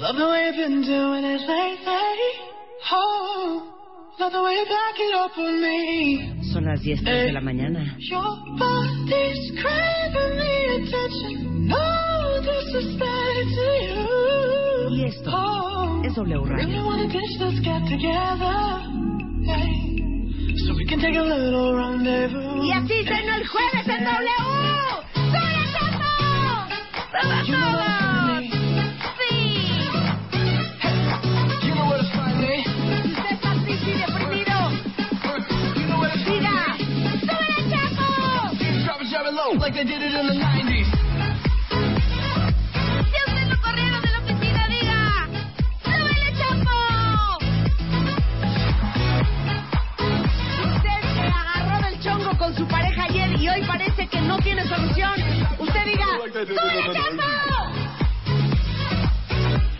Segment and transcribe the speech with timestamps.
[0.00, 2.20] Love the way you've been doing it lately.
[2.92, 3.72] Oh,
[4.20, 6.42] love the way you back it up on me.
[6.52, 7.96] Son las 10 de la mañana.
[7.98, 11.68] Your body's craving the attention.
[11.68, 14.04] No disrespect to you.
[14.90, 16.84] Y esto Oh, es W really Radio.
[16.86, 18.82] wanna ditch this get together.
[19.46, 19.96] Hey,
[20.66, 22.62] so we can take a little rendezvous.
[22.62, 24.30] Y así cena el jueves en W.
[25.14, 26.04] ¡Sube, Chapo!
[27.22, 28.03] ¡Sube You
[39.54, 40.88] low, like they did it in the 90s.
[43.10, 45.28] Si usted lo corrieron de la oficina, diga,
[45.84, 46.30] ¡Súbele!
[50.56, 54.38] Si usted se agarró del chongo con su pareja ayer y hoy parece que no
[54.38, 55.12] tiene solución,
[55.58, 57.30] usted diga, ¡Súbele, Chapo!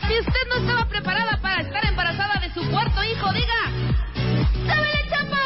[0.06, 3.60] Si usted no estaba preparada para estar embarazada de su cuarto hijo, diga,
[4.14, 5.43] ¡Súbele, Chapo!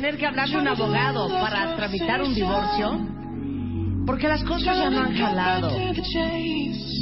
[0.00, 3.06] Tener que hablarle a un abogado para tramitar un divorcio,
[4.06, 5.70] porque las cosas ya no han jalado,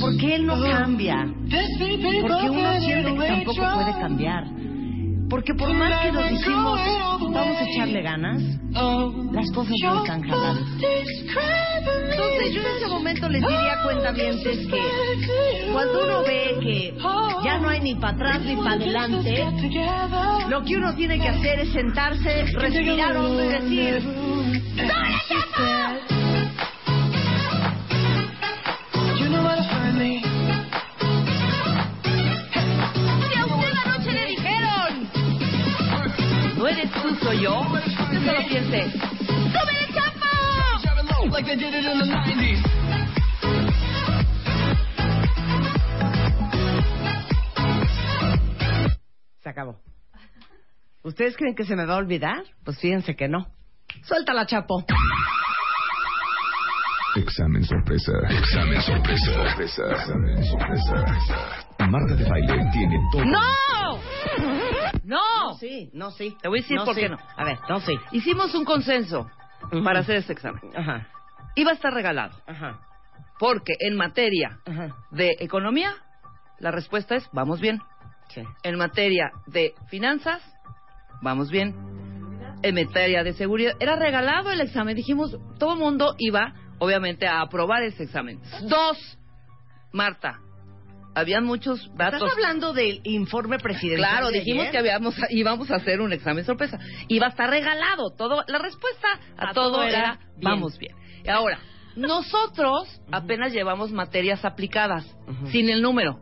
[0.01, 1.33] porque él no cambia,
[2.21, 4.45] porque uno siente que tampoco puede cambiar,
[5.29, 6.81] porque por más que nos decimos
[7.21, 8.43] vamos a echarle ganas,
[9.33, 10.61] las cosas no están jalando.
[12.11, 16.95] Entonces yo en ese momento les diría a cuentavientes que cuando uno ve que
[17.45, 19.47] ya no hay ni para atrás ni para adelante,
[20.49, 24.03] lo que uno tiene que hacer es sentarse, respirar y decir,
[24.77, 26.28] ¡Dale,
[36.79, 41.31] eres tú, soy yo, usted solo piense, ¡Súbele, Chapo!
[41.31, 42.63] Like they did it in the 90s.
[49.43, 49.81] Se acabó.
[51.03, 52.45] ¿Ustedes creen que se me va a olvidar?
[52.65, 53.49] Pues fíjense que no.
[54.03, 54.85] Suéltala, Chapo.
[57.17, 58.13] Examen sorpresa.
[58.29, 59.33] Examen sorpresa.
[59.33, 59.83] Sorpresa.
[59.91, 60.95] Examen sorpresa.
[61.91, 63.25] Marta de baile tiene todo.
[63.25, 64.78] ¡No!
[65.09, 65.55] ¡No!
[65.59, 66.37] Sí, no, sí.
[66.41, 67.01] Te voy a decir No, por sí.
[67.01, 67.17] qué no.
[67.37, 67.95] A ver, no, sí.
[68.13, 69.29] Hicimos un consenso
[69.83, 70.61] para hacer este examen.
[70.77, 71.09] Ajá,
[71.57, 72.37] Iba a estar regalado.
[72.47, 72.79] ajá,
[73.39, 74.95] Porque en materia ajá.
[75.11, 75.95] de economía,
[76.59, 77.81] la respuesta es vamos bien.
[78.29, 78.43] Sí.
[78.63, 80.43] En materia de finanzas,
[81.23, 81.75] vamos bien.
[82.63, 84.95] En materia de seguridad, era regalado el examen.
[84.95, 88.41] Dijimos, todo el mundo iba, obviamente, a aprobar ese examen.
[88.69, 89.19] Dos,
[89.93, 90.39] Marta,
[91.19, 92.21] habían muchos datos.
[92.23, 94.11] ¿Estás hablando del informe presidencial?
[94.11, 94.73] Claro, dijimos ayer?
[94.73, 96.79] que habíamos, íbamos a hacer un examen sorpresa.
[97.09, 98.11] Iba a estar regalado.
[98.17, 100.41] Todo, la respuesta a, A todo, todo era era, bien.
[100.43, 100.95] vamos bien.
[101.25, 101.59] Y ahora,
[101.97, 105.05] nosotros apenas llevamos materias aplicadas,
[105.51, 106.21] sin el número.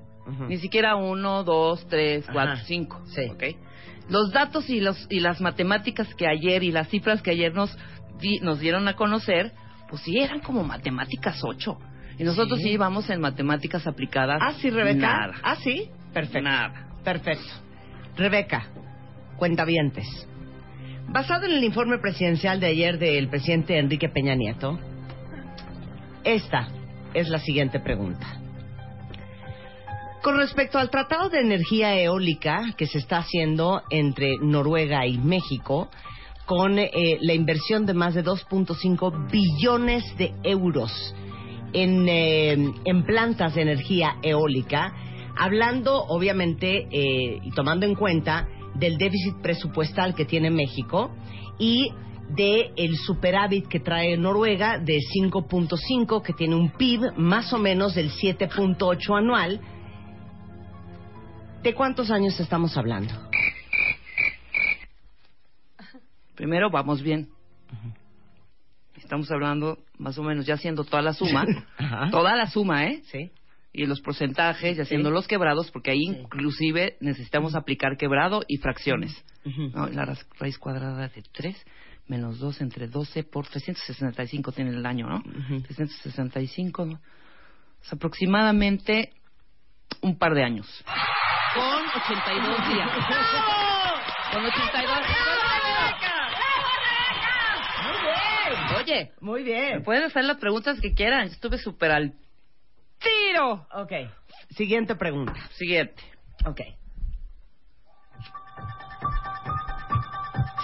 [0.48, 2.64] Ni siquiera uno, dos, tres, cuatro, Ajá.
[2.66, 3.00] cinco.
[3.14, 3.22] Sí.
[3.30, 3.44] ¿ok?
[4.08, 7.76] Los datos y, los, y las matemáticas que ayer y las cifras que ayer nos,
[8.20, 9.52] di- nos dieron a conocer,
[9.88, 11.78] pues sí, eran como matemáticas ocho.
[12.18, 14.38] Y nosotros sí, íbamos en matemáticas aplicadas.
[14.40, 15.06] Ah, sí, Rebeca.
[15.06, 15.34] Nada.
[15.42, 15.90] Ah, sí.
[16.12, 16.48] Perfecto.
[16.48, 16.88] Nada.
[17.04, 17.52] Perfecto.
[18.16, 18.66] Rebeca,
[19.36, 20.06] cuentavientes.
[21.08, 24.78] Basado en el informe presidencial de ayer del presidente Enrique Peña Nieto,
[26.24, 26.68] esta
[27.14, 28.26] es la siguiente pregunta.
[30.22, 35.88] Con respecto al tratado de energía eólica que se está haciendo entre Noruega y México,
[36.46, 36.90] con eh,
[37.20, 41.14] la inversión de más de 2.5 billones de euros
[41.76, 44.94] en, eh, en plantas de energía eólica,
[45.36, 51.14] hablando obviamente eh, y tomando en cuenta del déficit presupuestal que tiene México
[51.58, 51.90] y
[52.30, 57.94] de el superávit que trae Noruega de 5.5 que tiene un PIB más o menos
[57.94, 59.60] del 7.8 anual.
[61.62, 63.12] ¿De cuántos años estamos hablando?
[66.34, 67.28] Primero, vamos bien.
[68.96, 71.44] Estamos hablando más o menos ya haciendo toda la suma.
[72.10, 73.02] Toda la suma, ¿eh?
[73.10, 73.30] Sí.
[73.72, 79.12] Y los porcentajes y haciendo los quebrados, porque ahí inclusive necesitamos aplicar quebrado y fracciones.
[79.74, 79.86] ¿no?
[79.88, 81.56] La ra- raíz cuadrada de 3
[82.08, 85.16] menos 2 entre 12 por 365 tiene el año, ¿no?
[85.18, 85.60] Ujú.
[85.62, 87.00] 365, ¿no?
[87.82, 89.12] Es aproximadamente
[90.02, 90.66] un par de años.
[91.54, 92.90] Con 82 días.
[94.32, 94.66] Con 82
[98.78, 99.82] Oye, Muy me bien.
[99.82, 101.26] pueden hacer las preguntas que quieran.
[101.28, 102.12] Estuve súper al
[102.98, 103.66] tiro.
[103.74, 103.92] Ok.
[104.56, 105.34] Siguiente pregunta.
[105.54, 106.02] Siguiente.
[106.44, 106.60] Ok.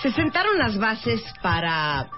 [0.02, 2.10] Se sentaron las bases para,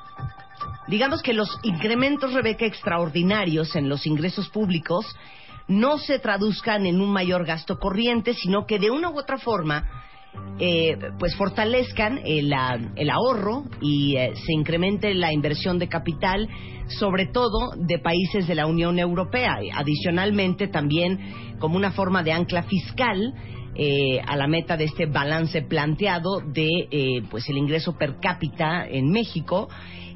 [0.88, 5.04] digamos que los incrementos, Rebeca, extraordinarios en los ingresos públicos
[5.68, 10.03] no se traduzcan en un mayor gasto corriente, sino que de una u otra forma,
[10.58, 16.48] eh, pues fortalezcan el, ah, el ahorro y eh, se incremente la inversión de capital,
[16.86, 19.58] sobre todo de países de la Unión Europea.
[19.74, 21.18] Adicionalmente, también
[21.58, 23.34] como una forma de ancla fiscal
[23.76, 28.86] eh, a la meta de este balance planteado de eh, pues el ingreso per cápita
[28.86, 29.68] en México,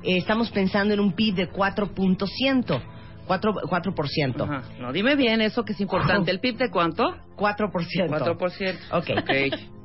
[0.04, 1.90] eh, estamos pensando en un PIB de 4%.
[1.92, 2.80] 4%.
[3.26, 4.42] 4%.
[4.42, 4.62] Ajá.
[4.78, 6.30] No, dime bien eso que es importante.
[6.30, 7.02] ¿El PIB de cuánto?
[7.36, 8.08] 4%.
[8.08, 8.78] 4%.
[8.92, 9.10] Ok.
[9.18, 9.77] Ok.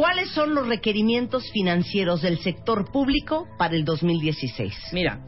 [0.00, 4.72] ¿Cuáles son los requerimientos financieros del sector público para el 2016?
[4.94, 5.20] Mira,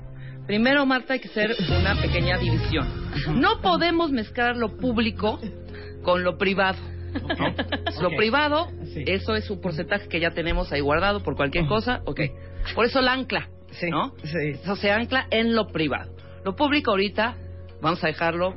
[0.47, 2.89] primero, Marta, hay que hacer una pequeña división.
[3.39, 5.39] No podemos mezclar lo público
[6.03, 6.79] con lo privado.
[7.13, 7.55] ¿no?
[8.01, 9.05] Lo privado, Sí.
[9.09, 12.21] eso es un porcentaje que ya tenemos ahí guardado por cualquier cosa, ok.
[12.75, 14.15] Por eso la ancla, Sí, ¿no?
[14.25, 14.53] sí.
[14.63, 16.17] Eso se ancla en lo privado.
[16.47, 17.37] Lo público ahorita,
[17.83, 18.55] vamos a dejarlo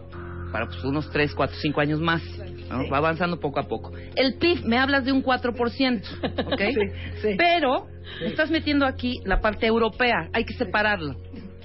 [0.55, 2.21] para pues, unos 3, 4, 5 años más.
[2.69, 2.83] ¿no?
[2.83, 2.89] Sí.
[2.89, 3.91] Va avanzando poco a poco.
[4.15, 5.51] El PIB, me hablas de un 4%,
[6.45, 6.61] ¿ok?
[7.21, 7.35] sí.
[7.37, 7.87] Pero
[8.23, 11.15] estás metiendo aquí la parte europea, hay que separarlo.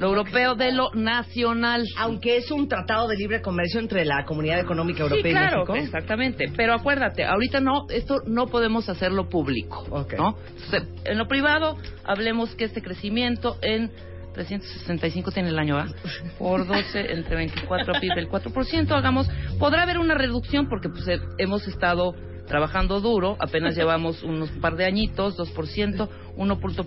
[0.01, 1.85] Lo europeo de lo nacional.
[1.99, 5.73] Aunque es un tratado de libre comercio entre la Comunidad Económica Europea sí, claro, y
[5.73, 5.75] México.
[5.77, 6.47] exactamente.
[6.57, 10.15] Pero acuérdate, ahorita no, esto no podemos hacerlo público, Ok.
[10.15, 10.37] ¿no?
[11.05, 13.93] En lo privado, hablemos que este crecimiento en
[14.33, 15.87] 365 tiene el año A,
[16.39, 19.29] por 12 entre 24 PIB del 4%, hagamos,
[19.59, 22.15] podrá haber una reducción porque pues eh, hemos estado
[22.51, 26.87] trabajando duro, apenas llevamos unos par de añitos, 2%, 1%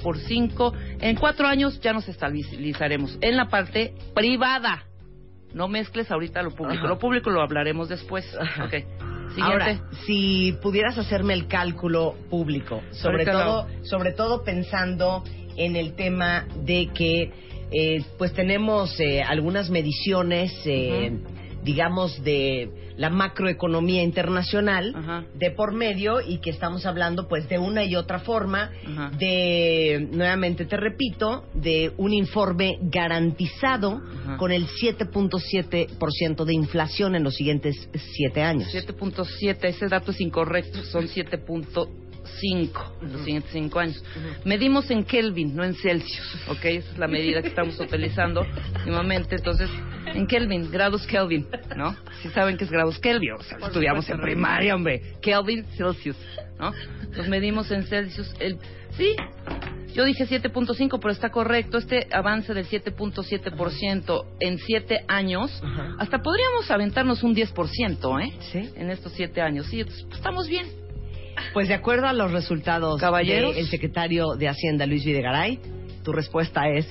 [0.00, 4.84] por 5, en cuatro años ya nos estabilizaremos en la parte privada.
[5.54, 6.78] No mezcles ahorita lo público.
[6.78, 6.88] Ajá.
[6.88, 8.24] Lo público lo hablaremos después.
[8.40, 8.64] Ajá.
[8.64, 8.74] Ok.
[9.34, 9.42] Siguiente.
[9.42, 15.24] Ahora, si pudieras hacerme el cálculo público, sobre todo, sobre todo pensando
[15.56, 17.30] en el tema de que
[17.74, 21.10] eh, pues tenemos eh, algunas mediciones, eh,
[21.64, 27.84] digamos, de la macroeconomía internacional de por medio y que estamos hablando pues de una
[27.84, 28.70] y otra forma
[29.18, 34.02] de, nuevamente te repito, de un informe garantizado
[34.38, 38.68] con el 7.7% de inflación en los siguientes siete años.
[38.74, 41.08] 7.7, ese dato es incorrecto, son
[42.22, 44.02] 7.5 en los siguientes cinco años.
[44.44, 46.64] Medimos en Kelvin, no en Celsius, ¿ok?
[46.64, 49.36] Esa es la medida que estamos utilizando últimamente.
[49.36, 49.70] Entonces,
[50.06, 51.96] en Kelvin, grados Kelvin, ¿no?
[52.22, 55.02] Si saben que es grados Kelvin, o sea, estudiamos en primaria, hombre.
[55.20, 56.16] Kelvin, Celsius,
[56.58, 56.72] ¿no?
[57.12, 58.34] Los medimos en Celsius.
[58.38, 58.58] El,
[58.96, 59.16] sí,
[59.94, 61.78] yo dije 7.5, pero está correcto.
[61.78, 65.96] Este avance del 7.7% en siete años, Ajá.
[65.98, 68.32] hasta podríamos aventarnos un 10%, ¿eh?
[68.52, 68.70] Sí.
[68.74, 69.66] En estos siete años.
[69.66, 70.81] Sí, pues, estamos bien.
[71.52, 73.54] Pues de acuerdo a los resultados Caballeros.
[73.54, 75.58] del secretario de Hacienda, Luis Videgaray,
[76.04, 76.86] tu respuesta es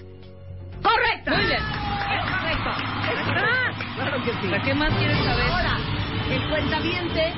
[0.82, 1.32] ¡Correcto!
[1.32, 1.60] Muy bien.
[1.62, 2.70] Es correcto.
[2.70, 4.48] Ah, Claro que sí.
[4.50, 5.46] ¿Para qué más quieres saber?
[5.46, 5.78] Ahora,
[6.32, 7.34] el cuentaviente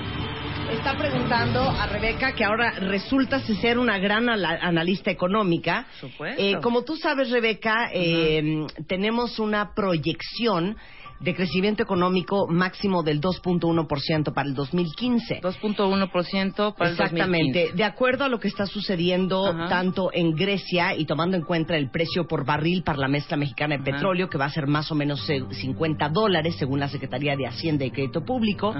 [0.72, 5.86] está preguntando a Rebeca, que ahora resulta ser una gran analista económica.
[6.00, 6.42] Supuesto.
[6.42, 10.78] Eh, como tú sabes, Rebeca, eh, tenemos una proyección
[11.20, 15.42] de crecimiento económico máximo del 2.1% para el 2015.
[15.42, 17.60] 2.1% para el Exactamente.
[17.60, 17.78] 2015.
[17.78, 19.70] De acuerdo a lo que está sucediendo Ajá.
[19.70, 23.78] tanto en Grecia y tomando en cuenta el precio por barril para la mezcla mexicana
[23.78, 23.92] de Ajá.
[23.92, 27.48] petróleo, que va a ser más o menos eh, 50 dólares según la Secretaría de
[27.48, 28.74] Hacienda y Crédito Público.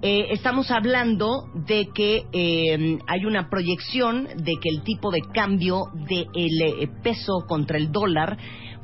[0.00, 5.86] Eh, estamos hablando de que eh, hay una proyección de que el tipo de cambio
[6.08, 8.38] del eh, peso contra el dólar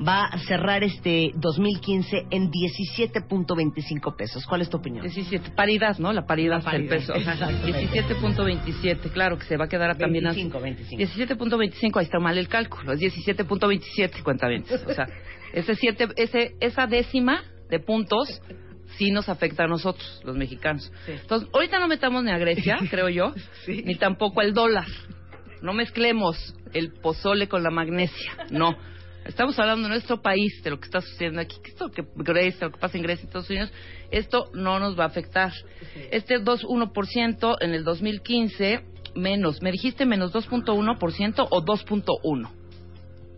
[0.07, 4.47] va a cerrar este 2015 en 17.25 pesos.
[4.47, 5.03] ¿Cuál es tu opinión?
[5.05, 6.13] 17, paridad, ¿no?
[6.13, 7.15] La paridad, La paridad, del peso.
[7.15, 7.73] exactamente.
[7.89, 10.41] 17.27, claro que se va a quedar también así.
[10.49, 10.61] 25,
[10.99, 11.47] 25.
[11.47, 14.65] 17.25, ahí está mal el cálculo, es 17.27, cuenta bien.
[14.87, 15.07] O sea,
[15.53, 18.41] ese siete, ese, esa décima de puntos
[18.99, 20.93] sí nos afecta a nosotros, los mexicanos.
[21.07, 21.13] Sí.
[21.13, 23.33] Entonces, ahorita no metamos ni a Grecia, creo yo,
[23.65, 23.83] Sí.
[23.85, 24.87] ni tampoco al dólar.
[25.63, 28.77] No mezclemos el pozole con la magnesia, no.
[29.25, 32.67] Estamos hablando de nuestro país, de lo que está sucediendo aquí, que esto que Grecia,
[32.67, 33.73] lo que pasa en Grecia y Estados Unidos,
[34.11, 35.53] esto no nos va a afectar.
[36.11, 38.81] Este 2.1% en el 2015
[39.15, 42.51] menos, ¿me dijiste menos 2.1% o 2.1?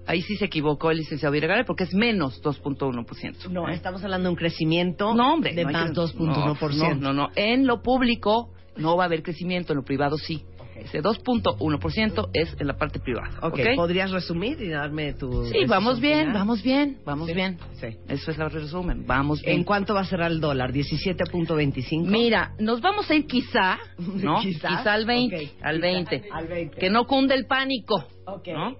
[0.09, 3.49] Ahí sí se equivocó el licenciado Virgara porque es menos 2.1%.
[3.51, 5.53] No, estamos hablando de un crecimiento No, hombre.
[5.55, 6.95] de no más que- 2.1%.
[6.95, 7.29] No, no, no.
[7.35, 10.43] En lo público no va a haber crecimiento, en lo privado sí.
[10.79, 13.31] Ese 2.1% es en la parte privada.
[13.43, 13.61] Ok, ¿ok?
[13.77, 15.45] ¿podrías resumir y darme tu...
[15.47, 16.35] Sí, vamos bien, final?
[16.35, 17.59] vamos bien, vamos Sí, bien.
[17.81, 17.89] sí.
[18.09, 19.57] Eso es el resumen, vamos bien.
[19.59, 20.73] ¿En cuánto va a cerrar el dólar?
[20.73, 22.07] ¿17.25?
[22.07, 24.41] Mira, nos vamos a ir quizá, ¿no?
[24.41, 24.87] ¿Quizás?
[24.87, 26.29] al 20, Ok, al quizá 20.
[26.33, 26.77] al 20.
[26.79, 28.49] Que no cunde el pánico, Ok.
[28.49, 28.77] ¿no?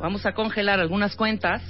[0.00, 1.62] Vamos a congelar algunas cuentas.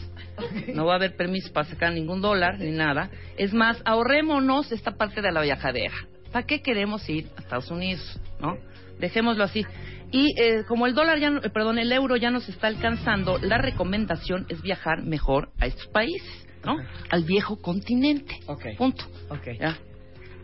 [0.74, 3.10] No va a haber permiso para sacar ningún dólar ni nada.
[3.36, 5.92] Es más, ahorrémonos esta parte de la viajadera.
[6.32, 8.56] ¿Para qué queremos ir a Estados Unidos, no?
[8.98, 9.64] Dejémoslo así.
[10.10, 13.38] Y eh, como el dólar ya, no- eh, perdón, el euro ya nos está alcanzando,
[13.38, 16.76] la recomendación es viajar mejor a estos países, ¿no?
[17.10, 18.38] Al viejo continente.
[18.46, 18.66] Ok.
[18.76, 19.04] Punto.
[19.30, 19.48] Ok.
[19.58, 19.76] Ya.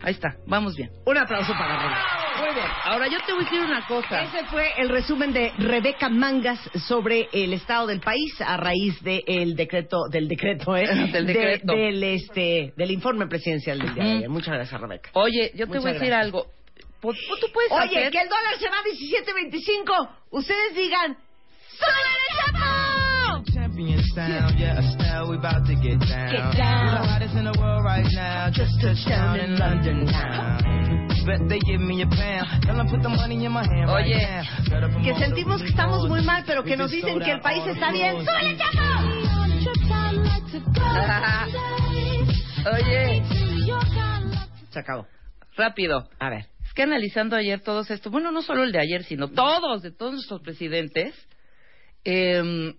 [0.01, 0.37] Ahí está.
[0.47, 0.89] Vamos bien.
[1.05, 2.05] Un aplauso para Rebeca.
[2.39, 2.67] Muy bien.
[2.85, 4.23] Ahora yo te voy a decir una cosa.
[4.23, 9.57] Ese fue el resumen de Rebeca Mangas sobre el estado del país a raíz del
[9.57, 10.87] decreto, del decreto, ¿eh?
[11.11, 11.73] Del De- decreto.
[11.75, 14.29] del, este, del informe presidencial del día de ayer.
[14.29, 15.09] Muchas gracias, Rebeca.
[15.15, 16.25] Oye, yo te Muchas voy a decir gracias.
[16.25, 16.45] algo.
[17.01, 18.11] Pu- pu- Tú puedes Oye, hacer...
[18.11, 20.09] que el dólar se va a 17.25.
[20.31, 21.17] Ustedes digan,
[21.77, 22.19] ¡súbele.
[23.45, 23.75] Tell 'em
[33.89, 34.27] Oye,
[35.03, 38.25] Que sentimos que estamos muy mal, pero que nos dicen que el país está bien.
[38.25, 38.79] ¡Súbele, chapo!
[42.73, 43.23] Oye,
[44.71, 45.07] Se acabó.
[45.55, 46.09] rápido.
[46.19, 46.45] A ver.
[46.69, 49.89] Es que analizando ayer todos estos, bueno, no solo el de ayer, sino todos, de
[49.91, 51.15] todos nuestros presidentes,
[52.05, 52.75] eh,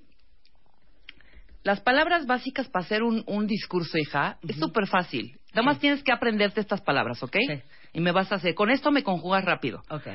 [1.64, 5.40] las palabras básicas para hacer un, un discurso, hija, es súper fácil.
[5.52, 7.36] Nada más tienes que aprenderte estas palabras, ¿ok?
[7.48, 7.62] Sí.
[7.94, 9.82] Y me vas a hacer, con esto me conjugas rápido.
[9.90, 10.06] Ok.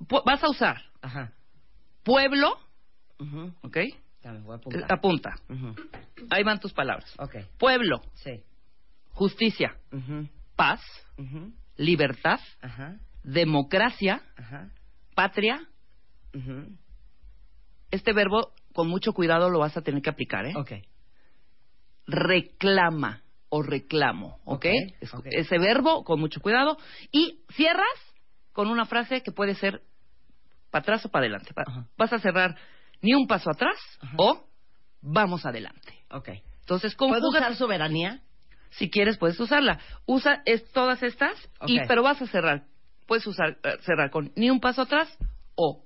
[0.00, 1.32] Pu- vas a usar Ajá.
[2.02, 2.58] pueblo.
[3.62, 3.78] ¿ok?
[4.22, 4.94] Dame, voy a.
[4.94, 5.30] Apunta.
[5.48, 5.74] Ujú.
[6.28, 7.10] Ahí van tus palabras.
[7.18, 7.36] Ok.
[7.58, 8.42] Pueblo, Sí.
[9.12, 9.76] justicia,
[10.56, 10.82] paz,
[11.78, 12.98] libertad, Ajá.
[13.24, 14.70] Democracia, Ajá.
[15.16, 15.66] patria.
[17.90, 20.54] Este verbo, con mucho cuidado, lo vas a tener que aplicar, ¿eh?
[20.56, 20.72] Ok.
[22.06, 24.54] Reclama o reclamo, ¿ok?
[24.54, 24.66] Ok,
[25.00, 25.26] Es- ok.
[25.30, 26.76] Ese verbo, con mucho cuidado.
[27.12, 27.86] Y cierras
[28.52, 29.82] con una frase que puede ser
[30.70, 31.54] para atrás o para adelante.
[31.54, 31.86] Pa- Ajá.
[31.96, 32.56] Vas a cerrar
[33.00, 34.14] ni un paso atrás Ajá.
[34.18, 34.44] o
[35.00, 35.94] vamos adelante.
[36.10, 36.30] Ok.
[36.60, 38.20] Entonces, ¿Puedo conjuga usar soberanía?
[38.70, 39.78] Si quieres, puedes usarla.
[40.06, 41.32] Usa es- todas estas,
[41.66, 42.64] y, pero vas a cerrar.
[43.06, 45.08] Puedes usar, eh, cerrar con ni un paso atrás
[45.54, 45.84] o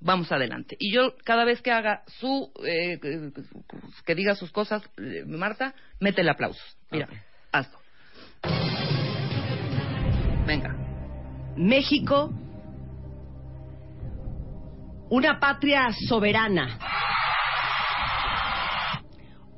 [0.00, 0.76] vamos adelante.
[0.78, 6.20] Y yo, cada vez que haga su, eh, que- diga sus cosas, eh, Marta, mete
[6.22, 6.62] el aplauso.
[6.90, 7.08] Mira,
[7.52, 7.78] hazlo.
[10.46, 10.74] Venga.
[11.56, 12.30] México,
[15.10, 16.78] una patria soberana,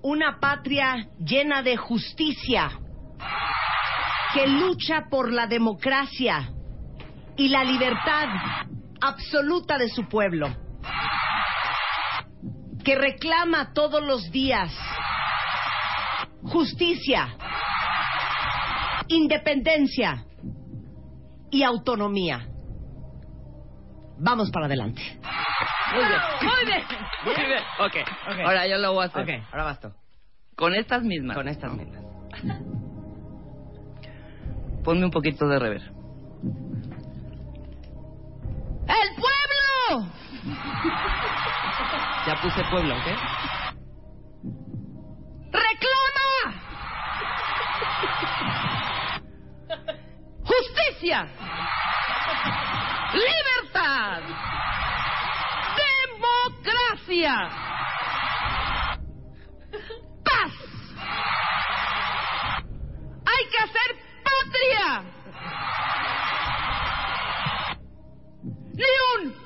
[0.02, 2.70] una patria llena de justicia,
[4.32, 6.50] que lucha por la democracia
[7.40, 8.28] y la libertad
[9.00, 10.54] absoluta de su pueblo,
[12.84, 14.70] que reclama todos los días
[16.42, 17.34] justicia,
[19.08, 20.26] independencia,
[21.50, 22.46] y autonomía.
[24.18, 25.00] Vamos para adelante.
[25.94, 26.20] Muy bien.
[26.42, 26.82] Muy bien.
[27.24, 27.62] Muy bien.
[27.78, 27.96] Ok.
[28.32, 28.38] Ok.
[28.44, 29.22] Ahora yo lo voy a hacer.
[29.22, 29.88] Ok, ahora vas tú.
[30.56, 31.36] Con estas mismas.
[31.36, 32.04] Con estas mismas.
[34.84, 35.99] Ponme un poquito de rever.
[38.90, 40.12] ¡El pueblo!
[42.26, 43.06] Ya puse pueblo, ¿ok?
[45.50, 46.54] ¡Reclama!
[50.44, 51.26] ¡Justicia!
[53.14, 54.22] ¡Libertad!
[56.12, 57.34] ¡Democracia!
[60.24, 60.52] ¡Paz!
[63.24, 63.90] ¡Hay que hacer
[64.22, 65.19] patria!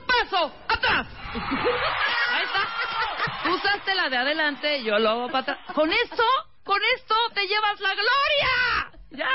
[0.07, 1.07] Para atrás.
[1.35, 3.50] Ahí está.
[3.50, 5.59] Usaste la de adelante, yo lo hago para atrás.
[5.75, 6.23] Con esto,
[6.64, 9.00] con esto te llevas la gloria.
[9.11, 9.29] ¿Ya?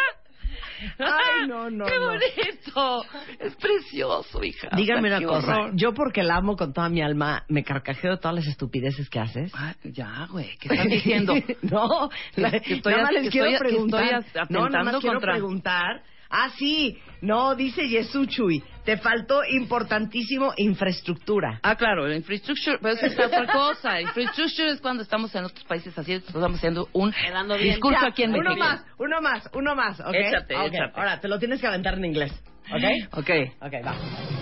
[0.98, 2.06] Ay, no, no, ¡Qué no.
[2.08, 3.04] bonito!
[3.40, 4.70] Es precioso, hija.
[4.76, 5.56] Dígame una cosa.
[5.74, 9.20] Yo porque la amo con toda mi alma, me carcajeo de todas las estupideces que
[9.20, 9.52] haces.
[9.56, 10.58] Ah, ya, güey.
[10.58, 11.34] ¿Qué estás diciendo?
[11.64, 14.04] no, la- Que estoy nada más les que quiero estoy- que preguntar.
[14.04, 16.02] estoy as- no, nada más quiero preguntar.
[16.30, 16.98] Ah, sí.
[17.22, 18.64] No, dice Yesuchuy.
[18.86, 21.60] Te faltó importantísimo infraestructura.
[21.64, 24.00] Ah, claro, el infrastructure, pero eso es otra cosa.
[24.02, 27.14] Infrastructure es cuando estamos en otros países así, estamos haciendo un
[27.62, 28.60] discurso Ya, aquí en Uno México.
[28.66, 30.14] más, uno más, uno más, ¿ok?
[30.14, 30.92] Échate, Ok, échate.
[31.00, 32.32] Ahora, te lo tienes que aventar en inglés,
[32.72, 33.18] ¿ok?
[33.20, 33.30] Ok,
[33.62, 33.96] Ok, va.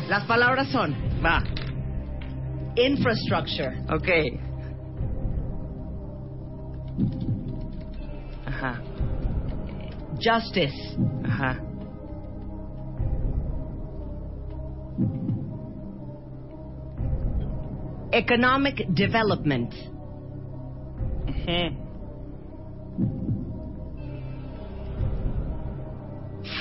[0.08, 0.94] Las palabras son
[1.26, 1.42] va.
[2.76, 4.10] infrastructure, Ok.
[8.46, 8.82] Ajá,
[10.24, 11.60] justice, ajá.
[18.14, 19.74] Economic development,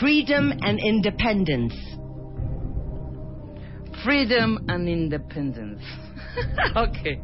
[0.00, 1.74] freedom and independence,
[4.04, 5.82] Freedom and independence.
[6.76, 7.18] ok.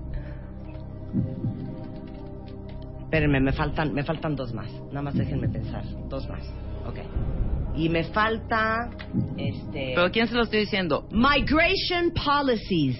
[3.04, 4.68] Espérenme, me faltan, me faltan dos más.
[4.90, 5.84] Nada más déjenme pensar.
[6.08, 6.42] Dos más.
[6.86, 6.98] Ok.
[7.74, 8.90] Y me falta,
[9.36, 9.92] este...
[9.94, 11.08] ¿Pero quién se lo estoy diciendo?
[11.10, 12.98] Migration policies.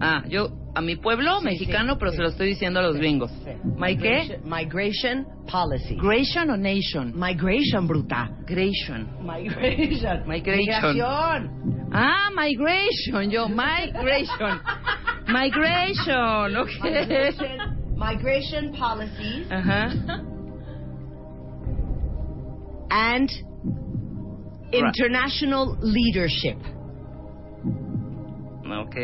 [0.00, 2.16] Ah, yo, a mi pueblo mexicano, sí, pero sí.
[2.16, 3.30] se lo estoy diciendo a los gringos.
[3.76, 4.40] ¿My qué?
[4.44, 5.98] Migration, migration policies.
[6.00, 7.12] ¿Gration o nation?
[7.14, 8.30] Migration, bruta.
[8.46, 9.08] Gration.
[9.22, 10.22] Migration.
[10.26, 10.96] Migration.
[10.96, 11.90] Migración.
[11.92, 14.60] Ah, migration, yo, migration.
[15.28, 16.70] Migration, ok.
[16.82, 19.92] Migration, migration policies Ajá.
[22.90, 23.30] and
[24.72, 26.58] international leadership.
[28.66, 28.96] Ok.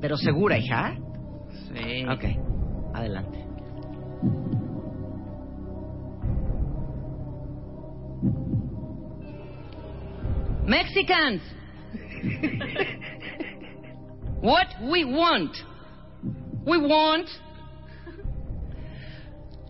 [0.00, 0.96] Pero segura, hija.
[1.74, 2.04] Sí.
[2.06, 2.24] Ok.
[2.94, 3.38] Adelante.
[10.66, 11.42] Mexicans.
[14.40, 15.56] what we want.
[16.64, 17.28] We want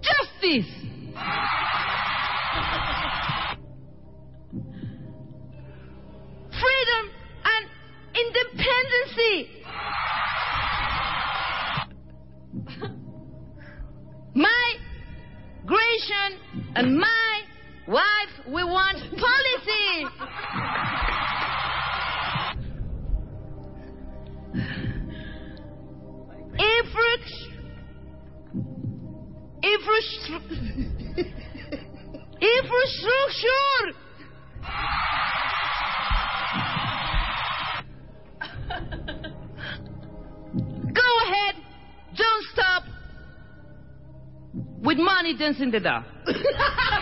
[0.02, 0.79] justice.
[16.76, 17.42] And my
[17.88, 20.06] wife, we want policy.
[26.59, 27.50] Infrastructure.
[29.62, 30.56] Infrastructure.
[32.40, 33.94] Infrastructure.
[40.92, 41.54] Go ahead.
[42.16, 42.83] Don't stop.
[44.83, 46.04] With money dancing the dark.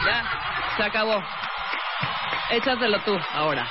[0.06, 0.24] Ya,
[0.76, 1.22] se acabó.
[2.50, 3.66] Échaselo tú ahora.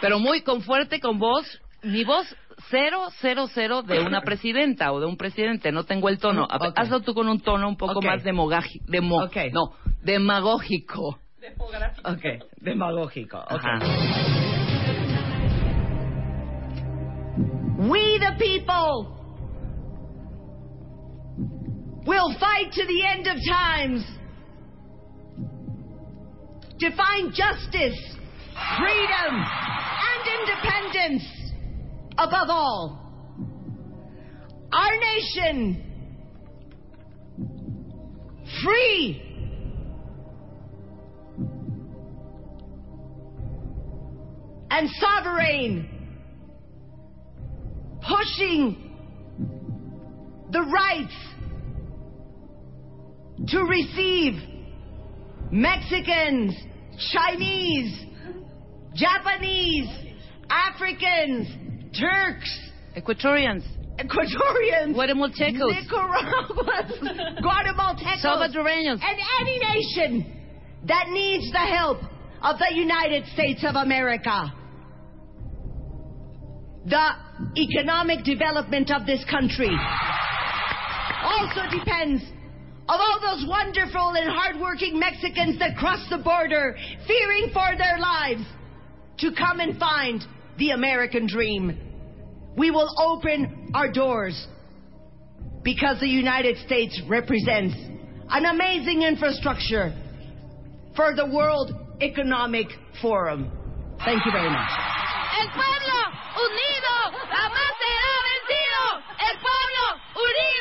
[0.00, 1.46] Pero muy con fuerte, con voz.
[1.82, 2.26] Mi voz
[2.70, 5.70] cero, cero, cero de una presidenta o de un presidente.
[5.72, 6.46] No tengo el tono.
[6.50, 6.72] A-.
[6.76, 8.04] Hazlo tú con un tono un poco Ok.
[8.04, 9.36] más demogaji- demo, Ok.
[9.52, 11.18] No, demagógico.
[12.04, 12.24] Ok.
[12.58, 13.38] Demagógico.
[13.38, 13.50] Ok.
[13.64, 13.78] Ajá.
[17.78, 19.18] We the people
[22.06, 24.04] will fight to the end of times
[26.82, 27.96] to find justice,
[28.76, 29.34] freedom,
[30.10, 31.22] and independence
[32.18, 32.98] above all.
[34.72, 35.84] Our nation
[38.64, 39.22] free
[44.72, 45.88] and sovereign
[48.00, 48.90] pushing
[50.50, 51.14] the rights
[53.52, 54.34] to receive
[55.52, 56.54] Mexicans,
[57.10, 58.06] Chinese,
[58.94, 59.88] Japanese,
[60.50, 61.48] Africans,
[61.98, 63.64] Turks, Equatorians,
[63.98, 69.00] Ecuadorians, Guatemaltecos, Nicaraguans, Guatemaltecos, Salvadoreños.
[69.02, 70.40] and any nation
[70.86, 71.98] that needs the help
[72.42, 74.52] of the United States of America.
[76.84, 77.10] The
[77.56, 79.70] economic development of this country
[81.22, 82.22] also depends
[82.88, 88.42] of all those wonderful and hardworking Mexicans that cross the border fearing for their lives
[89.18, 90.24] to come and find
[90.58, 91.78] the American dream.
[92.56, 94.46] We will open our doors
[95.62, 97.74] because the United States represents
[98.28, 99.92] an amazing infrastructure
[100.96, 102.66] for the World Economic
[103.00, 103.50] Forum.
[104.04, 104.70] Thank you very much.
[105.38, 105.98] El pueblo
[106.34, 106.94] unido
[107.30, 108.84] jamás será vencido.
[109.20, 109.84] El pueblo
[110.16, 110.51] unido.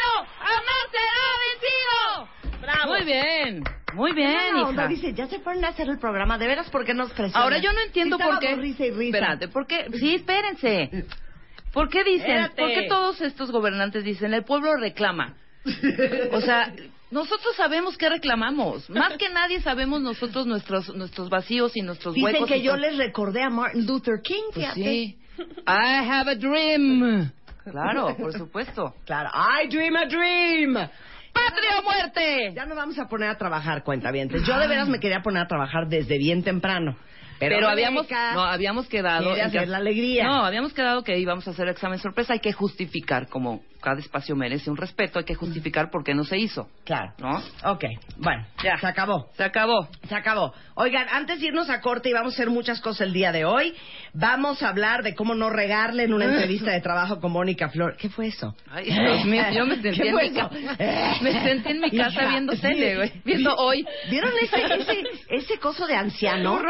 [2.86, 3.64] Muy bien,
[3.94, 4.88] Buena onda, hija.
[4.88, 6.38] Dice, ya se fueron a hacer el programa.
[6.38, 7.42] ¿De veras por qué nos presionan?
[7.44, 8.56] Ahora yo no entiendo Sí por qué.
[8.56, 9.18] risa y risa.
[9.18, 9.88] Espérate, ¿por qué?
[10.00, 11.06] Sí, espérense.
[11.74, 12.30] ¿Por qué dicen?
[12.32, 12.62] Espérate.
[12.62, 15.36] ¿Por qué todos estos gobernantes dicen el pueblo reclama?
[16.32, 16.74] O sea,
[17.12, 18.90] nosotros sabemos qué reclamamos.
[18.90, 22.48] Más que nadie sabemos nosotros nuestros nuestros vacíos y nuestros Dicen huecos.
[22.48, 25.18] que y yo les recordé a Martin Luther King, Pues sí.
[25.68, 27.32] I have a dream.
[27.64, 28.96] Claro, por supuesto.
[29.06, 29.30] Claro.
[29.36, 30.76] I dream a dream.
[31.34, 32.54] ¡Patria o muerte!
[32.56, 34.44] Ya nos vamos a poner a trabajar, cuentavientes.
[34.46, 36.98] Yo de veras me quería poner a trabajar desde bien temprano.
[37.40, 39.32] Pero, Pero, habíamos, no, habíamos quedado...
[39.34, 40.26] hacer que- la alegría.
[40.26, 42.34] No, habíamos quedado que íbamos a hacer examen sorpresa.
[42.34, 46.24] Hay que justificar, como cada espacio merece un respeto, hay que justificar por qué no
[46.24, 46.70] se hizo.
[46.86, 47.14] Claro.
[47.18, 47.42] ¿No?
[47.72, 47.86] Ok,
[48.18, 48.78] bueno, Ya.
[48.78, 49.30] se acabó.
[49.36, 49.88] Se acabó.
[50.08, 50.54] Se acabó.
[50.76, 53.46] Oigan, antes de irnos a corte y vamos a hacer muchas cosas el día de
[53.46, 53.74] hoy,
[54.14, 57.98] vamos a hablar de cómo no regarle en una entrevista de trabajo con Mónica Flor.
[57.98, 58.56] ¿Qué fue eso?
[58.72, 60.32] Ay, Dios mío, yo me sentí ¿Qué en mi.
[61.22, 63.12] Me sentí en mi casa viendo tele, güey.
[63.26, 63.86] Viendo hoy.
[64.10, 66.62] ¿Vieron ese, ese, ese coso de anciano?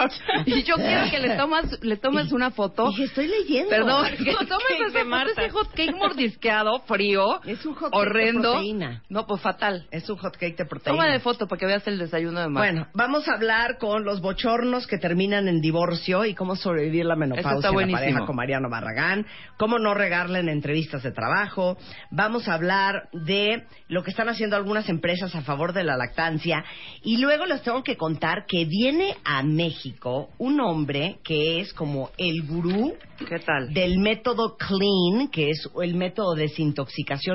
[0.46, 2.90] Y yo quiero que le tomas, le tomes una foto.
[2.90, 3.70] Dije, estoy leyendo.
[3.70, 7.98] Perdón, que tomes esa foto, ese hot cake mordisqueado, frío, Es un hot cake de
[7.98, 8.52] horrendo.
[8.54, 9.04] proteína.
[9.10, 9.88] No, pues fatal.
[9.92, 10.98] Es un hot cake de proteína.
[11.04, 12.72] Toma de foto para que veas el desayuno de Marta.
[12.72, 17.16] Bueno, vamos a hablar con los bochornos que terminan en divorcio y cómo sobrevivir la
[17.16, 19.26] menopausia está en la pareja con Mariano Barragán,
[19.58, 21.78] cómo no regarle en entrevistas de trabajo.
[22.12, 26.64] Vamos a hablar de lo que están haciendo algunas empresas a favor de la lactancia
[27.04, 32.12] y luego les tengo que contar que viene a México un hombre que es como
[32.18, 33.74] el gurú ¿Qué tal?
[33.74, 36.48] del método CLEAN, que es el método de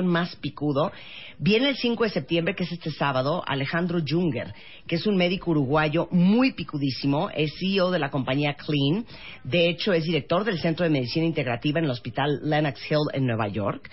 [0.05, 0.91] más picudo.
[1.39, 4.53] Viene el 5 de septiembre, que es este sábado, Alejandro Junger,
[4.87, 9.05] que es un médico uruguayo muy picudísimo, es CEO de la compañía CLEAN,
[9.43, 13.25] de hecho es director del Centro de Medicina Integrativa en el Hospital Lenox Hill en
[13.25, 13.89] Nueva York,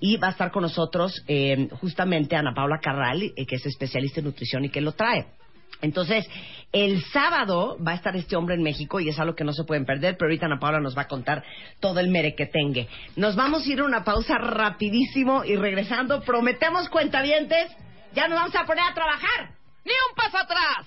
[0.00, 4.20] y va a estar con nosotros eh, justamente Ana Paula Carral, eh, que es especialista
[4.20, 5.26] en nutrición y que lo trae.
[5.80, 6.28] Entonces,
[6.72, 9.64] el sábado va a estar este hombre en México y es algo que no se
[9.64, 11.42] pueden perder, pero ahorita Ana Paula nos va a contar
[11.80, 12.82] todo el mere que tenga.
[13.16, 17.74] Nos vamos a ir a una pausa rapidísimo y regresando, prometemos cuentavientes,
[18.14, 19.50] ya nos vamos a poner a trabajar.
[19.84, 20.86] ¡Ni un paso atrás!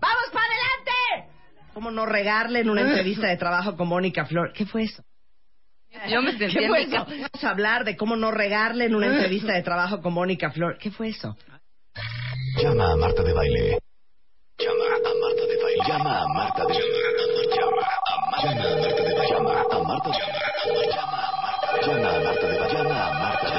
[0.00, 1.32] ¡Vamos para adelante!
[1.74, 4.52] ¿Cómo no regarle en una entrevista de trabajo con Mónica Flor?
[4.54, 5.02] ¿Qué fue eso?
[6.08, 7.04] Yo me sentí ¿Qué fue eso?
[7.04, 10.78] Vamos a hablar de cómo no regarle en una entrevista de trabajo con Mónica Flor.
[10.78, 11.36] ¿Qué fue eso?
[12.62, 13.78] Llama a Marta de Baile.
[14.58, 15.84] Llama a Marta de Baile.
[15.86, 16.88] Llama a Marta de Baile.
[17.56, 17.78] Llama a
[18.30, 18.54] Marta
[19.04, 19.28] de Baile.
[19.28, 20.32] Llama a Marta de Baile.
[20.96, 22.72] Llama a Marta de Baile.
[22.72, 23.52] Llama a Marta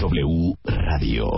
[0.00, 1.30] W Radio.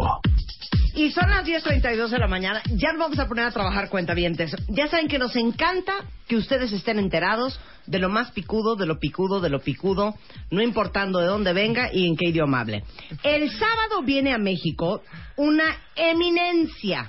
[0.99, 2.61] Y son las 10.32 de la mañana.
[2.75, 4.57] Ya nos vamos a poner a trabajar cuentavientes.
[4.67, 5.93] Ya saben que nos encanta
[6.27, 10.17] que ustedes estén enterados de lo más picudo, de lo picudo, de lo picudo,
[10.51, 12.83] no importando de dónde venga y en qué idioma hable.
[13.23, 15.03] El sábado viene a México
[15.37, 17.09] una eminencia.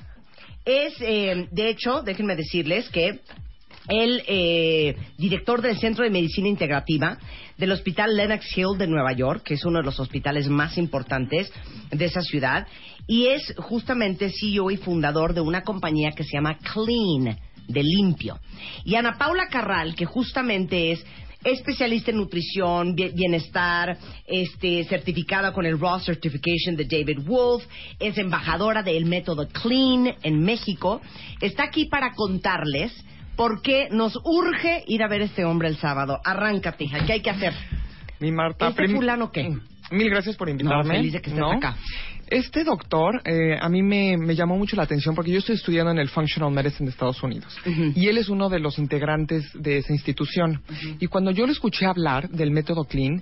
[0.63, 3.21] Es, eh, de hecho, déjenme decirles que
[3.87, 7.17] el eh, director del Centro de Medicina Integrativa
[7.57, 11.51] del Hospital Lenox Hill de Nueva York, que es uno de los hospitales más importantes
[11.89, 12.67] de esa ciudad,
[13.09, 17.35] y es justamente CEO y fundador de una compañía que se llama Clean,
[17.67, 18.37] de limpio.
[18.85, 21.03] Y Ana Paula Carral, que justamente es
[21.43, 27.63] especialista en nutrición, bie- bienestar, este, certificada con el Raw Certification de David Wolf,
[27.99, 31.01] es embajadora del método Clean en México,
[31.41, 32.93] está aquí para contarles
[33.35, 36.19] por qué nos urge ir a ver a este hombre el sábado.
[36.23, 37.53] Arráncate, hija, ¿qué hay que hacer?
[38.19, 38.67] Mi Marta.
[38.67, 39.49] ¿Este fulano qué?
[39.91, 40.95] Mil gracias por invitarme.
[40.97, 41.51] feliz de que estés ¿no?
[41.53, 41.75] acá.
[42.29, 45.91] Este doctor eh, a mí me, me llamó mucho la atención porque yo estoy estudiando
[45.91, 49.79] en el Functional Medicine de Estados Unidos y él es uno de los integrantes de
[49.79, 50.61] esa institución.
[50.99, 53.21] Y cuando yo lo escuché hablar del método Clean,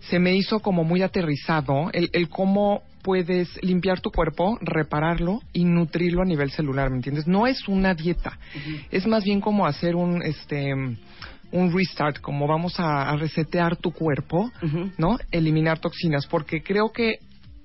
[0.00, 5.64] se me hizo como muy aterrizado el, el cómo puedes limpiar tu cuerpo, repararlo y
[5.64, 7.26] nutrirlo a nivel celular, ¿me entiendes?
[7.26, 8.38] No es una dieta,
[8.90, 10.74] es más bien como hacer un este
[11.52, 14.50] un restart, como vamos a, a resetear tu cuerpo.
[14.96, 15.18] ¿no?
[15.30, 17.18] Eliminar toxinas, porque creo que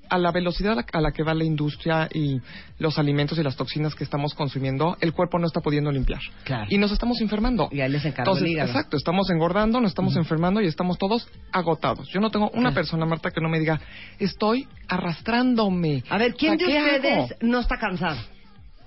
[0.10, 2.40] a la velocidad a la, a la que va la industria y
[2.80, 6.22] los alimentos y las toxinas que estamos consumiendo, el cuerpo no está pudiendo limpiar.
[6.44, 6.68] Claro.
[6.70, 7.70] Y nos estamos enfermando.
[7.72, 12.08] Y ahí les Entonces, exacto, estamos engordando, nos estamos enfermando y estamos todos agotados.
[12.10, 13.80] Yo no tengo una persona, Marta, que no me diga,
[14.20, 16.04] estoy arrastrándome.
[16.10, 17.40] A ver, ¿quién de sea, ¿qué ustedes hago?
[17.42, 18.18] no está cansado?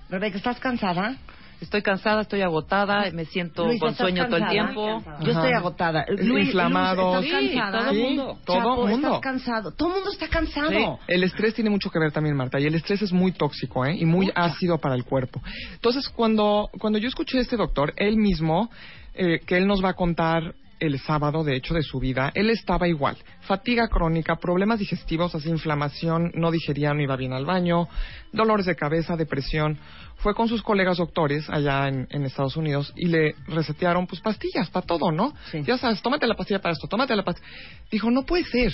[0.09, 1.17] Rebeca, ¿estás cansada?
[1.61, 4.51] Estoy cansada, estoy agotada, me siento con ¿estás sueño todo el cansada?
[4.73, 5.03] tiempo.
[5.23, 6.05] Yo estoy agotada.
[6.17, 7.15] Luis, inflamado.
[7.17, 7.79] Luz, ¿estás Sí, cansada?
[7.83, 8.37] todo Sí, mundo.
[8.43, 9.07] todo Chapo, mundo.
[9.07, 9.71] ¿estás cansado?
[9.71, 10.99] Todo el mundo está cansado.
[11.07, 13.95] El estrés tiene mucho que ver también, Marta, y el estrés es muy tóxico ¿eh?
[13.95, 15.39] y muy ácido para el cuerpo.
[15.73, 18.71] Entonces, cuando, cuando yo escuché a este doctor, él mismo,
[19.13, 22.49] eh, que él nos va a contar el sábado, de hecho, de su vida, él
[22.49, 23.15] estaba igual.
[23.41, 27.87] Fatiga crónica, problemas digestivos, así inflamación, no digería, no iba bien al baño,
[28.33, 29.77] dolores de cabeza, depresión.
[30.17, 34.69] Fue con sus colegas doctores allá en, en Estados Unidos y le resetearon pues pastillas
[34.71, 35.33] para todo, ¿no?
[35.51, 35.61] Sí.
[35.63, 37.47] Ya sabes, tómate la pastilla para esto, tómate la pastilla.
[37.91, 38.73] Dijo, no puede ser.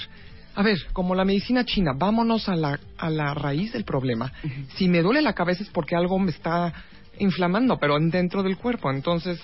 [0.56, 4.32] A ver, como la medicina china, vámonos a la, a la raíz del problema.
[4.76, 6.74] Si me duele la cabeza es porque algo me está
[7.20, 8.90] inflamando, pero dentro del cuerpo.
[8.92, 9.40] Entonces,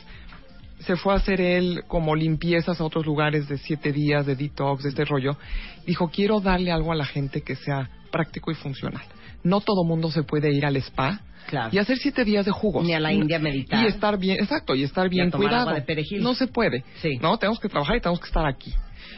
[0.84, 4.84] se fue a hacer él como limpiezas a otros lugares de siete días, de detox,
[4.84, 5.38] de este rollo.
[5.86, 9.04] Dijo, quiero darle algo a la gente que sea práctico y funcional.
[9.44, 11.70] No todo mundo se puede ir al spa Claro.
[11.74, 12.86] y hacer siete días de jugos.
[12.86, 13.84] Ni a la India meditar.
[13.84, 15.62] Y estar bien, exacto, y estar Y a bien tomar cuidado.
[15.70, 16.24] agua de perejil.
[16.24, 16.86] No se puede.
[17.02, 17.18] Sí.
[17.22, 18.74] No, tenemos que trabajar y tenemos que estar aquí.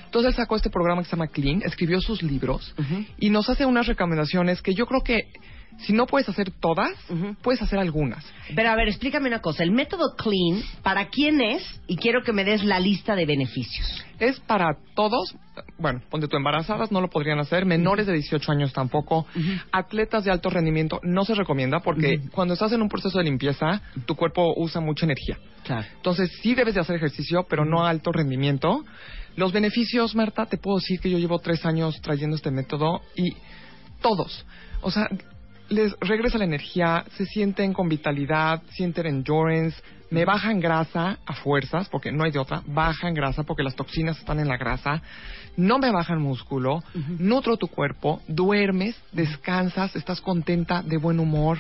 [0.06, 2.74] Entonces él sacó este programa que se llama Clean, escribió sus libros
[3.20, 5.28] y nos hace unas recomendaciones que yo creo que
[5.78, 6.92] si no puedes hacer todas,
[7.42, 8.26] puedes hacer algunas.
[8.56, 9.64] Pero a ver, explícame una cosa.
[9.64, 11.64] El método Clean, ¿para quién es?
[11.88, 14.06] Y quiero que me des la lista de beneficios.
[14.20, 15.36] Es para todos,
[15.78, 19.26] bueno, ponte tú embarazadas, no lo podrían hacer, menores de 18 años tampoco,
[19.72, 23.82] atletas de alto rendimiento no se recomienda porque cuando estás en un proceso de limpieza,
[24.06, 25.38] tu cuerpo usa mucha energía.
[25.64, 25.86] Claro.
[25.98, 28.86] Entonces sí debes de hacer ejercicio, pero no a alto rendimiento.
[29.36, 33.36] Los beneficios, Marta, te puedo decir que yo llevo tres años trayendo este método y
[34.02, 34.46] todos,
[34.82, 35.10] o sea,
[35.70, 41.90] les regresa la energía, se sienten con vitalidad, sienten endurance, me bajan grasa a fuerzas,
[41.90, 45.02] porque no hay de otra, bajan grasa porque las toxinas están en la grasa,
[45.58, 46.84] no me bajan músculo,
[47.18, 51.60] nutro tu cuerpo, duermes, descansas, estás contenta, de buen humor.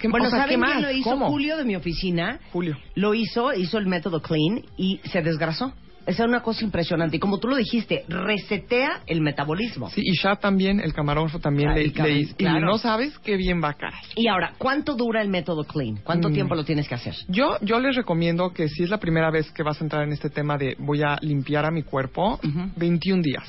[0.00, 0.72] ¿Qué, Bueno, o sea, ¿qué ¿saben más?
[0.72, 1.10] quién lo hizo?
[1.10, 1.28] ¿Cómo?
[1.28, 2.40] Julio de mi oficina.
[2.52, 2.76] Julio.
[2.94, 5.72] Lo hizo, hizo el método Clean y se desgrasó.
[6.06, 7.16] Esa es una cosa impresionante.
[7.16, 9.90] Y como tú lo dijiste, resetea el metabolismo.
[9.90, 12.58] Sí, y Shah también, el camarógrafo también Ah, le, cam- le claro.
[12.58, 13.94] Y no sabes qué bien va a caer.
[14.14, 15.96] Y ahora, ¿cuánto dura el método Clean?
[16.04, 16.32] ¿Cuánto Mm.
[16.32, 17.14] tiempo lo tienes que hacer?
[17.28, 20.12] Yo, yo les recomiendo que si es la primera vez que vas a entrar en
[20.12, 22.38] este tema de voy a limpiar a mi cuerpo,
[22.76, 23.44] 21 días.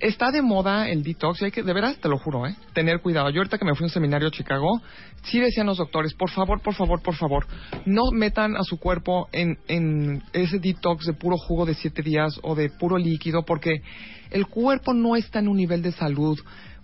[0.00, 2.54] Está de moda el detox y hay que, de veras, te lo juro, ¿eh?
[2.74, 3.30] Tener cuidado.
[3.30, 4.80] Yo ahorita que me fui a un seminario a Chicago,
[5.22, 7.46] sí decían los doctores, por favor, por favor, por favor,
[7.86, 12.38] no metan a su cuerpo en, en ese detox de puro jugo de siete días
[12.42, 13.82] o de puro líquido, porque
[14.30, 16.38] el cuerpo no está en un nivel de salud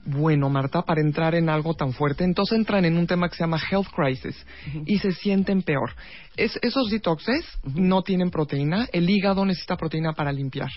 [0.06, 2.24] bueno, Marta, para entrar en algo tan fuerte.
[2.24, 4.46] Entonces entran en un tema que se llama health crisis
[4.86, 5.94] y se sienten peor.
[6.38, 8.88] Es- esos detoxes no tienen proteína.
[8.94, 10.70] El hígado necesita proteína para limpiar.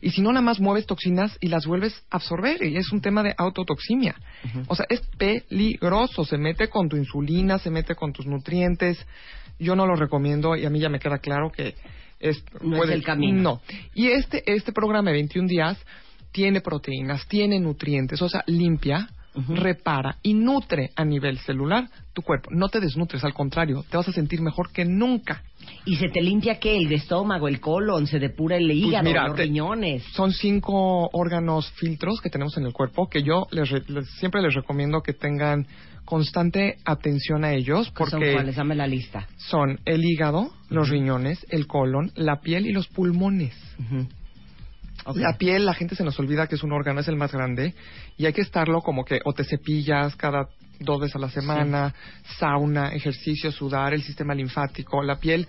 [0.00, 2.62] Y si no, nada más mueves toxinas y las vuelves a absorber.
[2.62, 4.14] Y es un tema de autotoximia.
[4.66, 6.24] O sea, es peligroso.
[6.24, 9.04] Se mete con tu insulina, se mete con tus nutrientes.
[9.58, 11.74] Yo no lo recomiendo y a mí ya me queda claro que
[12.20, 13.42] es, No es el camino.
[13.42, 13.60] No.
[13.94, 15.78] Y este, este programa de 21 días
[16.32, 19.08] tiene proteínas, tiene nutrientes, o sea, limpia,
[19.48, 22.50] repara y nutre a nivel celular tu cuerpo.
[22.52, 25.42] No te desnutres, al contrario, te vas a sentir mejor que nunca.
[25.84, 26.76] ¿Y se te limpia qué?
[26.78, 28.06] ¿El estómago, el colon?
[28.06, 30.02] ¿Se depura el hígado, Pues mira, los te- riñones?
[30.14, 34.54] Son cinco órganos filtros que tenemos en el cuerpo que yo les, les- siempre les
[34.54, 35.66] recomiendo que tengan
[36.04, 38.56] constante atención a ellos ¿Qué son porque cuáles?
[38.56, 39.28] Dame la lista.
[39.36, 43.54] son el hígado, los riñones, el colon, la piel y los pulmones.
[45.14, 47.74] La piel, la gente se nos olvida que es un órgano, es el más grande,
[48.16, 50.48] y hay que estarlo como que o te cepillas cada
[50.80, 51.94] dos veces a la semana,
[52.38, 55.02] sauna, ejercicio, sudar, el sistema linfático.
[55.02, 55.46] La piel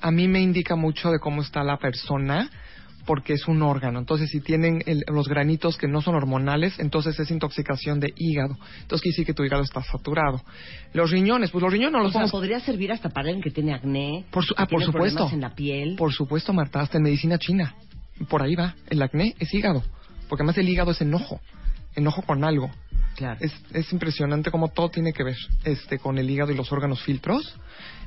[0.00, 2.50] a mí me indica mucho de cómo está la persona
[3.06, 4.00] porque es un órgano.
[4.00, 8.58] Entonces, si tienen el- los granitos que no son hormonales, entonces es intoxicación de hígado.
[8.82, 10.42] Entonces, quiere decir que tu hígado está saturado.
[10.92, 13.52] Los riñones, pues los riñones no O los sea, podría servir hasta para alguien que
[13.52, 15.28] tiene acné, por su- que ah, por supuesto.
[15.32, 15.94] en la piel.
[15.96, 17.76] Por supuesto, Marta, hasta en medicina china.
[18.28, 18.74] Por ahí va.
[18.88, 19.82] El acné es hígado.
[20.28, 21.40] Porque además el hígado es enojo.
[21.94, 22.70] Enojo con algo.
[23.14, 23.38] Claro.
[23.40, 27.02] Es, es impresionante cómo todo tiene que ver este, con el hígado y los órganos
[27.02, 27.56] filtros.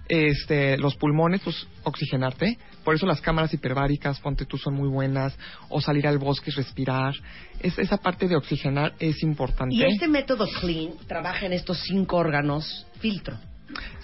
[0.07, 2.57] Este, los pulmones, pues oxigenarte.
[2.83, 5.37] Por eso las cámaras hiperbáricas, ponte tú, son muy buenas.
[5.69, 7.13] O salir al bosque y respirar.
[7.59, 9.75] Es, esa parte de oxigenar es importante.
[9.75, 13.37] Y este método Clean trabaja en estos cinco órganos filtro.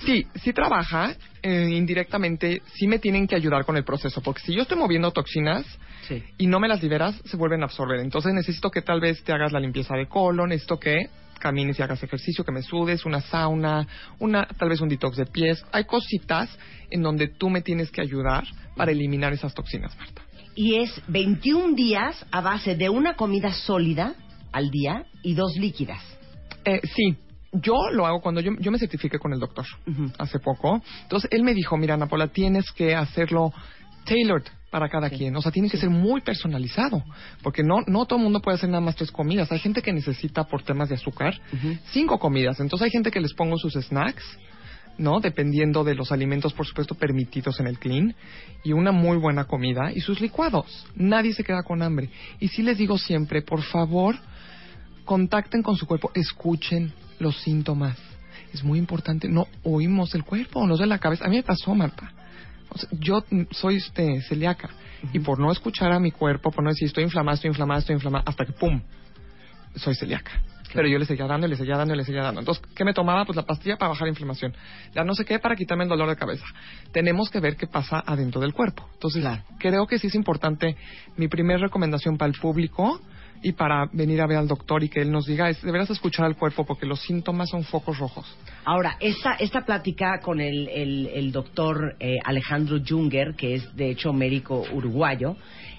[0.05, 1.15] Sí, sí trabaja.
[1.41, 4.21] eh, indirectamente, sí me tienen que ayudar con el proceso.
[4.21, 5.65] Porque si yo estoy moviendo toxinas
[6.07, 6.23] Sí.
[6.37, 7.99] y no me las liberas, se vuelven a absorber.
[7.99, 11.81] Entonces necesito que tal vez te hagas la limpieza de colon, necesito que camines y
[11.83, 13.87] hagas ejercicio, que me sudes, una sauna,
[14.19, 15.63] una, tal vez un detox de pies.
[15.71, 16.49] Hay cositas
[16.89, 20.21] en donde tú me tienes que ayudar para eliminar esas toxinas, Marta.
[20.55, 24.15] Y es 21 días a base de una comida sólida
[24.51, 26.01] al día y dos líquidas.
[26.63, 27.17] Eh, sí,
[27.51, 29.65] yo lo hago cuando yo, yo me certifiqué con el doctor
[30.17, 30.81] hace poco.
[31.03, 33.53] Entonces él me dijo, mira, Ana Paula, tienes que hacerlo
[34.05, 35.15] tailored para cada Sí.
[35.15, 35.33] quien.
[35.37, 37.01] O sea, tiene que ser muy personalizado.
[37.41, 39.49] Porque no, no todo el mundo puede hacer nada más tres comidas.
[39.53, 41.39] Hay gente que necesita, por temas de azúcar,
[41.93, 42.59] cinco comidas.
[42.59, 44.25] Entonces hay gente que les pongo sus snacks.
[44.97, 45.21] ¿no?
[45.21, 48.13] Dependiendo de los alimentos, por supuesto, permitidos en el clean.
[48.65, 50.85] Y una muy buena comida y sus licuados.
[50.95, 52.09] Nadie se queda con hambre.
[52.41, 54.17] Y sí les digo siempre, por favor,
[55.05, 57.97] contacten con su cuerpo, escuchen los síntomas.
[58.53, 61.23] Es muy importante, no oímos el cuerpo, nos de la cabeza.
[61.25, 62.11] A mí me pasó, Marta.
[62.69, 64.69] O sea, yo soy este, celíaca
[65.13, 67.95] y por no escuchar a mi cuerpo, por no decir estoy inflamada, estoy inflamada, estoy
[67.95, 68.81] inflamada, hasta que pum,
[69.75, 70.31] soy celíaca.
[70.73, 72.41] Pero yo le seguía dando, le seguía dando, le seguía dando.
[72.41, 73.23] Entonces, ¿qué me tomaba?
[73.23, 74.53] Pues la pastilla para bajar la inflamación.
[74.93, 76.45] La no sé qué para quitarme el dolor de cabeza.
[76.91, 78.85] Tenemos que ver qué pasa adentro del cuerpo.
[78.93, 79.25] Entonces,
[79.57, 80.75] creo que sí es importante.
[81.15, 82.99] Mi primera recomendación para el público
[83.41, 86.25] y para venir a ver al doctor y que él nos diga es deberás escuchar
[86.25, 88.25] al cuerpo porque los síntomas son focos rojos.
[88.63, 93.91] Ahora, esta, esta plática con el, el, el doctor eh, Alejandro Junger, que es de
[93.91, 95.35] hecho médico uruguayo,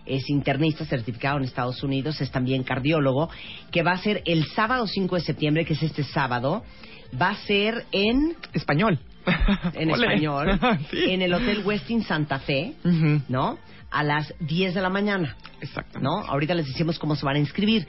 [0.06, 3.28] es internista certificado en Estados Unidos, es también cardiólogo,
[3.72, 6.62] que va a ser el sábado 5 de septiembre, que es este sábado,
[7.20, 8.36] va a ser en...
[8.52, 9.00] Español.
[9.74, 11.10] En español, Sí.
[11.10, 13.22] en el Hotel Westin Santa Fe, Ujú.
[13.28, 13.58] ¿no?
[13.90, 15.36] A las 10 de la mañana.
[15.60, 16.00] Exactamente.
[16.04, 16.20] ¿no?
[16.28, 17.86] Ahorita les decimos cómo se van a inscribir.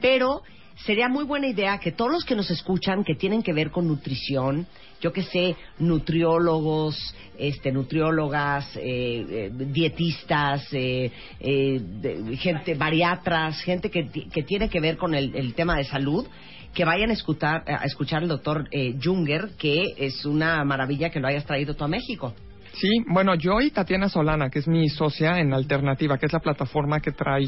[0.00, 0.42] Pero
[0.86, 3.86] sería muy buena idea que todos los que nos escuchan que tienen que ver con
[3.86, 4.66] nutrición,
[5.02, 6.96] yo que sé, nutriólogos,
[7.38, 8.80] este, nutriólogas, eh,
[9.28, 11.10] eh, dietistas, eh,
[11.40, 15.84] eh, de- gente, bariatras, gente que, que tiene que ver con el, el tema de
[15.84, 16.26] salud,
[16.74, 21.18] que vayan a escuchar, a escuchar al doctor eh, Junger, que es una maravilla que
[21.20, 22.34] lo hayas traído tú a México.
[22.74, 26.40] Sí, bueno, yo y Tatiana Solana, que es mi socia en Alternativa, que es la
[26.40, 27.46] plataforma que trae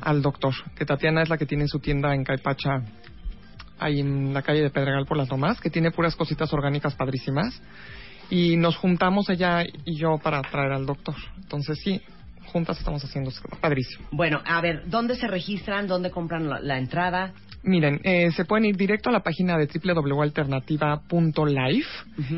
[0.00, 0.54] al doctor.
[0.76, 2.82] Que Tatiana es la que tiene su tienda en Caipacha,
[3.78, 7.60] ahí en la calle de Pedregal por las Lomas, que tiene puras cositas orgánicas padrísimas.
[8.30, 11.16] Y nos juntamos ella y yo para traer al doctor.
[11.36, 12.00] Entonces sí,
[12.46, 13.30] juntas estamos haciendo
[13.60, 14.06] padrísimo.
[14.10, 15.86] Bueno, a ver, ¿dónde se registran?
[15.86, 17.34] ¿Dónde compran la, la entrada?
[17.64, 21.88] Miren, eh, se pueden ir directo a la página de www.alternativa.life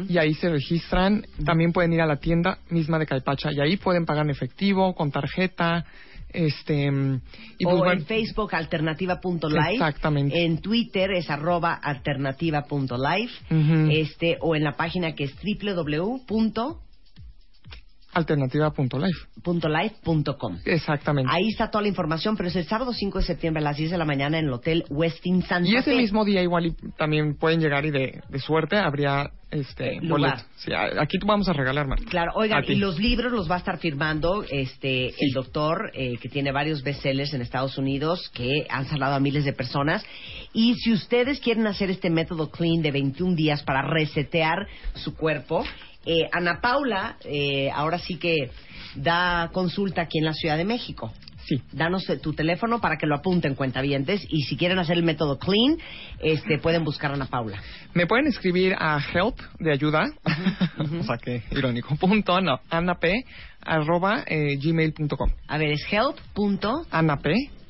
[0.09, 1.25] y ahí se registran.
[1.45, 4.95] También pueden ir a la tienda misma de Caipacha y ahí pueden pagar en efectivo,
[4.95, 5.87] con tarjeta.
[6.29, 7.23] Este, mm,
[7.63, 9.73] pues o bueno, en Facebook alternativa.life.
[9.73, 10.45] Exactamente.
[10.45, 13.33] En Twitter es arroba alternativa.life.
[13.51, 13.89] Ujú.
[13.93, 16.85] Este, o en la página que es www.life.com.
[18.15, 19.27] alternativa.life.
[20.65, 21.31] Exactamente.
[21.33, 23.91] Ahí está toda la información, pero es el sábado 5 de septiembre a las 10
[23.91, 25.97] de la mañana en el Hotel Westin Santa Y ese Fe.
[25.97, 30.41] mismo día igual y también pueden llegar y de, de suerte habría este Lugar.
[30.57, 32.05] Sí, aquí vamos a regalar, Marta.
[32.11, 35.27] Claro, oigan, y los libros los va a estar firmando este Sí.
[35.27, 39.45] el doctor eh, que tiene varios bestsellers en Estados Unidos que han salvado a miles
[39.45, 40.05] de personas.
[40.53, 45.65] Y si ustedes quieren hacer este método clean de 21 días para resetear su cuerpo,
[46.07, 48.51] eh, Ana Paula eh, ahora sí que
[48.95, 51.13] da consulta aquí en la Ciudad de México.
[51.47, 51.61] Sí.
[51.73, 55.39] Danos eh, tu teléfono para que lo apunten cuentavientes y si quieren hacer el método
[55.39, 55.77] clean,
[56.21, 57.61] este pueden buscar a Ana Paula.
[57.93, 60.11] Me pueden escribir a help de ayuda,
[60.79, 63.05] o sea que irónico, punto, no, anap,
[63.61, 65.31] arroba eh, gmail.com.
[65.49, 67.27] A ver, es help.anap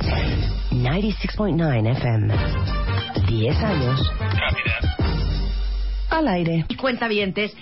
[0.00, 0.56] ten.
[0.72, 2.34] 96.9 FM.
[3.28, 4.00] 10 años.
[6.08, 6.64] Al aire.
[6.68, 7.54] Y cuentavientes,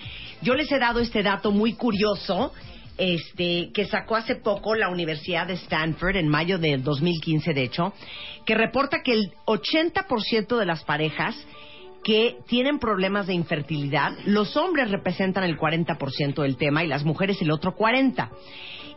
[0.42, 2.52] yo les he dado este dato muy curioso
[2.98, 7.92] este, que sacó hace poco la Universidad de Stanford, en mayo de 2015 de hecho,
[8.46, 11.36] que reporta que el 80% de las parejas
[12.04, 17.40] que tienen problemas de infertilidad, los hombres representan el 40% del tema y las mujeres
[17.40, 18.28] el otro 40%.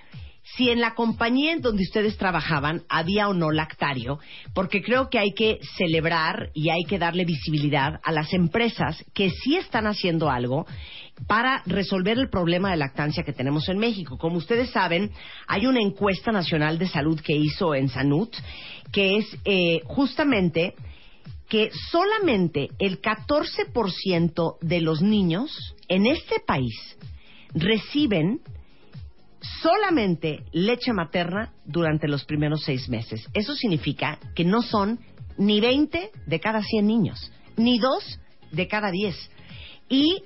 [0.56, 4.18] si en la compañía en donde ustedes trabajaban había o no lactario?
[4.52, 9.30] Porque creo que hay que celebrar y hay que darle visibilidad a las empresas que
[9.30, 10.66] sí están haciendo algo
[11.26, 14.18] para resolver el problema de lactancia que tenemos en México.
[14.18, 15.10] Como ustedes saben,
[15.46, 18.34] hay una encuesta nacional de salud que hizo en Sanut,
[18.92, 20.74] que es eh, justamente
[21.48, 26.74] que solamente el 14% de los niños en este país
[27.54, 28.40] reciben
[29.62, 33.28] solamente leche materna durante los primeros seis meses.
[33.34, 34.98] Eso significa que no son
[35.36, 38.20] ni 20 de cada 100 niños, ni 2
[38.52, 39.30] de cada 10.
[39.88, 40.22] Y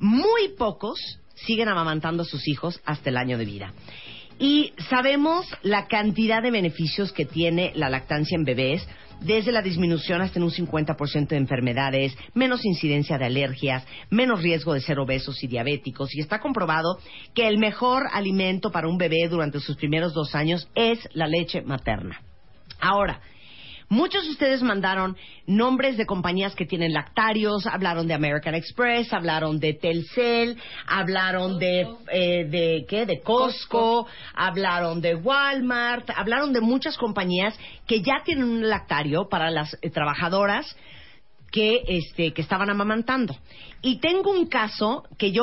[0.00, 0.98] muy pocos
[1.34, 3.72] siguen amamantando a sus hijos hasta el año de vida.
[4.38, 8.86] Y sabemos la cantidad de beneficios que tiene la lactancia en bebés,
[9.20, 14.72] desde la disminución hasta en un 50% de enfermedades, menos incidencia de alergias, menos riesgo
[14.72, 16.14] de ser obesos y diabéticos.
[16.14, 16.98] Y está comprobado
[17.34, 21.60] que el mejor alimento para un bebé durante sus primeros dos años es la leche
[21.60, 22.22] materna.
[22.80, 23.20] Ahora,
[23.92, 25.16] Muchos de ustedes mandaron
[25.48, 31.88] nombres de compañías que tienen lactarios, hablaron de American Express, hablaron de Telcel, hablaron de,
[32.12, 33.04] eh, de ¿qué?
[33.04, 39.50] De Costco, hablaron de Walmart, hablaron de muchas compañías que ya tienen un lactario para
[39.50, 40.76] las eh, trabajadoras
[41.50, 43.36] que, este, que estaban amamantando.
[43.82, 45.42] Y tengo un caso que yo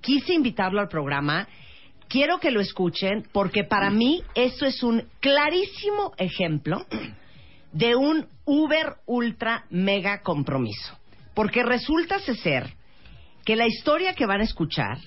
[0.00, 1.46] quise invitarlo al programa.
[2.08, 6.84] Quiero que lo escuchen porque para mí esto es un clarísimo ejemplo
[7.72, 10.98] de un uber ultra mega compromiso.
[11.34, 12.74] Porque resulta ser
[13.44, 14.98] que la historia que van a escuchar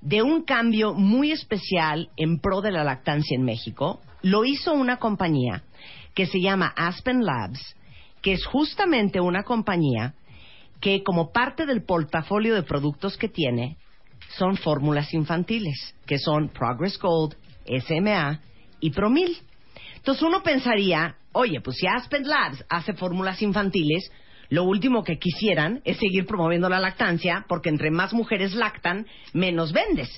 [0.00, 4.98] de un cambio muy especial en pro de la lactancia en México lo hizo una
[4.98, 5.64] compañía
[6.14, 7.76] que se llama Aspen Labs,
[8.22, 10.14] que es justamente una compañía
[10.80, 13.76] que como parte del portafolio de productos que tiene
[14.38, 17.36] son fórmulas infantiles, que son Progress Gold,
[17.86, 18.40] SMA
[18.80, 19.38] y Promil.
[20.06, 24.08] Entonces uno pensaría, oye, pues si Aspen Labs hace fórmulas infantiles,
[24.50, 29.72] lo último que quisieran es seguir promoviendo la lactancia, porque entre más mujeres lactan, menos
[29.72, 30.08] vendes.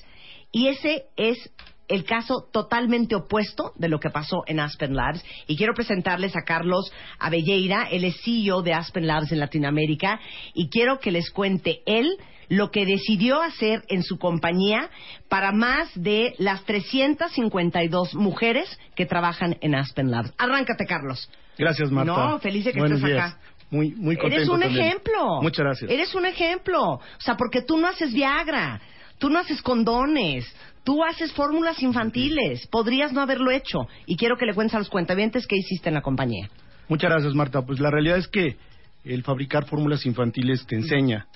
[0.51, 1.51] Y ese es
[1.87, 5.25] el caso totalmente opuesto de lo que pasó en Aspen Labs.
[5.47, 10.19] Y quiero presentarles a Carlos Abelleira, es CEO de Aspen Labs en Latinoamérica,
[10.53, 12.15] y quiero que les cuente él
[12.49, 14.89] lo que decidió hacer en su compañía
[15.29, 20.33] para más de las 352 mujeres que trabajan en Aspen Labs.
[20.37, 21.29] Arráncate, Carlos.
[21.57, 22.11] Gracias, Marta.
[22.11, 23.31] No, feliz de que Buenos estés días.
[23.33, 23.39] acá.
[23.71, 24.85] Muy, muy contento Eres un también.
[24.87, 25.41] ejemplo.
[25.41, 25.91] Muchas gracias.
[25.91, 26.81] Eres un ejemplo.
[26.93, 28.81] O sea, porque tú no haces Viagra,
[29.19, 30.45] tú no haces condones,
[30.83, 32.65] tú haces fórmulas infantiles.
[32.67, 33.87] Podrías no haberlo hecho.
[34.07, 36.49] Y quiero que le cuentes a los cuentavientes qué hiciste en la compañía.
[36.87, 37.61] Muchas gracias, Marta.
[37.61, 38.57] Pues la realidad es que
[39.03, 41.27] el fabricar fórmulas infantiles te enseña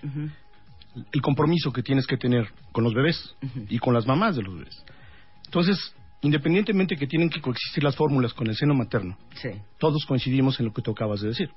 [1.12, 3.36] el compromiso que tienes que tener con los bebés
[3.70, 4.84] y con las mamás de los bebés.
[5.46, 5.78] Entonces,
[6.22, 9.50] independientemente que tienen que coexistir las fórmulas con el seno materno, Sí.
[9.80, 11.50] todos coincidimos en lo que tú acabas de decir.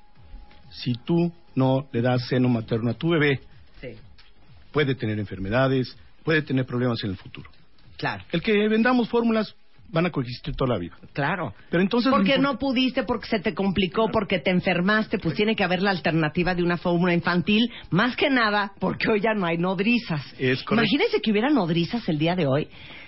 [0.69, 3.39] Si tú no le das seno materno a tu bebé,
[3.81, 3.89] Sí.
[4.71, 7.49] puede tener enfermedades, puede tener problemas en el futuro.
[7.97, 8.23] Claro.
[8.31, 9.55] El que vendamos fórmulas
[9.89, 10.95] van a coexistir toda la vida.
[11.13, 11.53] Claro.
[11.69, 15.55] Pero entonces Porque import- no pudiste, porque se te complicó, porque te enfermaste, pues tiene
[15.55, 19.45] que haber la alternativa de una fórmula infantil, más que nada porque hoy ya no
[19.45, 20.21] hay nodrizas.
[20.37, 20.73] Es correcto.
[20.75, 22.67] Imagínense que hubiera nodrizas el día de hoy.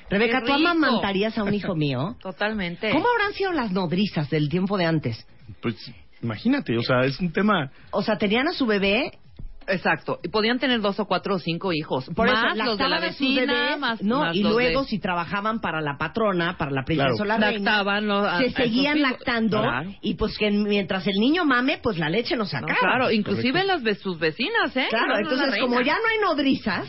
[0.09, 2.15] Rebeca, ¿tú amamantarías a un hijo mío?
[2.21, 2.89] Totalmente.
[2.91, 5.27] ¿Cómo habrán sido las nodrizas del tiempo de antes?
[5.61, 5.75] Pues
[6.21, 9.11] imagínate, o sea, es un tema O sea, tenían a su bebé
[9.69, 10.19] Exacto.
[10.23, 12.05] Y podían tener dos o cuatro o cinco hijos.
[12.15, 14.87] Por más eso, los de la vecina, bebés, más, no, más y los luego de-
[14.87, 17.23] si trabajaban para la patrona, para la princesa Claro.
[17.23, 18.17] o la reina, Lactaban, ¿no?
[18.19, 19.89] a- a se seguían lactando Claro.
[20.01, 22.79] y pues que mientras el niño mame, pues la leche no se No, acaba.
[22.79, 24.87] claro, inclusive las de sus vecinas, ¿eh?
[24.89, 26.87] Claro, No, entonces como ya no hay nodrizas,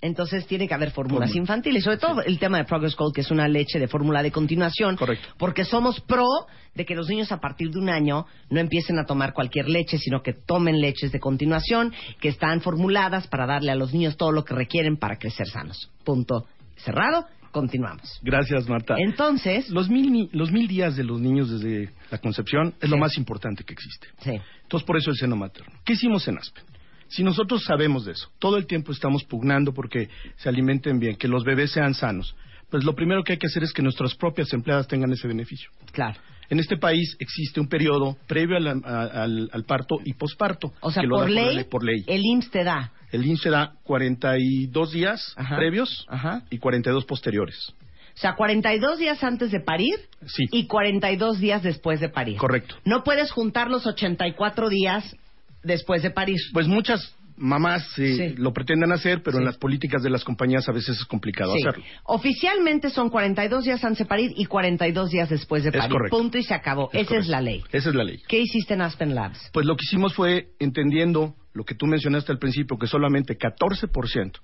[0.00, 1.40] entonces tiene que haber fórmulas Fórmula.
[1.42, 4.30] infantiles, sobre todo el tema de Progress Gold, que es una leche de fórmula de
[4.30, 5.28] continuación, Correcto.
[5.38, 6.26] porque somos pro
[6.74, 9.98] de que los niños a partir de un año no empiecen a tomar cualquier leche,
[9.98, 14.32] sino que tomen leches de continuación, que están formuladas para darle a los niños todo
[14.32, 15.90] lo que requieren para crecer sanos.
[16.04, 16.46] Punto.
[16.76, 18.20] Cerrado, continuamos.
[18.22, 18.94] Gracias, Marta.
[18.98, 23.16] Entonces, Los mil, los mil días de los niños desde la concepción es lo más
[23.18, 24.06] importante que existe.
[24.20, 25.72] sí, Entonces, por eso el seno materno.
[25.84, 26.64] ¿Qué hicimos en Aspen?
[27.10, 31.28] Si nosotros sabemos de eso, todo el tiempo estamos pugnando porque se alimenten bien, que
[31.28, 32.34] los bebés sean sanos,
[32.70, 35.70] pues lo primero que hay que hacer es que nuestras propias empleadas tengan ese beneficio.
[35.92, 36.18] claro.
[36.52, 40.72] En este país existe un periodo previo al, al parto y posparto.
[40.80, 42.02] O sea, que lo da por ley, por ley.
[42.08, 42.90] el IMSS te da.
[43.12, 45.56] El IMSS se da 42 días Ajá.
[45.56, 46.42] previos Ajá.
[46.50, 47.72] y 42 posteriores.
[48.16, 49.94] O sea, 42 días antes de parir
[50.26, 50.44] Sí.
[50.50, 52.36] y 42 días después de parir.
[52.36, 52.74] Correcto.
[52.84, 55.16] No puedes juntar los 84 días
[55.62, 56.38] después de parir.
[56.52, 58.34] Pues muchas mamás eh, Sí.
[58.36, 59.40] lo pretenden hacer, pero Sí.
[59.40, 61.62] en las políticas de las compañías a veces es complicado Sí.
[61.66, 61.84] hacerlo.
[62.04, 65.90] Oficialmente son 42 días antes de parir y 42 días después de Es parir.
[65.90, 66.18] correcto.
[66.18, 66.90] Punto y se acabó.
[66.92, 67.30] Es Esa es correcto.
[67.30, 67.62] la ley.
[67.72, 68.20] Esa es la ley.
[68.28, 69.50] ¿Qué hiciste en Aspen Labs?
[69.54, 74.40] Pues lo que hicimos fue entendiendo lo que tú mencionaste al principio, que solamente 14%,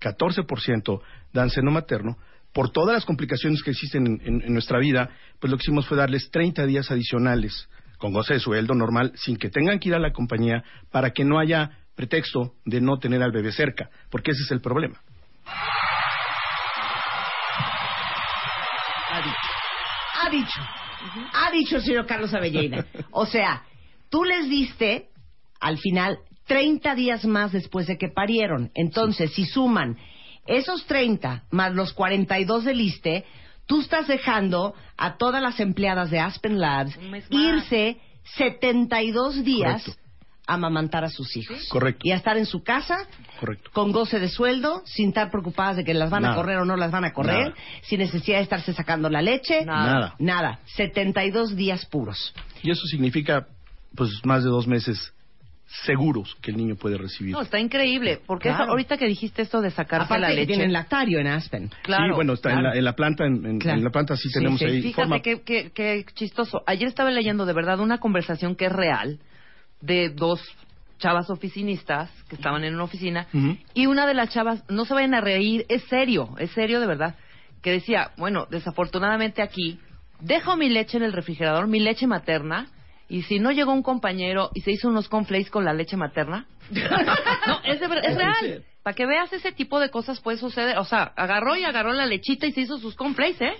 [0.00, 1.02] 14%
[1.32, 2.16] dan seno materno,
[2.52, 5.86] por todas las complicaciones que existen en, en- en nuestra vida, pues lo que hicimos
[5.86, 7.68] fue darles 30 días adicionales
[8.00, 11.24] con goce de sueldo normal, sin que tengan que ir a la compañía, para que
[11.24, 14.98] no haya pretexto de no tener al bebé cerca, porque ese es el problema.
[19.10, 19.38] Ha dicho.
[20.22, 20.60] Ha dicho.
[21.34, 22.86] Ha dicho el señor Carlos Avelleida.
[23.10, 23.64] O sea,
[24.08, 25.08] tú les diste,
[25.60, 28.70] al final, 30 días más después de que parieron.
[28.74, 29.98] Entonces, si suman
[30.46, 33.26] esos 30 más los 42 del ISTE,
[33.70, 36.98] tú estás dejando a todas las empleadas de Aspen Labs
[37.30, 37.98] irse
[38.36, 40.02] 72 días Correcto.
[40.48, 41.68] a amamantar a sus hijos.
[41.68, 42.00] Correcto.
[42.02, 43.06] Y a estar en su casa
[43.38, 43.70] Correcto.
[43.72, 46.76] con goce de sueldo, sin estar preocupadas de que las van a correr o no
[46.76, 47.54] las van a correr, Nada.
[47.82, 49.64] sin necesidad de estarse sacando la leche.
[49.64, 49.92] Nada.
[49.92, 50.14] Nada.
[50.18, 50.60] Nada.
[50.74, 52.34] 72 días puros.
[52.64, 53.46] Y eso significa,
[53.94, 55.12] pues, más de dos meses
[55.86, 57.32] seguros que el niño puede recibir.
[57.32, 58.20] No, está increíble.
[58.26, 60.46] Porque eso- ahorita que dijiste esto de sacarse Aparte la que leche.
[60.48, 61.70] tienen lactario en Aspen.
[61.82, 62.06] Claro.
[62.06, 63.78] sí, bueno, está en, la, en la planta, en, en- Claro.
[63.78, 64.64] en la planta sí, Sí, tenemos sí.
[64.66, 64.82] ahí.
[64.82, 66.62] Fíjate forma- qué, qué- qué chistoso.
[66.66, 69.20] Ayer estaba leyendo de verdad una conversación que es real
[69.80, 70.42] de dos
[70.98, 73.26] chavas oficinistas que estaban en una oficina
[73.72, 76.86] y una de las chavas, no se vayan a reír, es serio, es serio de
[76.86, 77.14] verdad,
[77.62, 79.78] que decía, bueno, desafortunadamente aquí
[80.20, 82.66] dejo mi leche en el refrigerador, mi leche materna,
[83.10, 86.46] y si no llegó un compañero y se hizo unos cornflakes con la leche materna,
[86.70, 88.64] no, es, de es real.
[88.82, 90.78] Para que veas ese tipo de cosas puede suceder.
[90.78, 93.52] O sea, agarró y agarró la lechita y se hizo sus cornflakes, ¿eh?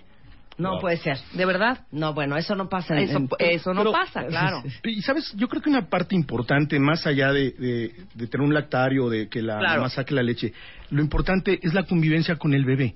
[0.56, 1.18] No puede ser.
[1.32, 1.86] De verdad.
[1.90, 4.62] No, bueno, eso no pasa Eso, en- eso no pero- pasa, claro.
[4.84, 8.52] Y sabes, yo creo que una parte importante, más allá de, de- de tener un
[8.54, 9.76] lactario, de que la Claro.
[9.82, 10.52] mamá saque la leche,
[10.90, 12.94] lo importante es la convivencia con el bebé.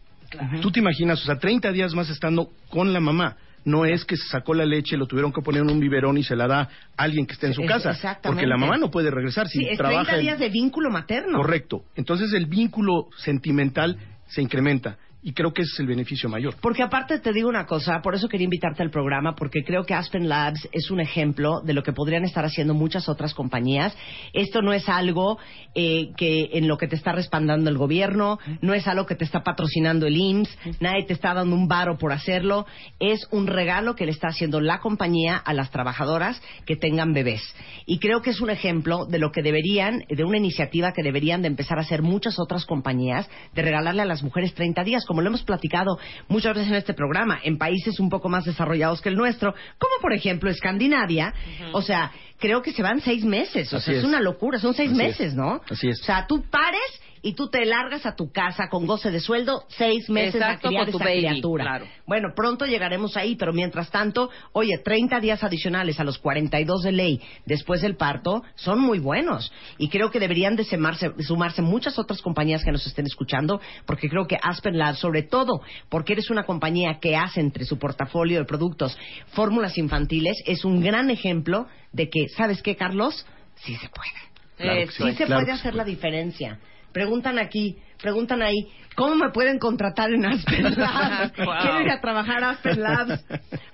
[0.61, 3.37] Tú te imaginas, o sea, 30 días más estando con la mamá.
[3.65, 6.23] No es que se sacó la leche, lo tuvieron que poner en un biberón y
[6.23, 7.93] se la da a alguien que esté en su casa.
[7.93, 8.29] exactamente.
[8.43, 10.05] Porque la mamá no puede regresar si Sí, es trabaja.
[10.05, 11.39] 30 en- días de vínculo materno.
[11.39, 11.85] Correcto.
[11.97, 13.97] Entonces el vínculo sentimental
[14.29, 14.99] se incrementa.
[15.27, 16.55] Y creo que ese es el beneficio mayor.
[16.61, 19.95] Porque aparte te digo una cosa, por eso quería invitarte al programa, porque creo que
[19.95, 23.97] Aspen Labs es un ejemplo de lo que podrían estar haciendo muchas otras compañías.
[24.35, 25.39] Esto no es algo
[25.75, 29.25] eh, que en lo que te está respaldando el gobierno, no es algo que te
[29.25, 32.67] está patrocinando el IMSS, nadie te está dando un varo por hacerlo,
[33.01, 37.43] es un regalo que le está haciendo la compañía a las trabajadoras que tengan bebés.
[37.87, 41.41] Y creo que es un ejemplo de lo que deberían, de una iniciativa que deberían
[41.41, 45.23] de empezar a hacer muchas otras compañías, de regalarle a las mujeres 30 días, como
[45.23, 45.97] lo hemos platicado
[46.27, 49.95] muchas veces en este programa, en países un poco más desarrollados que el nuestro, como
[50.03, 51.33] por ejemplo Escandinavia.
[51.73, 52.11] O sea,
[52.41, 53.99] creo que se van seis meses, o Así sea, es.
[54.01, 54.05] es.
[54.05, 55.35] una locura, son seis Así meses, es.
[55.37, 55.61] ¿no?
[55.71, 56.01] Así es.
[56.01, 56.81] O sea, tú pares
[57.25, 60.71] y tú te largas a tu casa con goce de sueldo seis meses Exacto, a
[60.71, 61.65] criar con tu esa baby, criatura.
[61.65, 61.87] claro.
[62.07, 66.93] Bueno, pronto llegaremos ahí, pero mientras tanto, oye, 30 días adicionales a los 42 de
[66.93, 69.51] ley después del parto son muy buenos.
[69.79, 74.11] Y creo que deberían de sumarse, sumarse muchas otras compañías que nos estén escuchando, porque
[74.11, 78.39] creo que Aspen Labs, sobre todo porque eres una compañía que hace entre su portafolio
[78.39, 78.99] de productos
[79.29, 83.27] fórmulas infantiles, es un gran ejemplo de que, ¿sabes qué, Carlos?
[83.57, 84.11] Sí se puede.
[84.59, 86.61] Claro sí, sí se claro puede hacer la diferencia.
[86.95, 91.33] Preguntan aquí, preguntan ahí, ¿cómo me pueden contratar en Aspen Labs?
[91.39, 91.55] Wow.
[91.61, 93.25] Quiero ir a trabajar a Aspen Labs.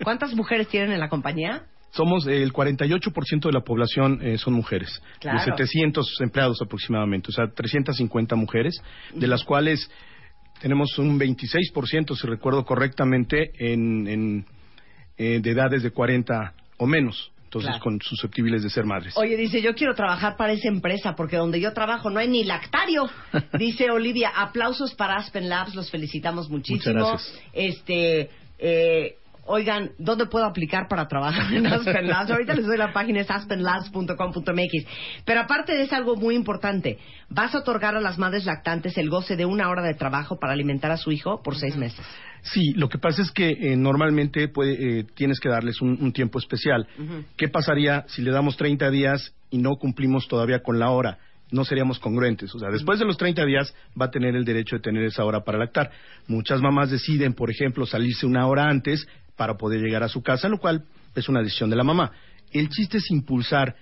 [0.03, 1.65] ¿Cuántas mujeres tienen en la compañía?
[1.91, 5.39] Somos eh, el 48% de la población eh, son mujeres, Claro.
[5.39, 8.81] de 700 empleados aproximadamente, o sea, 350 mujeres,
[9.15, 9.91] de las cuales
[10.63, 14.47] tenemos un 26%, si recuerdo correctamente, en, en,
[15.19, 17.83] eh, de edades de 40 o menos, entonces Claro.
[17.83, 19.13] con susceptibles de ser madres.
[19.17, 22.45] Oye, dice, yo quiero trabajar para esa empresa porque donde yo trabajo no hay ni
[22.45, 23.11] lactario.
[23.59, 26.95] Dice Olivia, aplausos para Aspen Labs, los felicitamos muchísimo.
[26.95, 27.45] Muchas gracias.
[27.53, 29.17] Este, eh,
[29.51, 32.31] oigan, ¿dónde puedo aplicar para trabajar en Aspen Labs?
[32.31, 34.87] Ahorita les doy la página, es aspenlabs.com.mx.
[35.25, 36.99] Pero aparte de eso, algo muy importante,
[37.29, 40.53] vas a otorgar a las madres lactantes el goce de una hora de trabajo para
[40.53, 42.05] alimentar a su hijo por seis meses.
[42.43, 46.13] Sí, lo que pasa es que eh, normalmente puede, eh, tienes que darles un, un
[46.13, 46.87] tiempo especial.
[47.37, 51.19] ¿Qué pasaría si le damos 30 días y no cumplimos todavía con la hora?
[51.51, 52.55] No seríamos congruentes.
[52.55, 55.25] O sea, después de los 30 días va a tener el derecho de tener esa
[55.25, 55.91] hora para lactar.
[56.29, 60.49] Muchas mamás deciden, por ejemplo, salirse una hora antes para poder llegar a su casa,
[60.49, 62.13] lo cual es una decisión de la mamá.
[62.51, 63.77] El chiste es impulsar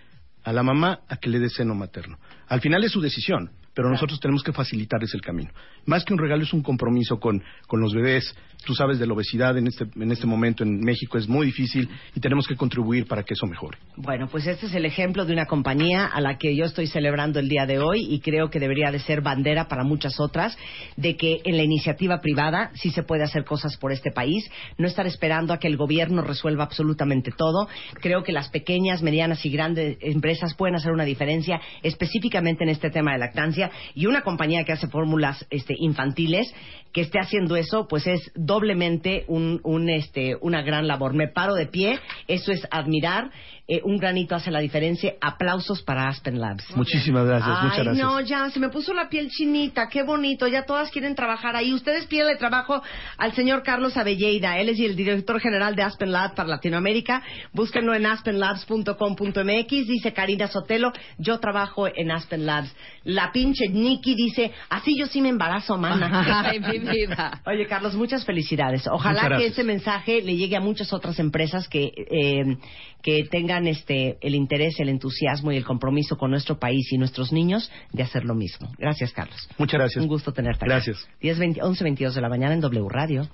[0.45, 2.19] a la mamá a que le dé seno materno.
[2.47, 5.53] Al final es su decisión, pero nosotros tenemos que facilitarles el camino.
[5.87, 8.35] Más que un regalo es un compromiso con, con los bebés.
[8.67, 11.89] Tú sabes de la obesidad en este, en este momento en México es muy difícil
[12.13, 13.79] y tenemos que contribuir para que eso mejore.
[13.95, 17.39] Bueno, pues este es el ejemplo de una compañía a la que yo estoy celebrando
[17.39, 20.59] el día de hoy y creo que debería de ser bandera para muchas otras
[20.97, 24.89] de que en la iniciativa privada sí se puede hacer cosas por este país, no
[24.89, 27.69] estar esperando a que el gobierno resuelva absolutamente todo.
[28.01, 32.91] Creo que las pequeñas, medianas y grandes empresas pueden hacer una diferencia específicamente en este
[32.91, 36.53] tema de lactancia y una compañía que hace fórmulas este, infantiles
[36.93, 41.15] que esté haciendo eso, pues es doblemente un, un, este, una gran labor.
[41.15, 43.31] Me paro de pie, eso es admirar.
[43.71, 45.13] Eh, un granito hace la diferencia.
[45.21, 46.75] Aplausos para Aspen Labs.
[46.75, 48.07] Muchísimas gracias, Ay, muchas gracias.
[48.07, 51.75] no, ya, se me puso la piel chinita, qué bonito, ya todas quieren trabajar ahí.
[51.75, 52.83] Ustedes piden el trabajo
[53.19, 57.23] al señor Carlos Avelleida, él es el director general de Aspen Labs para Latinoamérica.
[57.53, 62.75] Búsquenlo en aspenlabs.com.mx, dice Karina Sotelo, yo trabajo en Aspen Labs.
[63.05, 66.43] La pinche Nikki dice, así yo sí me embarazo, mana.
[66.47, 67.43] Ay, mi vida.
[67.47, 68.87] Oye, Carlos, muchas felicidades.
[68.87, 72.57] Ojalá Muchas que este mensaje le llegue a muchas otras empresas que, eh,
[73.03, 77.33] que tengan este, el interés, el entusiasmo y el compromiso con nuestro país y nuestros
[77.33, 78.71] niños de hacer lo mismo.
[78.79, 79.49] Gracias, Carlos.
[79.59, 80.03] Muchas gracias.
[80.03, 80.71] Un gusto tenerte aquí.
[80.71, 81.09] Gracias.
[81.21, 83.29] 10, 20, 11, 22 de la mañana en W Radio.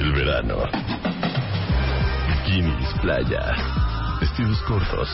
[0.00, 0.56] El verano.
[2.28, 3.52] Bikinis, playa.
[4.20, 5.08] Vestidos cortos.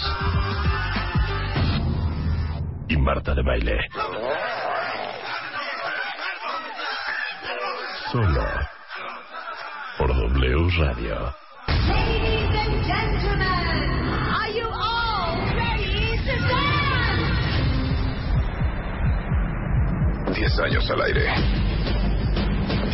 [2.89, 3.79] Y Marta de baile.
[8.13, 8.45] Solo.
[9.99, 11.42] Por W Radio.
[11.89, 13.77] Ladies and gentlemen,
[14.39, 17.53] are you all ready to dance?
[20.35, 21.27] 10 años al aire.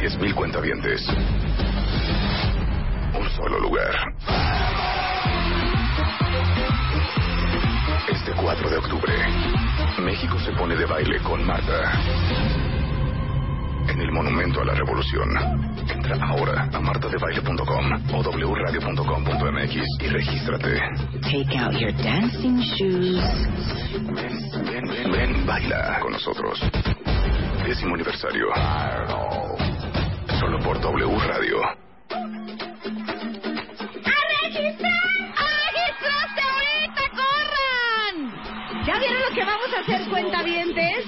[0.01, 1.09] 10.000 cuentavientes.
[3.19, 3.95] Un solo lugar.
[8.11, 9.13] Este 4 de octubre,
[9.99, 12.58] México se pone de baile con Marta.
[13.89, 15.29] En el Monumento a la Revolución.
[15.89, 20.81] Entra ahora a martadebaile.com o wradio.com.mx y regístrate.
[21.23, 23.23] Take out your dancing shoes.
[23.93, 26.61] Ven, ven, ven, ven, baila con nosotros.
[27.65, 28.47] Décimo aniversario.
[30.39, 31.89] Solo por W Radio.
[38.87, 41.05] ¿Ya vieron lo que vamos a hacer, cuentavientes?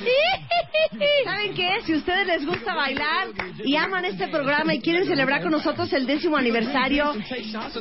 [1.25, 1.81] ¿Saben qué?
[1.85, 3.29] Si ustedes les gusta bailar
[3.65, 7.13] y aman este programa y quieren celebrar con nosotros el décimo aniversario,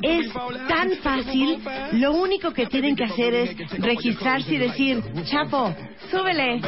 [0.02, 0.34] es
[0.68, 1.60] tan fácil.
[1.94, 5.76] Lo único que tienen que hacer es registrarse y decir, Chapo,
[6.10, 6.62] súbele.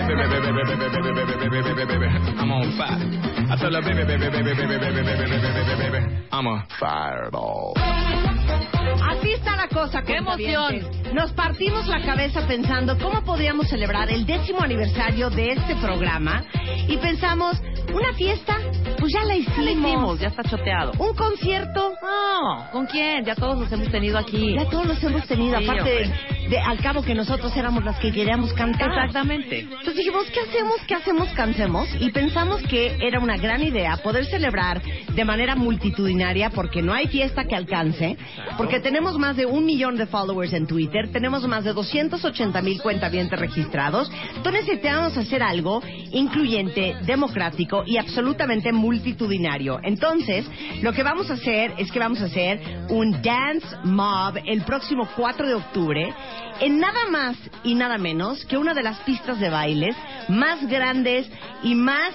[9.09, 10.01] Así está la cosa.
[10.01, 10.75] ¡Qué emoción!
[10.75, 10.83] ¿eh?
[11.13, 16.40] Nos partimos la cabeza pensando cómo podríamos celebrar el décimo aniversario de este programa
[16.87, 17.61] y pensamos,
[17.93, 18.57] una fiesta,
[18.99, 19.87] pues ya la Ya lo hicimos.
[19.89, 20.91] hicimos, ya está choteado.
[20.99, 23.25] Un concierto, No, ¿con quién?
[23.25, 24.53] Ya todos los hemos tenido aquí.
[24.55, 25.57] ya todos los hemos tenido.
[25.59, 26.11] Sí, Aparte,
[26.49, 28.89] de al cabo que nosotros éramos las que queríamos cantar.
[28.89, 29.59] Exactamente.
[29.61, 30.75] Entonces dijimos, ¿qué hacemos?
[30.87, 31.27] ¿Qué hacemos?
[31.29, 31.87] Cansemos.
[31.99, 37.07] Y pensamos que era una gran idea poder celebrar de manera multitudinaria porque no hay
[37.07, 38.17] fiesta que alcance,
[38.57, 42.81] porque tenemos más de un millón de followers en Twitter, tenemos más de 280 mil
[42.81, 44.11] cuentavientes registrados.
[44.35, 49.79] Entonces necesitamos hacer algo incluyente, democrático y absolutamente multitudinario.
[49.83, 50.45] Entonces,
[50.81, 52.59] lo que vamos a hacer es que vamos a hacer
[52.89, 56.13] un dance mob el próximo 4 de octubre
[56.59, 59.95] en nada más y nada menos que una de las pistas de bailes
[60.27, 61.29] más grandes
[61.63, 62.13] y más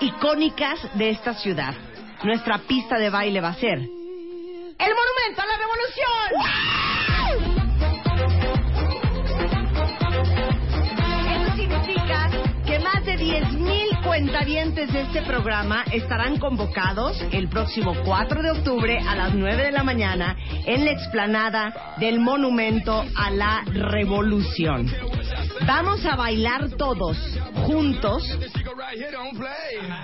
[0.00, 1.74] icónicas de esta ciudad.
[2.24, 6.28] Nuestra pista de baile va a ser el Monumento a la Revolución.
[11.34, 12.47] Eso significa
[12.78, 18.98] que más de 10.000 cuentavientes de este programa estarán convocados el próximo 4 de octubre
[18.98, 24.86] a las 9 de la mañana en la explanada del Monumento a la Revolución.
[25.66, 27.16] Vamos a bailar todos
[27.66, 28.22] juntos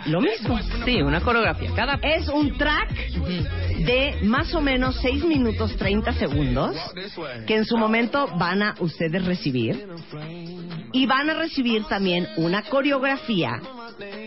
[0.07, 0.59] lo mismo.
[0.85, 1.71] Sí, una coreografía.
[1.75, 2.91] Cada Es un track
[3.85, 6.77] de más o menos 6 minutos 30 segundos
[7.47, 9.87] que en su momento van a ustedes recibir.
[10.93, 13.61] Y van a recibir también una coreografía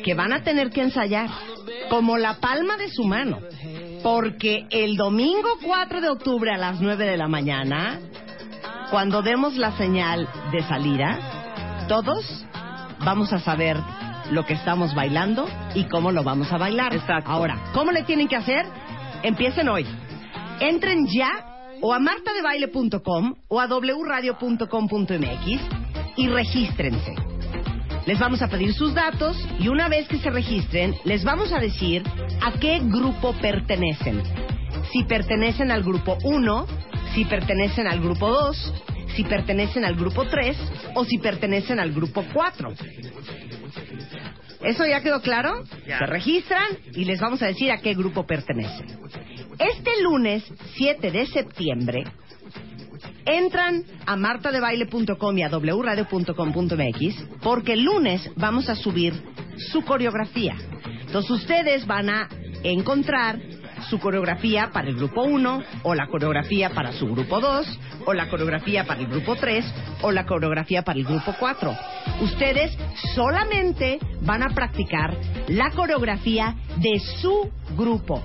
[0.04, 1.30] que van a tener que ensayar
[1.90, 3.40] como la palma de su mano.
[4.04, 8.00] Porque el domingo 4 de octubre a las 9 de la mañana,
[8.92, 12.46] cuando demos la señal de salida, todos
[13.00, 13.78] vamos a saber
[14.32, 16.94] lo que estamos bailando y cómo lo vamos a bailar.
[16.94, 17.32] Exacto.
[17.32, 18.66] Ahora, ¿cómo le tienen que hacer?
[19.24, 19.86] Empiecen hoy.
[20.60, 21.30] Entren ya
[21.82, 25.62] o a martadebaile.com o a wradio.com.mx
[26.18, 27.27] y regístrense.
[28.08, 31.60] Les vamos a pedir sus datos y una vez que se registren, les vamos a
[31.60, 32.04] decir
[32.42, 34.24] a qué grupo pertenecen.
[34.94, 36.68] Si pertenecen al grupo 1,
[37.14, 38.74] si pertenecen al grupo 2,
[39.14, 40.58] si pertenecen al grupo 3
[40.96, 42.74] o si pertenecen al grupo 4.
[44.62, 45.66] ¿Eso ya quedó claro?
[45.86, 48.88] Se registran y les vamos a decir a qué grupo pertenecen.
[49.60, 50.46] Este lunes
[50.78, 52.06] 7 de septiembre
[53.28, 59.14] entran a martadebaile.com y a wradio.com.mx porque el lunes vamos a subir
[59.72, 60.56] su coreografía.
[61.02, 62.30] Entonces ustedes van a
[62.64, 63.40] encontrar
[63.90, 68.30] su coreografía para el grupo 1 o la coreografía para su grupo 2 o la
[68.30, 69.66] coreografía para el grupo 3
[70.02, 71.76] o la coreografía para el grupo 4.
[72.22, 72.78] Ustedes
[73.14, 75.16] solamente van a practicar
[75.48, 78.24] la coreografía de su grupo.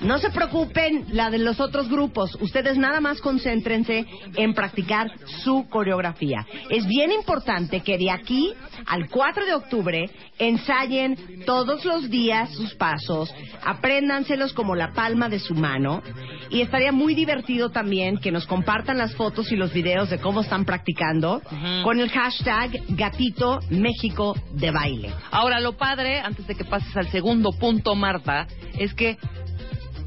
[0.00, 2.36] No se preocupen la de los otros grupos.
[2.40, 5.10] Ustedes nada más concéntrense en practicar
[5.44, 6.46] su coreografía.
[6.70, 8.52] Es bien importante que de aquí
[8.86, 13.32] al 4 de octubre ensayen todos los días sus pasos,
[13.62, 16.02] apréndanselos como la palma de su mano
[16.48, 20.40] y estaría muy divertido también que nos compartan las fotos y los videos de cómo
[20.40, 21.42] están practicando
[21.84, 25.12] con el hashtag Gatito México de Baile.
[25.30, 28.46] Ahora, lo padre, antes de que pases al segundo punto, Marta,
[28.78, 29.18] es que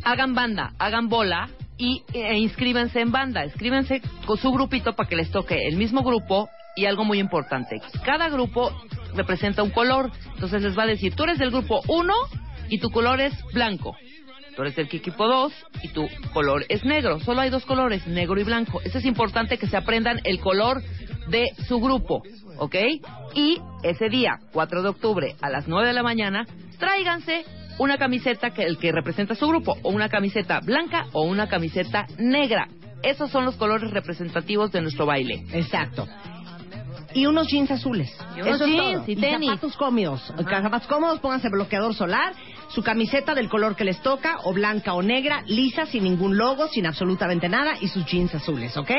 [0.04, 3.44] hagan banda, hagan bola y e inscríbanse en banda.
[3.44, 7.82] Escríbanse con su grupito para que les toque el mismo grupo y algo muy importante.
[8.04, 8.72] Cada grupo
[9.16, 10.12] representa un color.
[10.34, 12.14] Entonces les va a decir, tú eres del grupo 1
[12.70, 13.96] y tu color es blanco.
[14.56, 17.20] Tú eres del equipo 2 y tu color es negro.
[17.20, 18.82] Solo hay dos colores, negro y blanco.
[18.82, 20.84] Eso es importante que se aprendan el color
[21.30, 22.22] de su grupo,
[22.58, 22.76] ¿ok?
[23.34, 26.46] Y ese día, 4 de octubre, a las 9 de la mañana,
[26.78, 27.46] tráiganse
[27.80, 32.06] una camiseta que el que representa su grupo, o una camiseta blanca o una camiseta
[32.18, 32.68] negra.
[33.02, 35.44] Esos son los colores representativos de nuestro baile.
[35.52, 36.08] Exacto.
[37.14, 38.12] Y unos jeans azules.
[38.36, 39.12] Y unos Eso es jeans todo.
[39.12, 39.50] y tenis.
[39.50, 40.34] zapatos cómodos.
[40.50, 42.34] Zapatos cómodos, pónganse bloqueador solar,
[42.70, 46.68] su camiseta del color que les toca, o blanca o negra, lisa, sin ningún logo,
[46.70, 48.90] sin absolutamente nada, y sus jeans azules, ¿ok?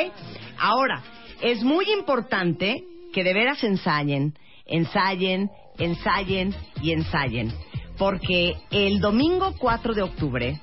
[0.60, 1.02] Ahora,
[1.40, 4.34] es muy importante que de veras ensayen,
[4.66, 7.52] ensayen, ensayen y ensayen.
[7.98, 10.60] Porque el domingo 4 de octubre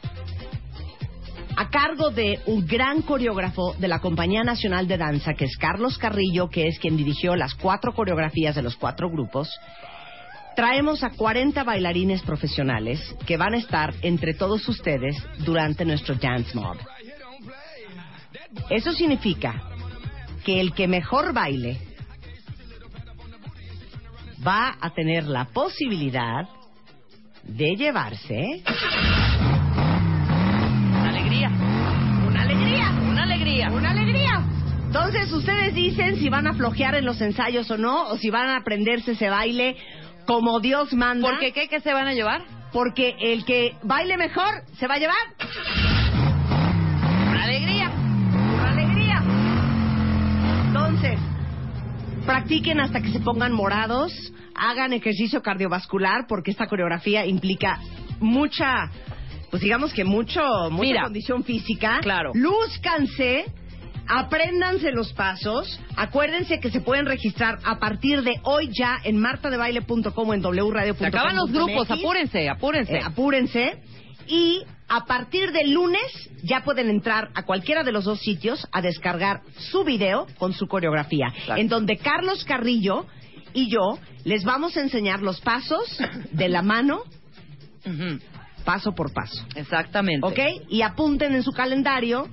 [1.55, 5.97] a cargo de un gran coreógrafo de la Compañía Nacional de Danza, que es Carlos
[5.97, 9.49] Carrillo, que es quien dirigió las cuatro coreografías de los cuatro grupos.
[10.55, 16.55] Traemos a 40 bailarines profesionales que van a estar entre todos ustedes durante nuestro Dance
[16.55, 16.77] Mob.
[18.69, 19.61] Eso significa
[20.43, 21.77] que el que mejor baile
[24.45, 26.47] va a tener la posibilidad
[27.43, 28.61] de llevarse
[30.91, 31.49] Una alegría.
[32.27, 32.89] una alegría.
[33.09, 33.71] Una alegría.
[33.71, 34.43] Una alegría.
[34.85, 38.49] Entonces, ustedes dicen si van a flojear en los ensayos o no, o si van
[38.49, 39.77] a aprenderse ese baile
[40.25, 41.29] como Dios manda.
[41.29, 41.53] ¿Por qué?
[41.53, 42.43] ¿Qué, se van a llevar?
[42.71, 45.15] Porque el que baile mejor se va a llevar
[47.29, 47.80] una alegría.
[52.25, 54.13] Practiquen hasta que se pongan morados,
[54.55, 57.79] hagan ejercicio cardiovascular porque esta coreografía implica
[58.19, 58.91] mucha,
[59.49, 61.03] pues digamos que mucho, mucha Mira.
[61.03, 61.99] condición física.
[62.01, 62.31] Claro.
[62.35, 63.45] Lúzcanse,
[64.07, 70.29] apréndanse los pasos, acuérdense que se pueden registrar a partir de hoy ya en martadebaile.com
[70.29, 70.97] o en wradio.com.
[70.99, 72.97] Se acaban los grupos, apúrense, apúrense.
[72.97, 73.81] Eh, apúrense.
[74.27, 78.81] Y a partir del lunes ya pueden entrar a cualquiera de los dos sitios a
[78.81, 83.05] descargar su video con su coreografía, en donde Carlos Carrillo
[83.53, 85.97] y yo les vamos a enseñar los pasos
[86.33, 87.03] de la mano,
[88.65, 89.45] paso por paso.
[89.55, 90.27] Exactamente.
[90.27, 90.39] ¿Ok?
[90.67, 92.27] Y apunten en su calendario.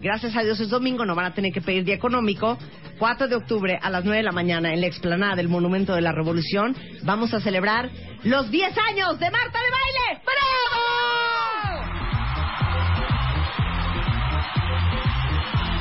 [0.00, 2.58] Gracias a Dios es domingo, no van a tener que pedir día económico.
[2.98, 6.02] 4 de octubre a las 9 de la mañana en la explanada del Monumento de
[6.02, 7.90] la Revolución vamos a celebrar
[8.24, 9.69] los 10 años de Marta de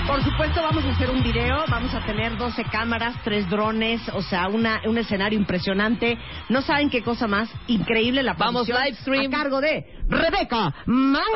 [0.10, 4.24] Por supuesto vamos a hacer un video, vamos a tener 12 cámaras, 3 drones, o
[4.24, 6.18] sea, una, un escenario impresionante.
[6.50, 9.32] No saben qué cosa más increíble la Vamos, live stream.
[9.32, 11.30] a cargo de Rebeca Mangas.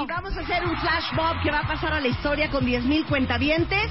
[0.00, 2.64] Y vamos a hacer un flash mob que va a pasar a la historia con
[2.64, 3.90] 10.000 cuentavientes.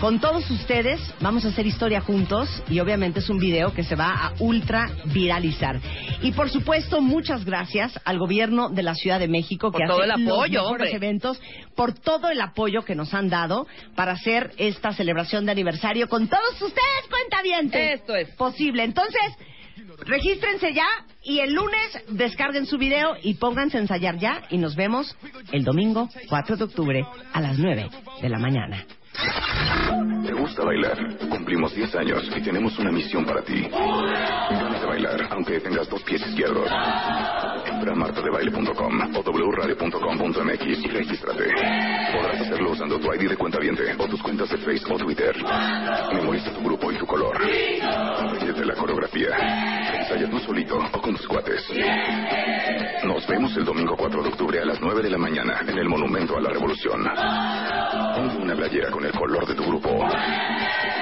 [0.00, 3.96] Con todos ustedes vamos a hacer historia juntos y obviamente es un video que se
[3.96, 5.80] va a ultra viralizar.
[6.20, 10.02] Y por supuesto, muchas gracias al gobierno de la Ciudad de México Por que todo
[10.02, 11.40] hace el apoyo, los mejores eventos,
[11.74, 16.28] por todo el apoyo que nos han dado para hacer esta celebración de aniversario con
[16.28, 18.00] todos ustedes, cuentavientes.
[18.00, 18.28] Esto es.
[18.34, 18.84] posible.
[18.84, 19.22] Entonces,
[20.04, 20.86] regístrense ya
[21.22, 25.16] y el lunes descarguen su video y pónganse a ensayar ya y nos vemos
[25.52, 27.88] el domingo 4 de octubre a las 9
[28.20, 28.84] de la mañana.
[30.24, 30.96] ¿Te gusta bailar?
[31.28, 33.68] Cumplimos 10 años y tenemos una misión para ti.
[33.70, 36.68] Ganas de bailar, aunque tengas dos pies izquierdos.
[37.64, 41.44] Entra a martadebaile.com o wradio.com.mx y regístrate.
[42.12, 43.58] Podrás hacerlo usando tu ID de cuenta
[43.98, 45.36] o tus cuentas de Facebook o Twitter.
[46.12, 47.36] Memoriza tu grupo y tu color.
[47.82, 49.28] Apréndete la coreografía.
[49.94, 51.64] Ensaya tú solito o con tus cuates.
[53.04, 55.88] Nos vemos el domingo 4 de octubre a las 9 de la mañana en el
[55.88, 57.02] Monumento a la Revolución.
[58.16, 59.88] Ponte una playera con el color de tu grupo.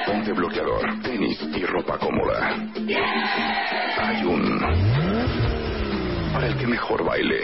[0.06, 2.54] Ponte bloqueador, tenis y ropa cómoda.
[3.98, 4.60] Hay un...
[6.32, 7.40] Para el que mejor baile.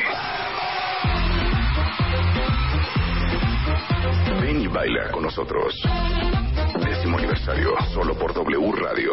[4.42, 5.74] Ven y baila con nosotros.
[6.84, 9.12] Décimo aniversario, solo por W Radio.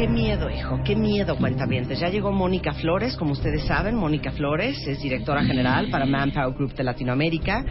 [0.00, 2.00] Qué miedo, hijo, qué miedo, cuentavientes.
[2.00, 3.96] Ya llegó Mónica Flores, como ustedes saben.
[3.96, 7.62] Mónica Flores es directora general para Manpower Group de Latinoamérica.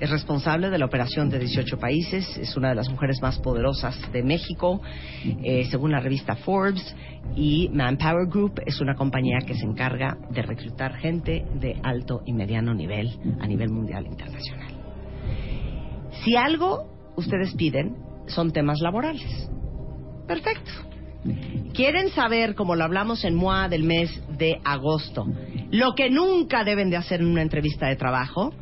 [0.00, 2.38] Es responsable de la operación de 18 países.
[2.38, 4.80] Es una de las mujeres más poderosas de México,
[5.42, 6.96] eh, según la revista Forbes.
[7.36, 12.32] Y Manpower Group es una compañía que se encarga de reclutar gente de alto y
[12.32, 13.10] mediano nivel
[13.42, 14.72] a nivel mundial e internacional.
[16.24, 17.94] Si algo ustedes piden,
[18.26, 19.50] son temas laborales.
[20.26, 20.93] Perfecto.
[21.72, 25.26] ¿Quieren saber, como lo hablamos en MOA del mes de agosto,
[25.70, 28.52] lo que nunca deben de hacer en una entrevista de trabajo?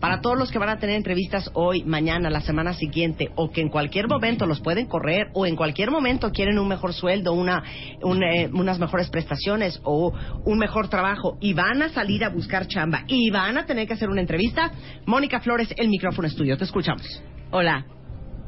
[0.00, 3.62] Para todos los que van a tener entrevistas hoy, mañana, la semana siguiente, o que
[3.62, 7.62] en cualquier momento los pueden correr, o en cualquier momento quieren un mejor sueldo, una,
[8.02, 10.12] un, eh, unas mejores prestaciones, o
[10.44, 13.94] un mejor trabajo, y van a salir a buscar chamba, y van a tener que
[13.94, 14.70] hacer una entrevista,
[15.06, 16.58] Mónica Flores, el micrófono estudio.
[16.58, 17.22] Te escuchamos.
[17.50, 17.95] Hola.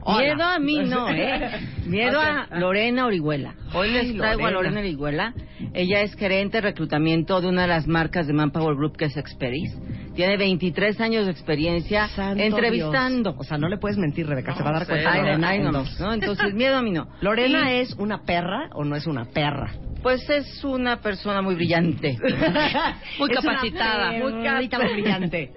[0.03, 0.23] Hola.
[0.35, 1.51] Miedo a mí no, ¿eh?
[1.87, 3.55] Miedo a Lorena Orihuela.
[3.75, 4.71] Hoy les traigo a Lorena.
[4.75, 5.35] Lorena Orihuela.
[5.75, 9.17] Ella es gerente de reclutamiento de una de las marcas de Manpower Group que es
[9.17, 9.77] Experis.
[10.15, 13.33] Tiene 23 años de experiencia Santo entrevistando.
[13.33, 13.41] Dios.
[13.41, 15.13] O sea, no le puedes mentir, Rebeca, se va a dar cuenta.
[15.13, 17.09] Ay, Lorena, ay, no, no, entonces miedo a mí no.
[17.21, 19.73] ¿Lorena Y, es una perra o no es una perra?
[20.03, 22.17] Pues es una persona muy brillante.
[23.19, 24.11] muy capacitada.
[24.11, 25.53] perrita muy brillante.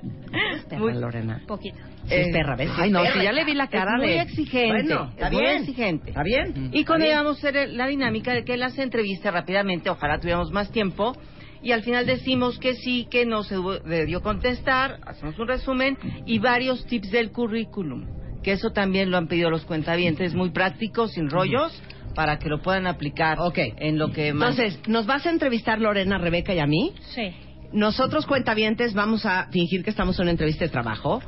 [0.56, 1.42] Es perra, Muy- Lorena.
[1.48, 1.78] Poquito.
[2.08, 2.70] Sí, es perra, ¿ves?
[2.78, 4.22] Ay, no, si ya le vi la cara es muy de...
[4.22, 4.68] exigente.
[4.84, 5.58] Bueno, está es muy bien.
[5.62, 6.10] exigente.
[6.10, 6.70] ¿Está bien?
[6.74, 10.20] Y con ella vamos a hacer la dinámica de que él hace entrevistas rápidamente, ojalá
[10.20, 11.16] tuviéramos más tiempo,
[11.64, 16.40] y al final decimos que sí, que no se debió contestar, hacemos un resumen y
[16.40, 18.08] varios tips del currículum,
[18.44, 21.72] que eso también lo han pedido los cuentavientes, muy práctico, sin rollos,
[22.16, 23.60] para que lo puedan aplicar Ok.
[23.78, 24.58] en lo que más...
[24.60, 26.94] Entonces, ¿nos vas a entrevistar Lorena, Rebeca y a mí?
[27.14, 27.32] sí.
[27.74, 31.22] Nosotros, cuentavientes, vamos a fingir que estamos en una entrevista de trabajo.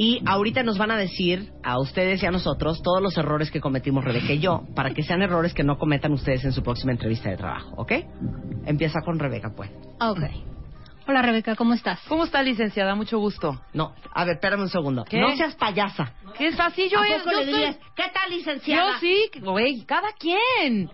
[0.00, 3.60] Y ahorita nos van a decir a ustedes y a nosotros todos los errores que
[3.60, 6.92] cometimos Rebeca y yo, para que sean errores que no cometan ustedes en su próxima
[6.92, 7.92] entrevista de trabajo, ¿ok?
[8.64, 9.70] Empieza con Rebeca, pues.
[10.00, 10.20] Ok.
[11.08, 11.98] Hola Rebeca, ¿cómo estás?
[12.06, 12.94] ¿Cómo está, licenciada?
[12.94, 13.60] Mucho gusto.
[13.72, 15.04] No, a ver, espérame un segundo.
[15.04, 15.18] ¿Qué?
[15.20, 16.12] No seas payasa.
[16.36, 16.88] ¿Qué es así?
[16.88, 18.92] Yo, ¿A es- poco yo le soy- dirías, ¿qué tal, licenciada?
[18.92, 20.90] Yo sí, güey, cada quien.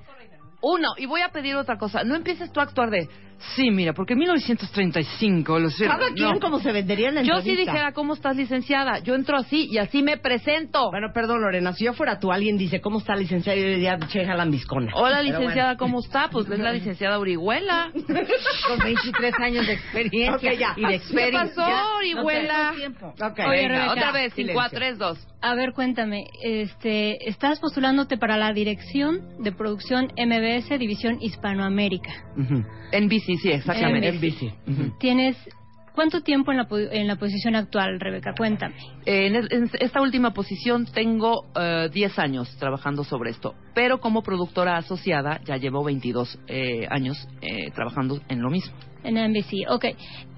[0.62, 2.04] Uno, y voy a pedir otra cosa.
[2.04, 3.06] No empieces tú a actuar de,
[3.54, 6.40] Sí, mira, porque en 1935 los Cada quien no.
[6.40, 8.98] como se vendería en la Yo sí dijera, ¿cómo estás, licenciada?
[9.00, 10.90] Yo entro así y así me presento.
[10.90, 13.58] Bueno, perdón, Lorena, si yo fuera tú, alguien dice, ¿cómo está licenciada?
[13.58, 14.24] Yo diría, che.
[14.24, 15.78] Hola, Pero licenciada, bueno.
[15.78, 16.28] ¿cómo está?
[16.30, 17.90] Pues es la licenciada Orihuela.
[18.68, 20.74] Con 23 años de experiencia ya.
[20.76, 21.54] y de ¿Qué experiencia.
[21.64, 22.72] pasó, Orihuela?
[23.20, 24.60] Ok, Oye, Venga, Rebeca, otra vez, silencio.
[24.62, 25.28] 5 a 3, 2.
[25.42, 32.10] A ver, cuéntame, este, estás postulándote para la dirección de producción MBS División Hispanoamérica.
[32.92, 34.08] En bici, sí, exactamente.
[34.08, 34.50] En bici.
[34.98, 35.36] Tienes
[35.94, 38.34] ¿cuánto tiempo en la, en la posición actual, Rebeca?
[38.36, 38.74] Cuéntame.
[39.06, 44.22] En, es- en esta última posición tengo eh, 10 años trabajando sobre esto, pero como
[44.22, 48.74] productora asociada ya llevo 22 eh, años eh, trabajando en lo mismo.
[49.04, 49.84] En NBC, ok.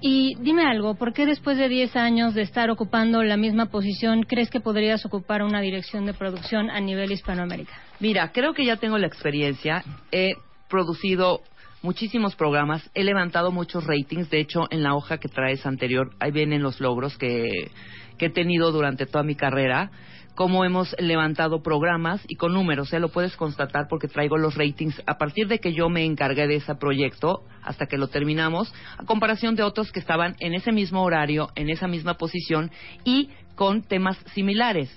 [0.01, 4.23] Y dime algo, ¿por qué después de 10 años de estar ocupando la misma posición,
[4.23, 7.71] crees que podrías ocupar una dirección de producción a nivel Hispanoamérica?
[8.01, 9.83] Mira, creo que ya tengo la experiencia.
[10.11, 10.33] He
[10.69, 11.41] producido
[11.87, 14.29] muchísimos programas, he levantado muchos ratings.
[14.29, 17.71] De hecho, en la hoja que traes anterior, ahí vienen los logros que,
[18.19, 19.89] he tenido durante toda mi carrera.
[20.35, 22.99] Cómo hemos levantado programas y con números, ¿eh?
[22.99, 26.57] lo puedes constatar porque traigo los ratings a partir de que yo me encargué de
[26.57, 31.03] ese proyecto hasta que lo terminamos, a comparación de otros que estaban en ese mismo
[31.03, 32.69] horario, en esa misma posición
[33.05, 34.91] y con temas similares.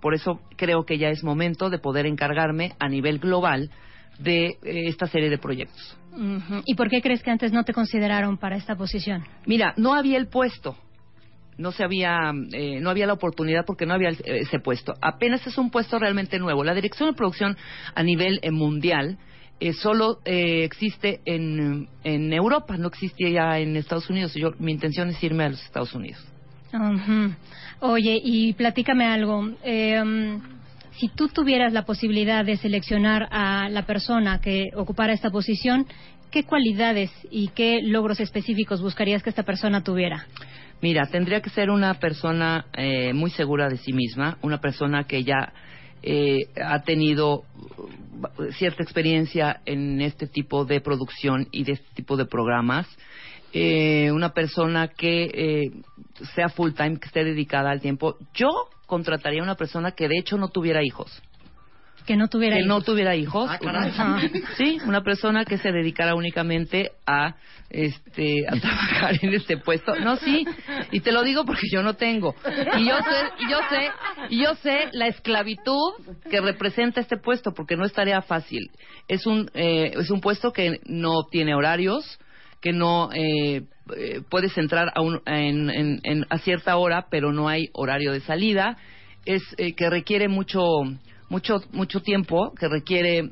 [0.00, 3.68] Por eso creo que ya es momento de poder encargarme a nivel global
[4.18, 5.96] de eh, esta serie de proyectos.
[6.64, 9.24] ¿Y por qué crees que antes no te consideraron para esta posición?
[9.46, 10.76] Mira, no había el puesto.
[11.58, 14.94] No se había, eh, no había la oportunidad porque no había eh, ese puesto.
[15.00, 16.64] Apenas es un puesto realmente nuevo.
[16.64, 17.56] La dirección de producción
[17.94, 19.18] a nivel eh, mundial
[19.60, 24.34] eh, solo eh, existe en, en Europa, no existe ya en Estados Unidos.
[24.34, 26.24] Yo, mi intención es irme a los Estados Unidos.
[27.80, 29.48] Oye, y platícame algo.
[29.64, 30.40] Eh, um,
[30.98, 35.86] si tú tuvieras la posibilidad de seleccionar a la persona que ocupara esta posición,
[36.30, 40.26] ¿qué cualidades y qué logros específicos buscarías que esta persona tuviera?
[40.80, 45.24] Mira, tendría que ser una persona eh, muy segura de sí misma, una persona que
[45.24, 45.52] ya
[46.02, 52.16] eh, ha tenido uh, cierta experiencia en este tipo de producción y de este tipo
[52.16, 52.86] de programas,
[53.52, 55.70] eh, una persona que eh,
[56.34, 58.16] sea full time, que esté dedicada al tiempo.
[58.34, 58.48] Yo
[58.88, 61.22] contrataría a una persona que de hecho no tuviera hijos.
[62.06, 63.50] Que no tuviera que no tuviera hijos.
[63.52, 63.58] Ah.
[63.60, 64.20] Una-
[64.56, 67.36] sí, una persona que se dedicara únicamente a
[67.68, 69.94] este a trabajar en este puesto.
[69.96, 70.46] No, sí,
[70.90, 72.34] y te lo digo porque yo no tengo.
[72.78, 73.90] Y yo sé, y yo sé,
[74.30, 75.92] y yo sé la esclavitud
[76.30, 78.70] que representa este puesto porque no es tarea fácil.
[79.06, 82.18] Es un eh, es un puesto que no tiene horarios,
[82.62, 83.64] que no eh,
[83.96, 88.12] eh, puedes entrar a, un- en- en- en- a cierta hora, pero no hay horario
[88.12, 88.76] de salida.
[89.24, 90.62] Es eh, que requiere mucho
[91.30, 93.30] mucho mucho tiempo, que requiere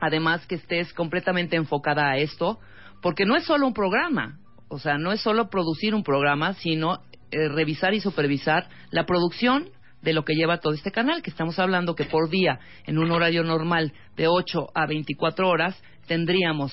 [0.00, 2.58] además que estés completamente enfocada a esto,
[3.02, 4.38] porque no es solo un programa,
[4.68, 7.00] o sea, no es solo producir un programa, sino
[7.30, 9.68] eh, revisar y supervisar la producción
[10.02, 13.10] de lo que lleva todo este canal, que estamos hablando que por día, en un
[13.10, 16.72] horario normal de 8 a 24 horas, tendríamos,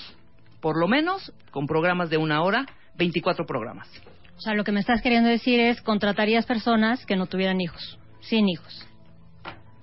[0.62, 2.66] por lo menos, con programas de una hora,
[2.98, 3.88] 24 programas.
[4.38, 8.00] O sea, lo que me estás queriendo decir es contratarías personas que no tuvieran hijos,
[8.22, 8.88] sin hijos.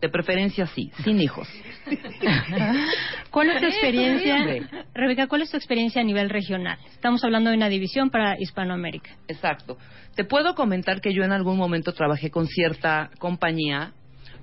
[0.01, 1.49] De preferencia sí, sin hijos.
[3.31, 4.85] ¿Cuál es tu experiencia.
[4.95, 6.79] Rebeca, cuál es tu experiencia a nivel regional?
[6.91, 9.11] Estamos hablando de una división para Hispanoamérica.
[9.29, 9.79] Exacto.
[10.15, 13.93] Te puedo comentar que yo en algún momento trabajé con cierta compañía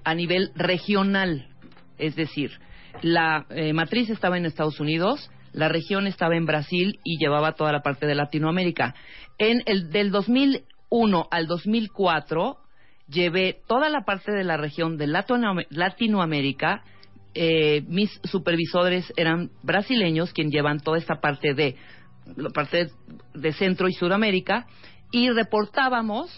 [0.03, 1.47] a nivel regional,
[1.97, 2.51] es decir,
[3.01, 7.72] la eh, matriz estaba en Estados Unidos, la región estaba en Brasil y llevaba toda
[7.72, 8.95] la parte de Latinoamérica.
[9.38, 12.58] En el del 2001 al 2004
[13.08, 16.84] llevé toda la parte de la región de Latinoam- Latinoamérica.
[17.34, 21.76] Eh, mis supervisores eran brasileños, quien llevan toda esta parte de
[22.36, 22.89] la parte
[23.34, 24.68] de Centro y Sudamérica
[25.12, 26.30] y reportábamos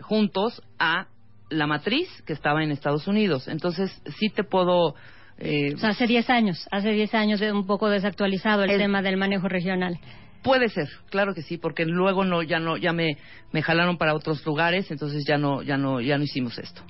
[0.00, 1.06] juntos a
[1.48, 3.48] la matriz que estaba en Estados Unidos.
[3.48, 4.94] Entonces, sí te puedo...
[5.38, 9.02] eh, O sea, hace 10 años, hace 10 años un poco desactualizado el, El- tema
[9.02, 9.98] del manejo regional.
[10.42, 13.16] Puede ser, claro que sí, porque luego no ya no ya me,
[13.52, 16.82] me jalaron para otros lugares, entonces ya no ya no ya no hicimos esto.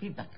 [0.00, 0.28] Feedback.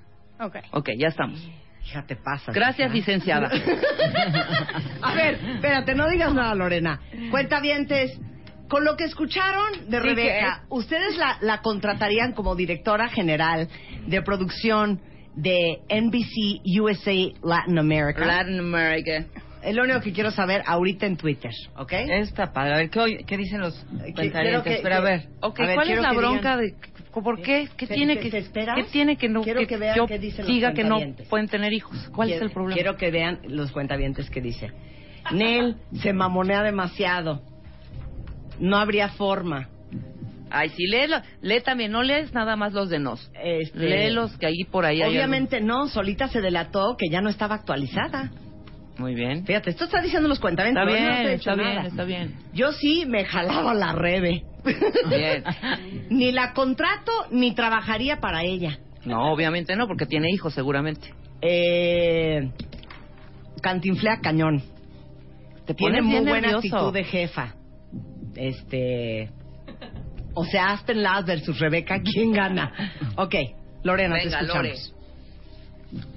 [0.40, 0.56] Ok.
[0.72, 1.40] Ok, ya estamos.
[1.86, 2.54] Hija, te pasas.
[2.54, 3.48] Gracias, licenciada.
[5.02, 7.00] A ver, espérate, no digas nada, Lorena.
[7.30, 8.18] Cuentavientes,
[8.68, 13.68] con lo que escucharon de Sí, Rebeca, ¿ustedes la, la contratarían como directora general
[14.06, 15.00] de producción
[15.36, 18.24] de NBC USA Latin America?
[18.24, 19.24] Latin America.
[19.62, 21.92] Es lo único que quiero saber ahorita en Twitter, ¿ok?
[21.92, 22.74] Está padre.
[22.74, 24.76] A ver, ¿qué, qué dicen los quiero cuentavientes?
[24.76, 25.28] que- Pero a ver.
[25.40, 27.68] Ok, A ver, ¿cuál es la bronca digan- de ¿Por qué?
[27.78, 30.48] ¿Qué ¿Te- tiene que qué tiene que no Quiero que vean yo qué dicen los
[30.54, 30.98] diga que no
[31.30, 32.10] pueden tener hijos?
[32.14, 32.74] ¿Cuál es Quiero- el problema?
[32.74, 34.70] Quiero que vean los cuentavientes que dice.
[35.32, 37.40] Nel se mamonea demasiado.
[38.60, 39.68] No habría forma.
[40.50, 41.16] Ay, sí, léelo.
[41.42, 43.30] Lee también, no lees nada más los de nos.
[43.42, 47.28] Este, Léelos que ahí por ahí hay Obviamente no, solita se delató que ya no
[47.28, 48.30] estaba actualizada.
[48.98, 49.44] Muy bien.
[49.44, 50.82] Fíjate, esto está diciendo los cuentamientos.
[50.88, 51.88] Está no bien, está bien, nada.
[51.88, 52.34] está bien.
[52.54, 54.44] Yo sí me jalaba la rebe.
[55.08, 55.44] Bien.
[56.10, 58.78] ni la contrato ni trabajaría para ella.
[59.04, 61.12] No, obviamente no, porque tiene hijos seguramente.
[61.42, 62.50] Eh,
[63.62, 64.62] cantinflea cañón.
[65.66, 66.76] Te Tiene pones muy buena nervioso.
[66.76, 67.54] actitud de jefa.
[68.36, 69.30] Este.
[70.38, 72.70] O sea, Aspen Ladd versus Rebeca, ¿quién gana?
[73.16, 73.34] Ok,
[73.82, 74.94] Lorena, te escuchamos.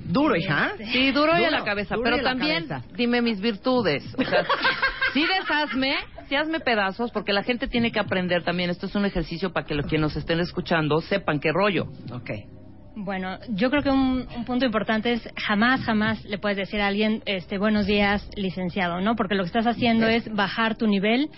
[0.04, 0.74] Duro, hija.
[0.92, 1.96] Sí, duro, y a la cabeza.
[2.04, 2.86] Pero la también cabeza.
[2.98, 4.04] dime mis virtudes.
[4.18, 4.44] O sea,
[5.14, 5.96] sí deshazme,
[6.28, 8.70] sí hazme pedazos, porque la gente tiene que aprender también.
[8.70, 11.86] Esto es un ejercicio para que los que nos estén escuchando sepan qué rollo.
[12.12, 12.32] Ok.
[12.98, 16.88] Bueno, yo creo que un, un punto importante es jamás, jamás le puedes decir a
[16.88, 19.16] alguien, este, buenos días, licenciado, ¿no?
[19.16, 21.30] Porque lo que estás haciendo es bajar tu nivel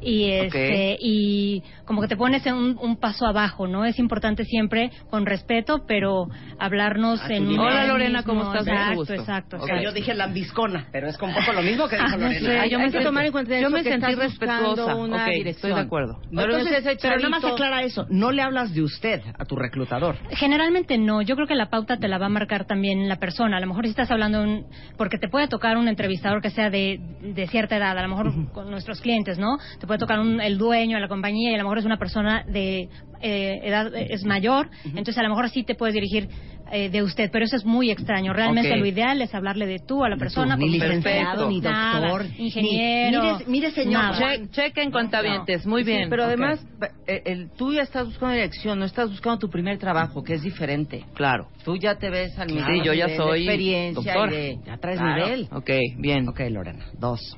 [0.00, 3.84] y este y como que te pones en un, un paso abajo, ¿no?
[3.84, 6.26] Es importante siempre con respeto, pero
[6.58, 7.60] hablarnos A tu en nivel.
[7.66, 8.66] Hola, Lorena, ¿cómo estás?
[8.66, 9.14] Exacto, gusto.
[9.14, 9.62] exacto, Ok.
[9.64, 9.84] exacto.
[9.84, 12.62] Yo dije lambiscona, pero es un poco lo mismo que dijo Ah, Lorena.
[12.62, 14.94] Hay, yo hay me que sentí- tomar en cuenta yo eso, me que sentí respetuosa.
[14.94, 16.20] Una estoy de acuerdo.
[16.30, 18.06] No Entonces, pero nada más aclara eso.
[18.10, 20.16] No le hablas de usted a tu reclutador.
[20.30, 23.56] Generalmente no, yo creo que la pauta te la va a marcar también la persona.
[23.56, 26.70] A lo mejor si estás hablando, un- porque te puede tocar un entrevistador que sea
[26.70, 29.58] de, de cierta edad, a lo mejor con nuestros clientes, ¿no?
[29.78, 31.98] Te puede tocar un- el dueño de la compañía y a lo mejor es una
[31.98, 32.88] persona de
[33.22, 36.28] eh, edad, es mayor, entonces a lo mejor sí te puedes dirigir
[36.72, 38.32] eh, de usted, pero eso es muy extraño.
[38.32, 40.54] Realmente lo ideal es hablarle de tú a la persona.
[40.54, 43.22] ni con licenciado, ni Nada, doctor, ingeniero.
[43.22, 44.14] ni- mire- mire, señor.
[44.16, 46.08] Che- chequen cuentavientes, muy Sí, bien.
[46.08, 46.64] pero además,
[47.08, 50.42] eh, el, tú ya estás buscando dirección, no estás buscando tu primer trabajo, que es
[50.42, 51.04] diferente.
[51.14, 51.48] Claro.
[51.64, 54.32] Tú ya te ves al Sí, yo ya nivel de soy experiencia doctora.
[54.32, 55.24] y de- Ya traes Claro.
[55.26, 55.48] nivel.
[55.52, 56.28] Ok, bien.
[56.28, 56.86] Ok, Lorena.
[56.98, 57.36] Dos.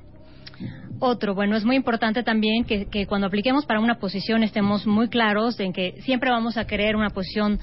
[1.01, 5.09] Otro, bueno, es muy importante también que, que cuando apliquemos para una posición estemos muy
[5.09, 7.59] claros en que siempre vamos a querer una posición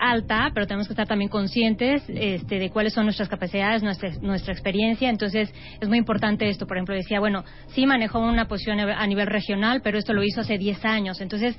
[0.00, 4.52] alta, pero tenemos que estar también conscientes este, de cuáles son nuestras capacidades, nuestra, nuestra
[4.52, 5.10] experiencia.
[5.10, 6.66] Entonces, es muy importante esto.
[6.66, 10.40] Por ejemplo, decía, bueno, sí manejó una posición a nivel regional, pero esto lo hizo
[10.40, 11.20] hace 10 años.
[11.20, 11.58] Entonces,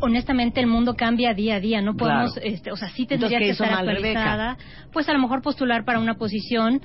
[0.00, 1.80] honestamente, el mundo cambia día a día.
[1.80, 2.48] No podemos, Claro.
[2.48, 3.92] este, o sea, sí tendría ¿qué que estar Rebeca?
[3.92, 4.56] actualizada.
[4.92, 6.82] Pues a lo mejor postular para una posición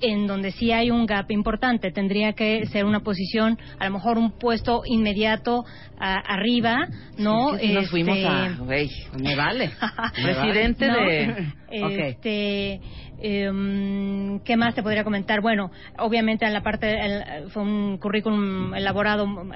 [0.00, 1.90] en donde sí hay un gap importante.
[1.90, 5.64] Tendría que ser una posición, a lo mejor un puesto inmediato
[5.98, 6.86] a- arriba,
[7.18, 7.54] ¿no?
[7.54, 8.56] Es que nos fuimos a...
[8.58, 8.88] güey.
[9.20, 9.70] Me vale.
[10.22, 10.96] Presidente ¿no?
[10.96, 11.52] de...
[11.74, 12.80] Este,
[13.26, 15.40] em, ¿Qué más te podría comentar?
[15.40, 19.52] Bueno, obviamente en la parte el- fue un currículum elaborado mm,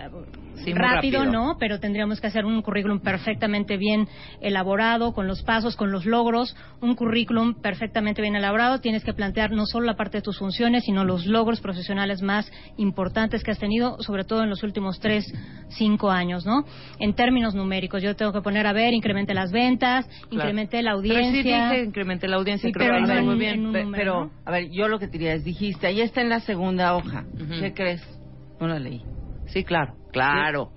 [0.64, 1.24] Sí, rápido, rápido.
[1.26, 1.56] ¿no?
[1.60, 4.08] Pero tendríamos que hacer un currículum perfectamente bien
[4.40, 8.80] elaborado, con los pasos, con los logros, un currículum perfectamente bien elaborado.
[8.80, 12.50] Tienes que plantear no solo la parte de tus funciones, sino los logros profesionales más
[12.76, 15.32] importantes que has tenido, sobre todo en los últimos tres,
[15.68, 16.64] cinco años, ¿no?
[16.98, 21.02] En términos numéricos, yo tengo que poner a ver, incremente las ventas, incremente la Pero
[21.02, 21.70] sí audiencia.
[21.70, 24.50] dije incrementé la audiencia, Sí, creo pero que no muy en un número, pero, a
[24.50, 27.24] ver, yo lo que te diría es, dijiste, ahí está en la segunda hoja.
[27.34, 27.61] Ujú.
[27.61, 28.02] ¿Qué crees?
[28.61, 29.02] No la leí.
[29.46, 30.72] Sí, claro, claro.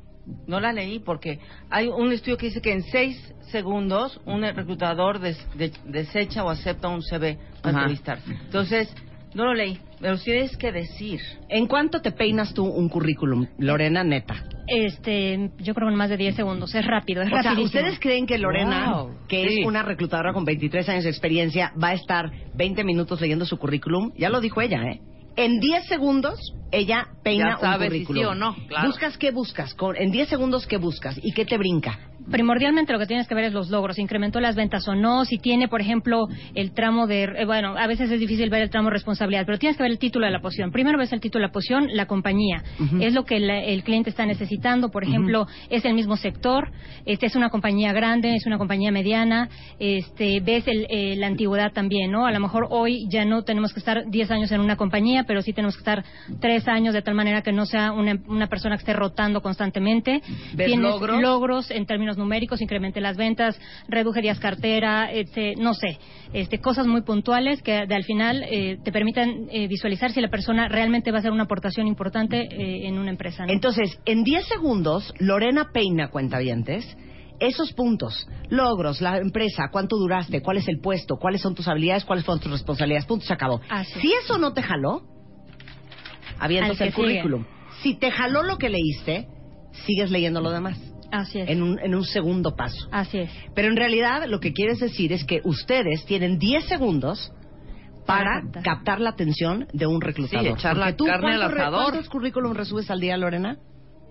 [0.47, 5.19] No la leí porque hay un estudio que dice que en seis segundos un reclutador
[5.19, 8.31] des- de- desecha o acepta un CV para entrevistarse.
[8.31, 8.93] Entonces,
[9.33, 9.79] no lo leí.
[10.01, 11.19] Pero tienes que decir.
[11.47, 14.43] ¿En cuánto te peinas tú un currículum, Lorena, neta?
[14.67, 16.73] Este, yo creo que en más de 10 segundos.
[16.73, 17.65] Es rápido, es O sea, rapidísimo.
[17.65, 19.59] ¿ustedes creen que Lorena, Wow, que sí.
[19.61, 23.57] es una reclutadora con 23 años de experiencia, va a estar 20 minutos leyendo su
[23.57, 24.11] currículum?
[24.17, 24.99] Ya lo dijo ella, ¿eh?
[25.35, 26.35] En 10 segundos,
[26.71, 28.31] ella peina Ya sabe un si sí currículum.
[28.31, 28.87] o no, claro.
[28.87, 29.73] ¿Buscas qué buscas?
[29.75, 31.19] Con- en 10 segundos, ¿qué buscas?
[31.21, 31.99] ¿Y qué te brinca?
[32.29, 35.37] Primordialmente lo que tienes que ver es los logros, incrementó las ventas o no, si
[35.37, 38.89] tiene, por ejemplo, el tramo de, eh, bueno, a veces es difícil ver el tramo
[38.89, 40.71] de responsabilidad, pero tienes que ver el título de la posición.
[40.71, 42.63] Primero ves el título de la posición, la compañía,
[42.99, 46.69] es lo que la- el cliente está necesitando, por ejemplo, es el mismo sector,
[47.05, 51.71] este es una compañía grande, es una compañía mediana, este ves el, eh, la antigüedad
[51.73, 52.25] también, ¿no?
[52.25, 55.41] A lo mejor hoy ya no tenemos que estar 10 años en una compañía, pero
[55.41, 56.03] sí tenemos que estar
[56.39, 60.21] 3 años de tal manera que no sea una, una persona que esté rotando constantemente.
[60.53, 61.21] ¿Ves Tienes logros?
[61.21, 65.97] logros en términos numéricos, incrementé las ventas, reduje días cartera, este, no sé,
[66.33, 70.29] este, cosas muy puntuales que de, al final eh, te permitan eh, visualizar si la
[70.29, 73.45] persona realmente va a hacer una aportación importante eh, en una empresa.
[73.45, 73.51] ¿no?
[73.51, 76.97] Entonces, en 10 segundos, Lorena peina cuentavientes
[77.41, 82.05] esos puntos, logros, la empresa, cuánto duraste, cuál es el puesto, cuáles son tus habilidades,
[82.05, 83.59] cuáles fueron tus responsabilidades, punto, se acabó.
[83.67, 84.01] Así es.
[84.01, 85.01] Si eso no te jaló,
[86.39, 87.03] avientas Al que el sigue.
[87.03, 87.45] currículum.
[87.81, 89.27] Si te jaló lo que leíste,
[89.87, 90.79] sigues leyendo lo demás,
[91.11, 91.49] Así es.
[91.49, 92.87] en un, en un segundo paso.
[92.91, 93.29] Así es.
[93.53, 97.31] Pero en realidad lo que quieres decir es que ustedes tienen 10 segundos
[98.05, 98.63] para captar.
[98.63, 100.45] captar la atención de un reclutador.
[100.45, 101.83] Sí, echar la tú, carne al ¿cuántos re- asador.
[101.91, 103.57] ¿Cuántos currículum resubes al día, Lorena?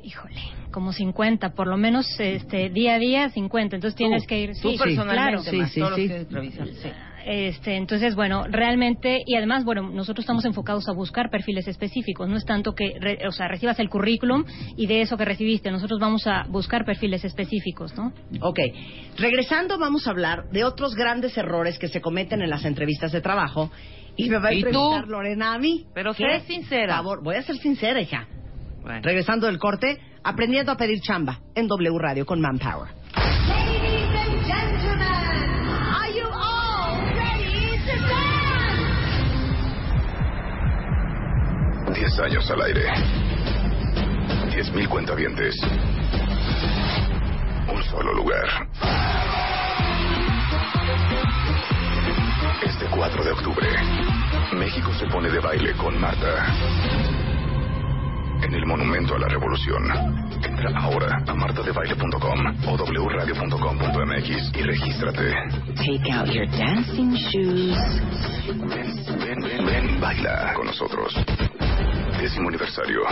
[0.02, 0.40] Híjole,
[0.70, 3.77] como 50, por lo menos este día a día 50.
[3.77, 4.52] Entonces tienes que ir.
[4.62, 5.59] Tú sí, personalmente, claro.
[5.59, 6.66] más todos los que revisan.
[6.68, 6.89] Sí.
[7.26, 12.28] Este, entonces, bueno, realmente, y además, bueno, nosotros estamos enfocados a buscar perfiles específicos.
[12.28, 14.44] No es tanto que, re- o sea, recibas el currículum
[14.76, 15.70] y de eso que recibiste.
[15.70, 18.12] Nosotros vamos a buscar perfiles específicos, ¿no?
[18.40, 18.59] Ok.
[19.18, 23.20] Regresando, vamos a hablar de otros grandes errores que se cometen en las entrevistas de
[23.20, 23.70] trabajo.
[24.16, 25.86] Y me va a entrevistar Lorena a mí.
[25.94, 26.97] Pero sé sincera.
[26.97, 28.26] Favor, voy a ser sincera, hija.
[28.82, 29.01] Bueno.
[29.02, 32.88] Regresando del corte, aprendiendo a pedir chamba en W Radio con Manpower.
[33.14, 34.89] Ladies and gentlemen,
[41.92, 42.86] 10 años al aire.
[44.50, 45.56] 10.000 cuentavientes.
[47.68, 48.68] Un solo lugar.
[52.64, 53.68] Este 4 de octubre,
[54.52, 56.46] México se pone de baile con Marta.
[58.42, 59.84] En el Monumento a la Revolución.
[60.42, 65.34] Entra ahora a martadebaile.com o wradio.com.mx y regístrate.
[65.76, 67.76] Take out your dancing shoes.
[68.46, 71.14] Ven, ven, ven, ven, baila con nosotros.
[72.18, 73.02] Décimo aniversario.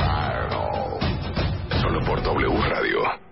[1.80, 3.27] Solo por W Radio.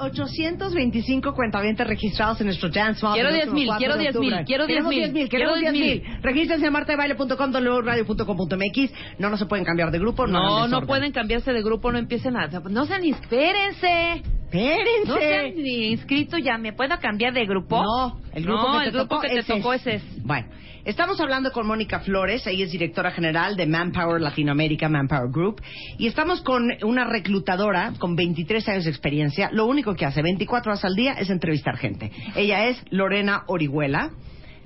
[0.00, 3.14] 825 cuentavientes registrados en nuestro Dance Mall.
[3.14, 4.44] Quiero el 10,000, próximo 4 quiero de 10,000, octubre.
[4.44, 6.22] quiero Queremos 10,000, 10,000, queremos quiero 10,000.
[6.22, 7.52] Regístrense en martadebaile.com,
[7.82, 8.92] wradio.com.mx.
[9.18, 10.26] No, no se pueden cambiar de grupo.
[10.26, 12.48] No, No, no pueden cambiarse de grupo, no empiecen a...
[12.48, 14.22] No sean, espérense.
[14.52, 15.06] Espérense.
[15.08, 16.58] No se han ni inscrito ya.
[16.58, 17.82] ¿Me puedo cambiar de grupo?
[17.82, 19.86] No, el grupo No, que te el grupo tocó, que te tocó es.
[19.86, 20.24] ese es.
[20.24, 20.48] Bueno,
[20.84, 25.62] estamos hablando con Mónica Flores, ella es directora general de Manpower Latinoamérica, Manpower Group,
[25.98, 29.50] y estamos con una reclutadora con 23 años de experiencia.
[29.52, 32.10] Lo único que hace 24 horas al día es entrevistar gente.
[32.34, 34.10] Ella es Lorena Orihuela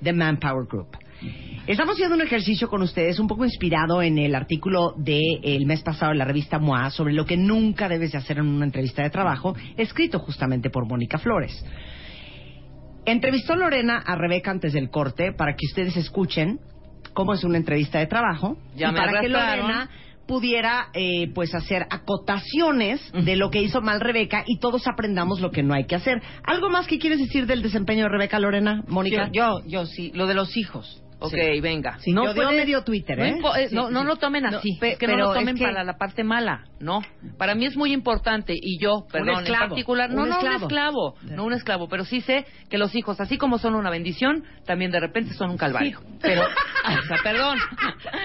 [0.00, 0.88] de Manpower Group.
[1.66, 6.12] Estamos haciendo un ejercicio con ustedes un poco inspirado en el artículo del mes pasado
[6.12, 9.08] de la revista MOA sobre lo que nunca debes de hacer en una entrevista de
[9.08, 11.64] trabajo, escrito justamente por Mónica Flores.
[13.06, 16.60] Entrevistó Lorena a Rebeca antes del corte para que ustedes escuchen
[17.14, 19.28] cómo es una entrevista de trabajo Ya y me para que.
[19.28, 19.88] Lorena
[20.26, 25.50] pudiera eh, pues hacer acotaciones de lo que hizo mal Rebeca y todos aprendamos lo
[25.50, 26.22] que no hay que hacer.
[26.42, 29.30] ¿Algo más que quieres decir del desempeño de Rebeca, Lorena, Mónica?
[29.32, 31.03] Yo, yo sí, lo de los hijos.
[31.24, 31.60] Ok, Sí.
[31.60, 31.98] venga.
[31.98, 33.62] Sí, yo dio medio Twitter, no, ¿eh?
[33.64, 34.78] eh, Sí, no, sí, no lo tomen No, así.
[34.80, 36.64] es que no pero lo es tomen que- para la parte mala.
[36.80, 37.00] No.
[37.38, 38.52] Para mí es muy importante.
[38.54, 40.10] Y yo, perdón, en esclavo, particular.
[40.10, 40.56] No, un no, esclavo.
[40.56, 41.14] un esclavo.
[41.22, 41.88] No un esclavo.
[41.88, 45.50] Pero sí sé que los hijos, así como son una bendición, también de repente son
[45.50, 46.00] un calvario.
[46.20, 46.42] Pero,
[47.02, 47.58] o sea, perdón.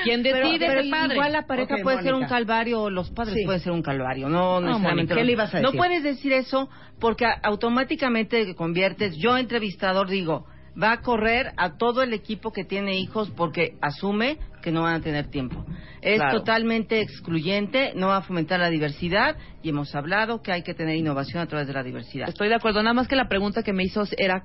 [0.04, 1.14] Quien Pero, decide pero es el padre.
[1.16, 3.46] igual la pareja puede ser un calvario, o los padres Sí.
[3.46, 4.78] puede ser un calvario, no, No.
[4.80, 5.78] Mónica, ¿qué le ibas a No decir?
[5.78, 6.70] puedes decir eso
[7.00, 10.46] porque automáticamente te conviertes, yo entrevistador digo,
[10.82, 14.96] va a correr a todo el equipo que tiene hijos porque asume que no van
[14.96, 15.66] a tener tiempo.
[16.02, 16.40] Es Claro.
[16.40, 20.96] totalmente excluyente, no va a fomentar la diversidad y hemos hablado que hay que tener
[20.96, 22.28] innovación a través de la diversidad.
[22.30, 22.82] Estoy de acuerdo.
[22.84, 24.44] Nada más que la pregunta que me hizo era,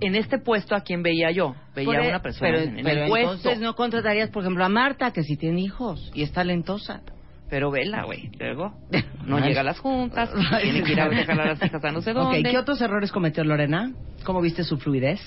[0.00, 1.54] en este puesto, ¿a quién veía yo?
[1.74, 3.32] Veía a e- una persona pero, en, en pero el puesto.
[3.34, 7.02] entonces no contratarías, por ejemplo, a Marta, que sí tiene hijos y es talentosa.
[7.50, 8.30] Pero vela, güey.
[8.40, 8.74] Luego
[9.26, 10.30] no llega a las juntas,
[10.62, 12.42] tiene que ir a dejar a las hijas a no sé dónde.
[12.42, 13.92] ¿qué otros errores cometió Lorena?
[14.24, 15.20] ¿Cómo viste su fluidez?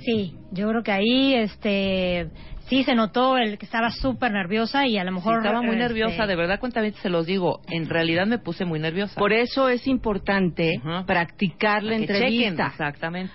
[0.00, 2.30] Sí, yo creo que ahí, este,
[2.68, 5.76] sí se notó el que estaba súper nerviosa y a lo Sí, mejor estaba muy
[5.76, 7.60] este, nerviosa, de verdad, cuentamente se los digo.
[7.68, 9.18] En realidad me puse muy nerviosa.
[9.18, 11.04] Por eso es importante Ajá.
[11.06, 12.66] practicar la Que chequen, entrevista.
[12.68, 13.32] exactamente.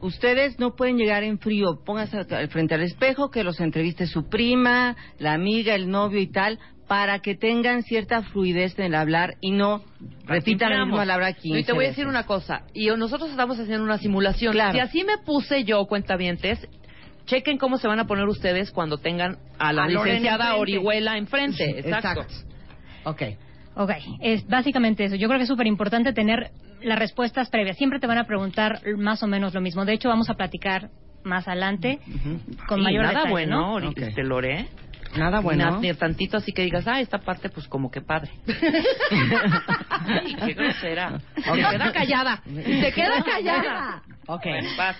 [0.00, 1.80] Ustedes no pueden llegar en frío.
[1.84, 6.58] Pónganse frente al espejo, que los entreviste su prima, la amiga, el novio y tal,
[6.90, 9.80] para que tengan cierta fluidez en el hablar y no
[10.26, 12.62] repitan la misma palabra 15 Y te voy a decir una cosa.
[12.74, 14.52] Y nosotros estamos haciendo una simulación.
[14.52, 14.72] Claro.
[14.72, 16.66] Si así me puse yo, cuentavientes,
[17.26, 20.60] chequen cómo se van a poner ustedes cuando tengan a la A licenciada enfrente.
[20.60, 21.64] Orihuela enfrente.
[21.78, 22.26] Exacto.
[23.04, 23.22] Ok.
[23.76, 25.14] Ok, es básicamente eso.
[25.14, 26.50] Yo creo que es súper importante tener
[26.82, 27.76] las respuestas previas.
[27.76, 29.84] Siempre te van a preguntar más o menos lo mismo.
[29.84, 30.90] De hecho, vamos a platicar
[31.22, 32.00] más adelante
[32.66, 33.74] con Sí, mayor nada detalle, bueno, ¿no?
[33.78, 33.98] Ori- Ok.
[33.98, 34.66] este, Lore.
[35.16, 35.80] Nada bueno.
[35.80, 38.30] Ni, ni tantito así que digas, ah, esta parte, pues como que padre.
[39.90, 41.20] Ay, qué grosera.
[41.36, 42.42] Se queda callada.
[42.44, 44.02] Se queda callada.
[44.26, 44.44] Ok.
[44.44, 44.96] Bueno, vas.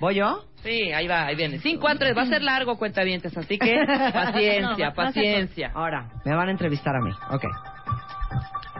[0.00, 0.44] ¿Voy yo?
[0.64, 1.58] Sí, ahí va, ahí viene.
[1.60, 3.76] Cinco a tres, va a ser largo, cuentavientes, así que
[4.12, 5.70] paciencia, No, paciencia.
[5.74, 7.12] Ahora, me van a entrevistar a mí.
[7.30, 7.44] Ok.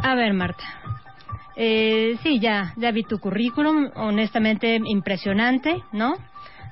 [0.02, 0.64] A ver, Marta.
[1.54, 6.14] Eh, sí, ya, ya vi tu currículum, honestamente impresionante, ¿no?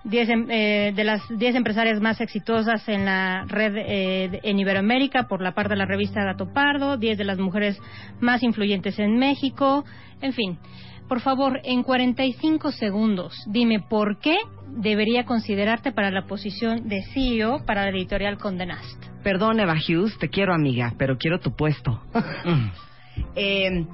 [0.02, 5.28] Diez, em- eh, de las 10 empresarias más exitosas en la red eh, en Iberoamérica
[5.28, 7.78] por la parte de la revista Gato Pardo, 10 de las mujeres
[8.18, 9.85] más influyentes en México,
[10.22, 10.59] en fin.
[11.06, 17.64] Por favor, en 45 segundos, dime por qué debería considerarte para la posición de CEO
[17.66, 19.05] para la editorial Condé Nast.
[19.22, 22.01] Perdón, Eva Hughes, te quiero amiga, pero quiero tu puesto.
[23.35, 23.85] Eh,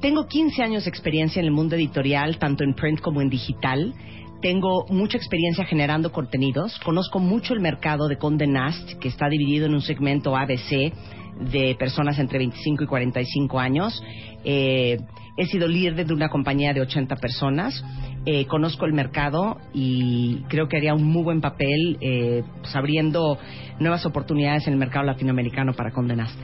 [0.00, 3.92] tengo 15 años de experiencia en el mundo editorial, tanto en print como en digital.
[4.40, 6.78] Tengo mucha experiencia generando contenidos.
[6.84, 10.92] Conozco mucho el mercado de Condé Nast, que está dividido en un segmento ABC
[11.40, 14.02] de personas entre 25 y 45 años.
[14.44, 14.98] Eh,
[15.36, 17.84] he sido líder de una compañía de 80 personas.
[18.26, 23.38] Eh, conozco el mercado y creo que haría un muy buen papel eh, pues, abriendo
[23.80, 26.38] nuevas oportunidades en el mercado latinoamericano para Condé Nast.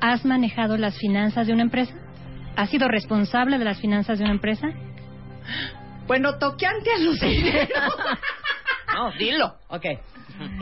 [0.00, 1.92] ¿Has manejado las finanzas de una empresa?
[2.56, 4.68] ¿Has sido responsable de las finanzas de una empresa?
[6.08, 7.68] Bueno, toqueante a los dineros.
[8.94, 9.54] No, dilo.
[9.68, 9.84] Ok.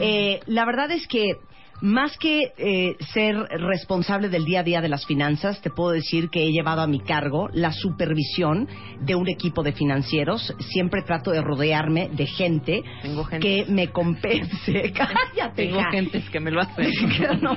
[0.01, 1.36] Eh, la verdad es que
[1.81, 6.28] más que eh, ser responsable del día a día de las finanzas, te puedo decir
[6.28, 8.68] que he llevado a mi cargo la supervisión
[9.01, 10.55] de un equipo de financieros.
[10.73, 13.47] Siempre trato de rodearme de gente, Tengo gente.
[13.47, 14.93] que me compense.
[14.94, 15.55] Cállate.
[15.66, 15.90] Tengo hija.
[15.93, 16.90] gentes que me lo hacen.
[17.40, 17.56] No,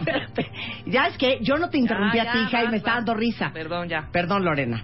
[0.86, 3.16] ya es que yo no te interrumpí Ya, a ti, hija, y me está dando
[3.16, 3.52] risa.
[3.54, 4.08] Perdón, ya.
[4.12, 4.84] Perdón, Lorena.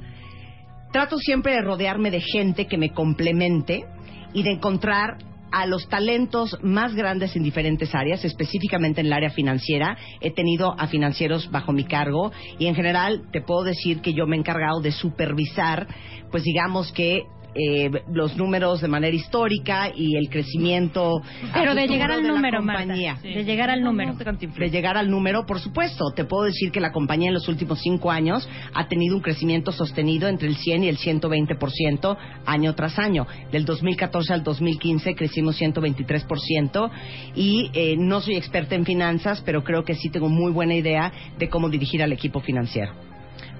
[0.95, 3.83] Trato siempre de rodearme de gente que me complemente
[4.31, 5.17] y de encontrar
[5.51, 9.97] a los talentos más grandes en diferentes áreas, específicamente en el área financiera.
[10.21, 14.25] He tenido a financieros bajo mi cargo y en general te puedo decir que yo
[14.25, 15.85] me he encargado de supervisar,
[16.31, 17.23] pues digamos que
[17.55, 21.21] eh, los números de manera histórica y el crecimiento.
[21.53, 23.17] Pero de llegar al de número, compañía.
[23.21, 24.13] De llegar al número.
[24.13, 26.11] De llegar al número, por supuesto.
[26.13, 29.71] Te puedo decir que la compañía en los últimos cinco años ha tenido un crecimiento
[29.71, 33.25] sostenido entre el 100 y el 120% año tras año.
[33.51, 36.91] Del 2014 al 2015 crecimos 123%
[37.35, 41.11] y eh, no soy experta en finanzas, pero creo que sí tengo muy buena idea
[41.37, 42.93] de cómo dirigir al equipo financiero.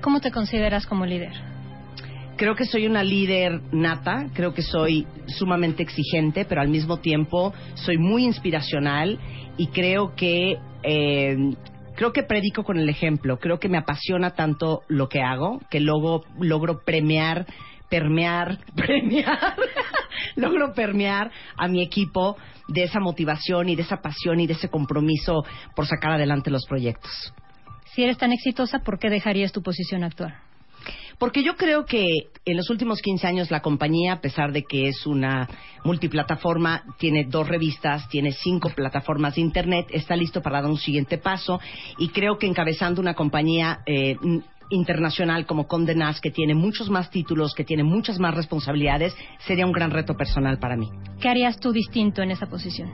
[0.01, 1.54] ¿Cómo te consideras como líder?
[2.37, 7.53] Creo que soy una líder nata, creo que soy sumamente exigente, pero al mismo tiempo
[7.75, 9.17] soy muy inspiracional
[9.57, 11.37] y creo que eh,
[11.95, 13.39] creo que predico con el ejemplo.
[13.39, 17.45] Creo que me apasiona tanto lo que hago que luego logro premiar,
[17.89, 19.55] permear, premiar,
[20.35, 22.35] logro permear a mi equipo
[22.67, 26.65] de esa motivación y de esa pasión y de ese compromiso por sacar adelante los
[26.65, 27.33] proyectos.
[27.93, 30.35] Si eres tan exitosa, ¿por qué dejarías tu posición actual?
[31.17, 32.05] Porque yo creo que
[32.45, 35.47] en los últimos 15 años la compañía, a pesar de que es una
[35.83, 41.17] multiplataforma, tiene dos revistas, tiene cinco plataformas de Internet, está listo para dar un siguiente
[41.17, 41.59] paso
[41.97, 44.17] y creo que encabezando una compañía eh,
[44.69, 49.65] internacional como Condé Nast, que tiene muchos más títulos, que tiene muchas más responsabilidades, sería
[49.65, 50.89] un gran reto personal para mí.
[51.19, 52.91] ¿Qué harías tú distinto en esa posición?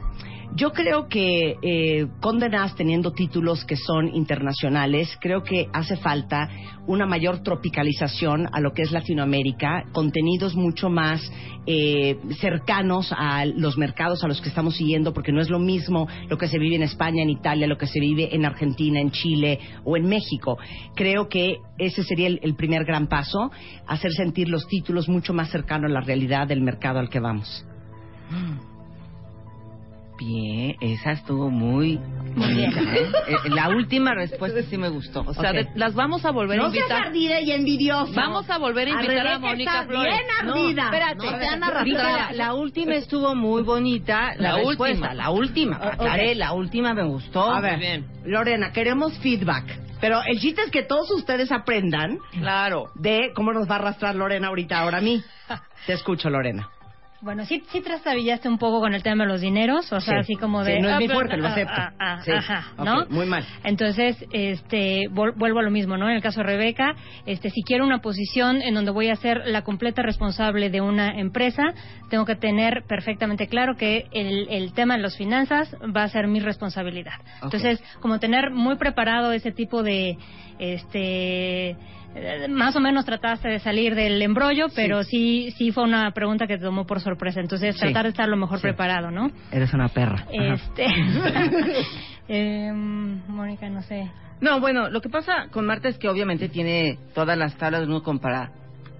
[0.53, 6.49] Yo creo que eh, Condé Nast, teniendo títulos que son internacionales, creo que hace falta
[6.87, 11.21] una mayor tropicalización a lo que es Latinoamérica, contenidos mucho más
[11.65, 16.09] eh, cercanos a los mercados a los que estamos siguiendo, porque no es lo mismo
[16.27, 19.11] lo que se vive en España, en Italia, lo que se vive en Argentina, en
[19.11, 20.57] Chile o en México.
[20.95, 23.51] Creo que ese sería el, primer gran paso,
[23.87, 27.65] hacer sentir los títulos mucho más cercanos a la realidad del mercado al que vamos.
[30.23, 31.99] Bien, esa estuvo muy
[32.35, 32.79] bonita.
[32.79, 33.11] ¿eh?
[33.27, 35.21] Eh, La última respuesta sí me gustó.
[35.25, 37.07] O sea, de- las vamos a volver a No seas invitar.
[37.07, 38.11] ardida y envidiosa.
[38.15, 40.13] Vamos a volver a invitar a, Mónica Flores.
[40.13, 40.83] bien ardida.
[40.83, 41.83] No, espérate, No.
[41.83, 44.35] Dije, la, la última estuvo muy bonita.
[44.37, 45.13] La, La respuesta, última.
[45.15, 45.79] La última.
[46.35, 47.51] La última me gustó.
[47.51, 48.05] A ver, bien.
[48.25, 49.79] Lorena, queremos feedback.
[49.99, 52.89] Pero el chiste es que todos ustedes aprendan Claro.
[52.95, 55.21] de cómo nos va a arrastrar Lorena ahorita, ahora a mí.
[55.87, 56.69] Te escucho, Lorena.
[57.21, 60.19] Bueno, sí, sí trastabillaste un poco con el tema de los dineros, o sea, Sí.
[60.21, 60.79] así como Sí, de...
[60.81, 61.73] no es ah, mi fuerte, lo ah, acepto.
[61.77, 62.31] ah, ah, Sí.
[62.31, 63.05] Ajá, ¿no?
[63.09, 63.45] muy mal.
[63.63, 66.09] Entonces, este, vuelvo a lo mismo, ¿no?
[66.09, 66.95] En el caso de Rebeca,
[67.27, 71.19] este, si quiero una posición en donde voy a ser la completa responsable de una
[71.19, 71.73] empresa,
[72.09, 76.27] tengo que tener perfectamente claro que el, el tema de las finanzas va a ser
[76.27, 77.13] mi responsabilidad.
[77.43, 80.17] Entonces, como tener muy preparado ese tipo de,
[80.57, 81.75] este,
[82.49, 86.57] más o menos trataste de salir del embrollo, pero sí, sí fue una pregunta que
[86.57, 87.39] te tomó por sorpresa.
[87.39, 87.81] Entonces, Sí.
[87.81, 88.63] tratar de estar lo mejor Sí.
[88.63, 89.31] preparado, ¿no?
[89.51, 90.25] Eres una perra.
[90.31, 90.85] Este,
[92.27, 94.11] em, Mónica, no sé.
[94.41, 98.01] No, bueno, lo que pasa con Marta es que obviamente tiene todas las tablas uno
[98.03, 98.51] compara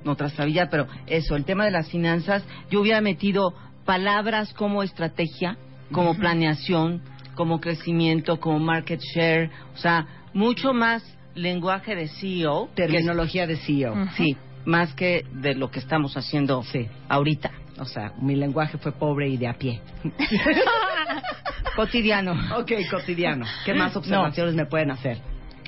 [0.04, 3.54] no trastabilla, pero eso, el tema de las finanzas, yo hubiera metido
[3.86, 5.58] palabras como estrategia,
[5.92, 7.02] como planeación,
[7.36, 11.04] como crecimiento, como market share, o sea, mucho más
[11.36, 12.70] lenguaje de CEO.
[12.76, 13.96] Terminología de CEO.
[14.16, 14.36] Sí,
[14.66, 16.88] más que de lo que estamos haciendo Sí.
[17.10, 17.52] ahorita.
[17.80, 19.82] O sea, mi lenguaje fue pobre y de a pie.
[21.76, 22.34] Cotidiano.
[22.58, 23.46] ok, cotidiano.
[23.66, 25.18] ¿Qué más observaciones me pueden hacer?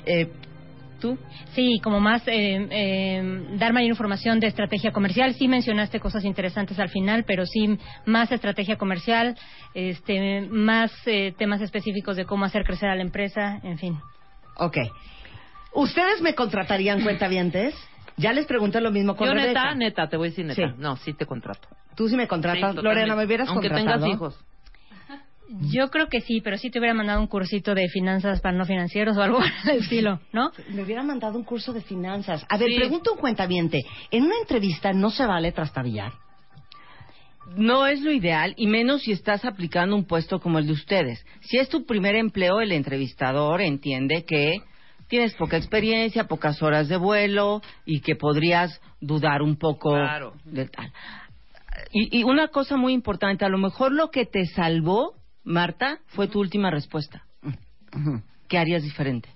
[0.06, 0.30] Eh,
[1.00, 1.18] ¿Tú?
[1.54, 5.34] Sí, como más eh, eh, dar mayor información de estrategia comercial.
[5.34, 9.36] Sí mencionaste cosas interesantes al final, pero sí más estrategia comercial,
[9.74, 13.98] este, más eh, temas específicos de cómo hacer crecer a la empresa, en fin.
[14.56, 14.76] Ok.
[15.74, 17.74] ¿Ustedes me contratarían cuentavientes?
[18.16, 19.74] Ya les pregunté lo mismo con Yo Rebeca.
[19.74, 20.68] neta, neta, te voy a decir neta.
[20.68, 20.74] Sí.
[20.78, 21.68] No, sí te contrato.
[21.96, 22.74] Tú sí me contratas.
[22.76, 24.00] Sí, Lorena, ¿me hubieras Aunque contratado?
[24.04, 24.44] tengas hijos.
[25.72, 28.64] Yo creo que sí, pero sí te hubiera mandado un cursito de finanzas para no
[28.64, 30.50] financieros o algo del estilo, ¿no?
[30.70, 32.44] Me hubiera mandado un curso de finanzas.
[32.48, 32.76] A ver, Sí.
[32.76, 33.82] pregunta un cuentaviente.
[34.10, 36.12] ¿En una entrevista no se vale trastabillar?
[37.56, 41.24] No es lo ideal, y menos si estás aplicando un puesto como el de ustedes.
[41.42, 44.56] Si es tu primer empleo, el entrevistador entiende que
[45.08, 50.34] tienes poca experiencia, pocas horas de vuelo y que podrías dudar un poco Claro.
[50.44, 50.92] de tal.
[51.92, 55.14] Y, y una cosa muy importante, a lo mejor lo que te salvó,
[55.44, 57.24] Marta, fue tu última respuesta.
[58.48, 59.28] ¿Qué harías diferente?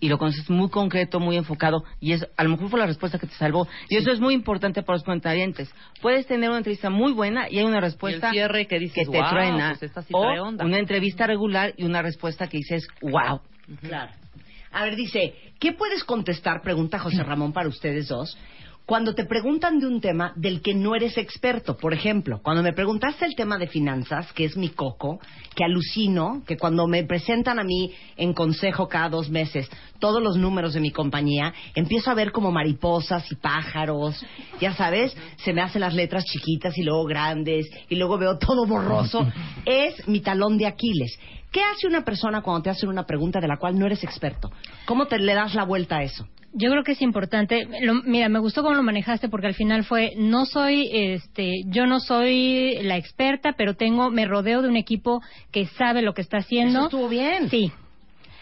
[0.00, 3.18] Y lo conoces muy concreto, muy enfocado, y es, a lo mejor fue la respuesta
[3.18, 3.66] que te salvó.
[3.88, 5.72] Y eso es muy importante para los cuentavientes.
[6.00, 9.08] Puedes tener una entrevista muy buena y hay una respuesta Y el cierre que dices,
[9.10, 9.70] te "Guau, truena.
[9.70, 10.64] pues esta sí o trae onda".
[10.64, 13.40] una entrevista regular y una respuesta que dices, wow.
[13.80, 14.12] Claro.
[14.74, 16.60] A ver, dice, ¿qué puedes contestar?
[16.60, 18.36] Pregunta José Ramón para ustedes dos.
[18.86, 22.74] Cuando te preguntan de un tema del que no eres experto, por ejemplo, cuando me
[22.74, 25.20] preguntaste el tema de finanzas, que es mi coco,
[25.56, 29.70] que alucino, que cuando me presentan a mí en consejo cada dos meses
[30.00, 34.22] todos los números de mi compañía, empiezo a ver como mariposas y pájaros,
[34.60, 38.66] ya sabes, se me hacen las letras chiquitas y luego grandes, y luego veo todo
[38.66, 39.26] borroso.
[39.64, 41.18] Es mi talón de Aquiles.
[41.50, 44.50] ¿Qué hace una persona cuando te hacen una pregunta de la cual no eres experto?
[44.84, 46.26] ¿Cómo te le das la vuelta a eso?
[46.56, 47.66] Yo creo que es importante.
[47.82, 51.86] Lo- mira, me gustó cómo lo manejaste porque al final fue no soy, este, yo
[51.86, 55.20] no soy la experta, pero tengo, me rodeo de un equipo
[55.50, 56.78] que sabe lo que está haciendo.
[56.78, 57.50] Eso estuvo bien.
[57.50, 57.72] Sí.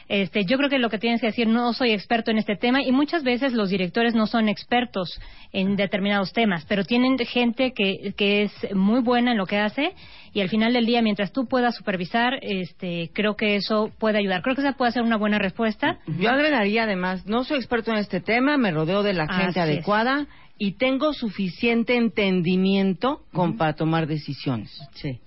[0.09, 2.83] Este, yo creo que lo que tienes que decir, no soy experto en este tema,
[2.83, 5.19] y muchas veces los directores no son expertos
[5.55, 9.95] en determinados temas, pero tienen gente que, que es muy buena en lo que hace,
[10.33, 14.43] y al final del día, mientras tú puedas supervisar, este, creo que eso puede ayudar.
[14.43, 15.99] Creo que esa puede ser una buena respuesta.
[16.07, 19.71] Yo agregaría además, no soy experto en este tema, me rodeo de la gente Así
[19.71, 19.77] es.
[19.77, 20.27] adecuada
[20.59, 24.71] y tengo suficiente entendimiento como para tomar decisiones.
[24.95, 25.21] Sí.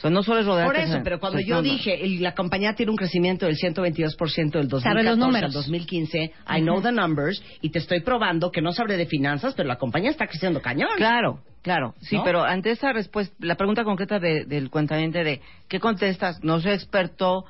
[0.00, 0.72] O sea, no solo es rodearte...
[0.80, 4.68] Por eso, pero cuando yo dije, el- la compañía tiene un crecimiento del 122% del
[4.68, 5.52] 2014 Sabe los al números.
[5.52, 9.68] 2015, I know the numbers, y te estoy probando que no sabré de finanzas, pero
[9.68, 10.88] la compañía está creciendo cañón.
[10.96, 12.24] Claro, claro, sí, ¿No?
[12.24, 16.42] pero ante esa respuesta, la pregunta concreta de- del cuentamiento de ¿qué contestas?
[16.42, 17.44] No soy experto,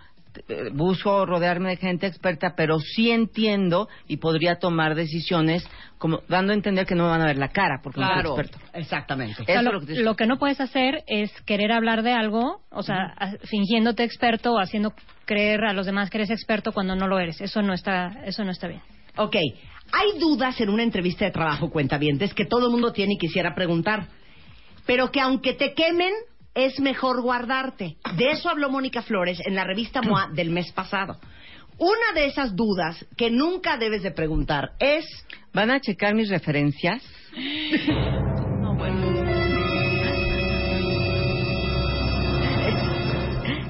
[0.72, 5.66] busco rodearme de gente experta, pero sí entiendo y podría tomar decisiones
[5.98, 8.20] como dando a entender que no me van a ver la cara porque no soy
[8.20, 8.58] experto.
[8.74, 9.42] exactamente.
[9.42, 12.02] O sea, lo, es lo que te- lo que no puedes hacer es querer hablar
[12.02, 14.92] de algo, o sea, fingiéndote experto o haciendo
[15.26, 17.40] creer a los demás que eres experto cuando no lo eres.
[17.40, 18.80] Eso no está, eso no está bien.
[19.16, 19.36] Ok,
[19.92, 23.54] hay dudas en una entrevista de trabajo, cuentavientes, que todo el mundo tiene y quisiera
[23.54, 24.06] preguntar,
[24.86, 26.12] pero que aunque te quemen,
[26.54, 27.96] es mejor guardarte.
[28.16, 31.18] De eso habló Mónica Flores en la revista MOA del mes pasado.
[31.78, 35.06] Una de esas dudas que nunca debes de preguntar es...
[35.54, 37.02] ¿Van a checar mis referencias?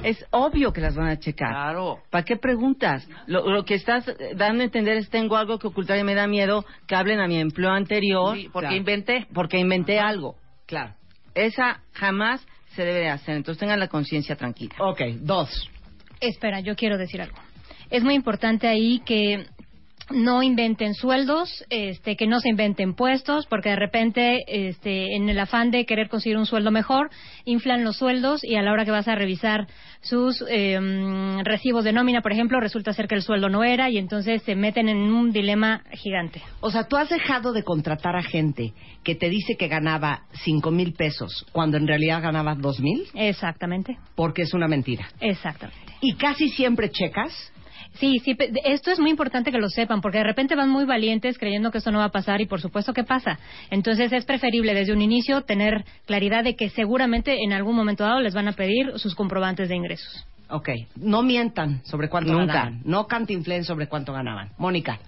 [0.03, 1.49] Es obvio que las van a checar.
[1.51, 1.99] Claro.
[2.09, 3.07] ¿Para qué preguntas?
[3.27, 4.03] Lo, lo que estás
[4.35, 7.27] dando a entender es tengo algo que ocultar y me da miedo que hablen a
[7.27, 8.35] mi empleo anterior.
[8.35, 8.75] Sí, porque Claro.
[8.77, 9.27] inventé.
[9.31, 10.35] Porque inventé algo.
[10.65, 10.95] Claro.
[11.35, 12.45] Esa jamás
[12.75, 13.35] se debe de hacer.
[13.35, 14.75] Entonces tengan la conciencia tranquila.
[14.79, 15.69] Ok, dos.
[16.19, 17.37] Espera, yo quiero decir algo.
[17.89, 19.45] Es muy importante ahí que
[20.13, 25.39] no inventen sueldos, este, que no se inventen puestos, porque de repente, este, en el
[25.39, 27.09] afán de querer conseguir un sueldo mejor,
[27.45, 29.67] inflan los sueldos y a la hora que vas a revisar
[30.01, 30.79] sus eh,
[31.43, 34.55] recibos de nómina, por ejemplo, resulta ser que el sueldo no era y entonces se
[34.55, 36.41] meten en un dilema gigante.
[36.59, 38.73] O sea, tú has dejado de contratar a gente
[39.03, 43.97] que te dice que ganaba cinco mil pesos cuando en realidad ganaba dos mil, Exactamente,
[44.15, 45.07] porque es una mentira.
[45.19, 45.93] exactamente.
[46.01, 47.50] Y casi siempre checas
[47.95, 50.85] Sí, sí, pe- esto es muy importante que lo sepan, porque de repente van muy
[50.85, 53.37] valientes creyendo que esto no va a pasar y por supuesto que pasa.
[53.69, 58.21] Entonces es preferible desde un inicio tener claridad de que seguramente en algún momento dado
[58.21, 60.25] les van a pedir sus comprobantes de ingresos.
[60.49, 62.53] Ok, no mientan sobre cuánto Nunca.
[62.53, 62.81] ganaban.
[62.85, 64.49] No cantinflen sobre cuánto ganaban.
[64.57, 64.99] Mónica.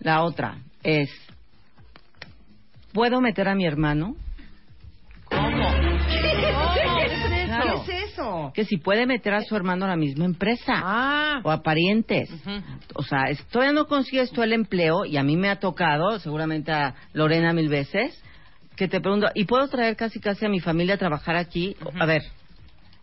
[0.00, 1.10] La otra es,
[2.92, 4.14] ¿puedo meter a mi hermano?
[8.54, 10.74] Que si puede meter a su hermano a la misma empresa.
[10.76, 11.40] Ah.
[11.44, 12.28] o a parientes.
[12.94, 16.18] O sea, es- todavía no consigues tú el empleo y a mí me ha tocado,
[16.18, 18.20] seguramente a Lorena mil veces,
[18.76, 21.76] que te pregunto, ¿y puedo traer casi casi a mi familia a trabajar aquí?
[21.98, 22.22] A ver,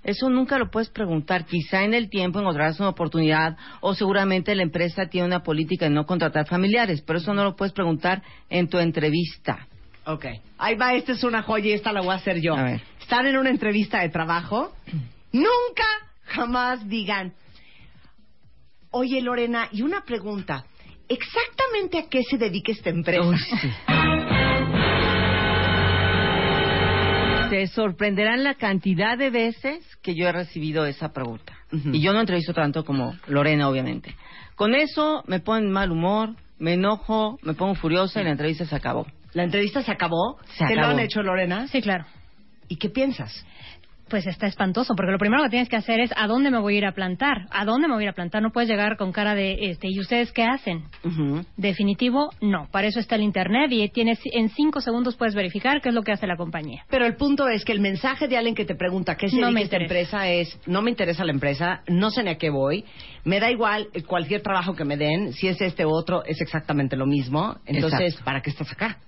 [0.03, 1.45] Eso nunca lo puedes preguntar.
[1.45, 5.91] Quizá en el tiempo encontrarás una oportunidad o seguramente la empresa tiene una política de
[5.95, 8.21] no contratar familiares, pero eso no lo puedes preguntar
[8.51, 9.65] en tu entrevista.
[10.05, 10.25] Ok.
[10.59, 12.55] Ahí va, esta es una joya y esta la voy a hacer yo.
[12.55, 12.81] A ver.
[13.01, 14.71] Están en una entrevista de trabajo.
[15.35, 15.83] Nunca,
[16.23, 17.33] jamás digan,
[18.91, 20.63] oye Lorena, y una pregunta.
[21.09, 23.35] ¿Exactamente a qué se dedica esta empresa?
[27.49, 31.53] Se sorprenderán la cantidad de veces que yo he recibido esa pregunta.
[31.91, 34.15] Y yo no entrevisto tanto como Lorena, obviamente.
[34.55, 38.75] Con eso me ponen mal humor, me enojo, me pongo furiosa y la entrevista se
[38.75, 39.05] acabó.
[39.33, 40.39] ¿La entrevista se acabó?
[40.57, 41.67] Se ¿Te lo han hecho, Lorena?
[41.67, 42.05] Sí, claro.
[42.69, 43.45] ¿Y qué piensas?
[44.09, 46.75] Pues está espantoso, porque lo primero que tienes que hacer es a dónde me voy
[46.75, 47.47] a ir a plantar.
[47.51, 48.41] ¿A dónde me voy a ir a plantar?
[48.41, 50.83] No puedes llegar con cara de, este, ¿y ustedes qué hacen?
[51.57, 52.67] Definitivo, no.
[52.71, 56.03] Para eso está el Internet y tienes en cinco segundos puedes verificar qué es lo
[56.03, 56.83] que hace la compañía.
[56.89, 59.51] Pero el punto es que el mensaje de alguien que te pregunta qué se No
[59.51, 62.85] me esta empresa es no me interesa la empresa, no sé ni a qué voy,
[63.23, 66.95] me da igual cualquier trabajo que me den, si es este u otro es exactamente
[66.95, 68.25] lo mismo, entonces Exacto.
[68.25, 68.99] ¿para qué estás acá?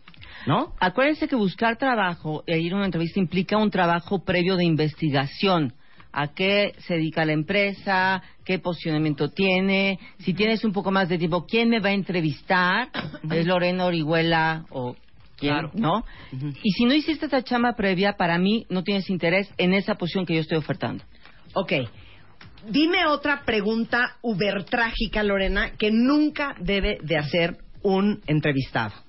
[0.48, 0.74] ¿No?
[0.80, 5.74] Acuérdense que buscar trabajo e ir a una entrevista implica un trabajo previo de investigación.
[6.14, 8.24] ¿A qué se dedica la empresa?
[8.46, 10.00] ¿Qué posicionamiento tiene?
[10.20, 12.90] Si tienes un poco más de tiempo, ¿quién me va a entrevistar?
[13.30, 14.96] ¿Es Lorena Orihuela o
[15.36, 15.54] quién?
[15.54, 15.72] Claro.
[15.74, 16.06] ¿No?
[16.64, 20.26] Y si no hiciste esta chamba previa, para mí no tienes interés en esa posición
[20.26, 21.04] que yo estoy ofertando.
[21.54, 21.74] Ok.
[22.70, 29.07] Dime otra pregunta ubertrágica, Lorena, que nunca debe de hacer un entrevistado.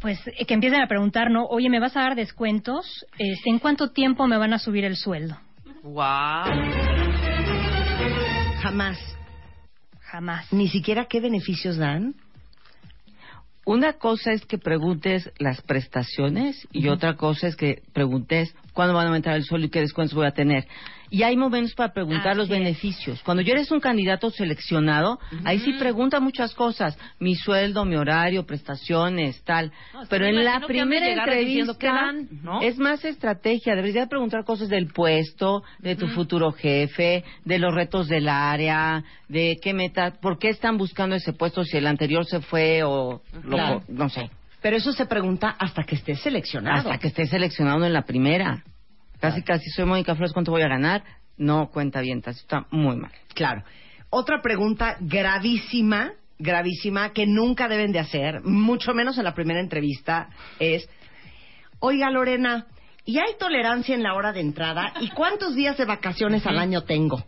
[0.00, 1.46] Pues eh, que empiecen a preguntar, ¿no?
[1.46, 3.04] Oye, ¿me vas a dar descuentos?
[3.18, 5.36] Este, ¿En cuánto tiempo me van a subir el sueldo?
[5.82, 6.44] Wow.
[8.62, 8.98] Jamás.
[10.00, 10.52] Jamás.
[10.52, 12.14] Ni siquiera qué beneficios dan.
[13.64, 19.04] Una cosa es que preguntes las prestaciones y otra cosa es que preguntes cuándo van
[19.04, 20.66] a aumentar el sueldo y qué descuentos voy a tener.
[21.10, 22.50] Y hay momentos para preguntar los es.
[22.50, 23.22] beneficios.
[23.22, 26.98] Cuando yo eres un candidato seleccionado, ahí sí pregunta muchas cosas.
[27.18, 29.72] Mi sueldo, mi horario, prestaciones, tal.
[29.94, 32.60] No, Pero en la primera entrevista qué dan, ¿no?
[32.60, 33.74] es más estrategia.
[33.74, 39.02] Deberías de preguntar cosas del puesto, de tu futuro jefe, de los retos del área,
[39.28, 43.22] de qué meta, por qué están buscando ese puesto si el anterior se fue o
[43.44, 43.82] lo- Claro.
[43.88, 44.30] no sé.
[44.60, 46.78] Pero eso se pregunta hasta que estés seleccionado.
[46.90, 48.64] Hasta que esté seleccionado en la primera.
[49.20, 51.02] Casi, casi soy Mónica Flores, ¿cuánto voy a ganar?
[51.36, 53.10] No cuenta bien, está muy mal.
[53.34, 53.62] Claro.
[54.10, 60.28] Otra pregunta gravísima, gravísima, que nunca deben de hacer, mucho menos en la primera entrevista,
[60.58, 60.88] es,
[61.80, 62.66] oiga Lorena,
[63.04, 64.94] ¿y hay tolerancia en la hora de entrada?
[65.00, 67.22] ¿Y cuántos días de vacaciones al año tengo?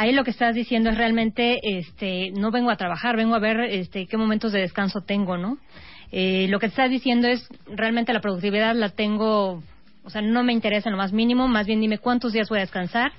[0.00, 3.60] Ahí lo que estás diciendo es realmente, este, no vengo a trabajar, vengo a ver,
[3.60, 5.58] este, qué momentos de descanso tengo, ¿no?
[6.10, 9.62] Eh, lo que estás diciendo es realmente la productividad la tengo,
[10.02, 12.60] o sea, no me interesa en lo más mínimo, más bien dime cuántos días voy
[12.60, 13.12] a descansar,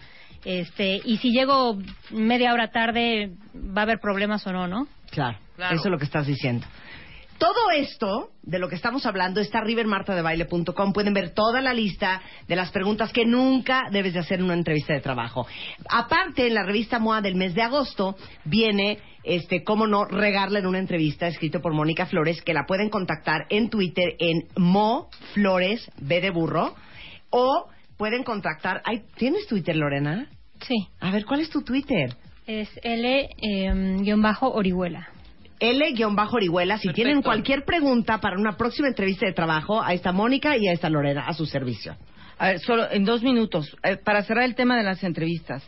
[0.43, 1.77] este, y si llego
[2.09, 4.87] media hora tarde, va a haber problemas o no, ¿no?
[5.11, 5.75] Claro, Claro.
[5.75, 6.65] eso es lo que estás diciendo.
[7.41, 10.93] Todo esto de lo que estamos hablando está arriba en martadebaile.com.
[10.93, 14.53] Pueden ver toda la lista de las preguntas que nunca debes de hacer en una
[14.53, 15.47] entrevista de trabajo.
[15.89, 18.15] Aparte, en la revista MOA del mes de agosto
[18.45, 22.91] viene, este, cómo no regarla en una entrevista escrito por Mónica Flores, que la pueden
[22.91, 26.75] contactar en Twitter en Mo Flores B de burro
[27.31, 27.65] o
[27.97, 28.83] pueden contactar.
[28.85, 30.27] Ay, ¿Tienes Twitter, Lorena?
[30.59, 32.15] Sí, A ver, ¿cuál es tu Twitter?
[32.45, 35.07] es L-Orihuela.
[35.61, 36.77] L-Orihuela.
[36.77, 36.95] Si Perfecto.
[36.95, 40.89] tienen cualquier pregunta para una próxima entrevista de trabajo, ahí está Mónica y ahí está
[40.89, 41.95] Lorena a su servicio.
[42.39, 45.63] A ver, solo en dos minutos, eh, para cerrar el tema de las entrevistas.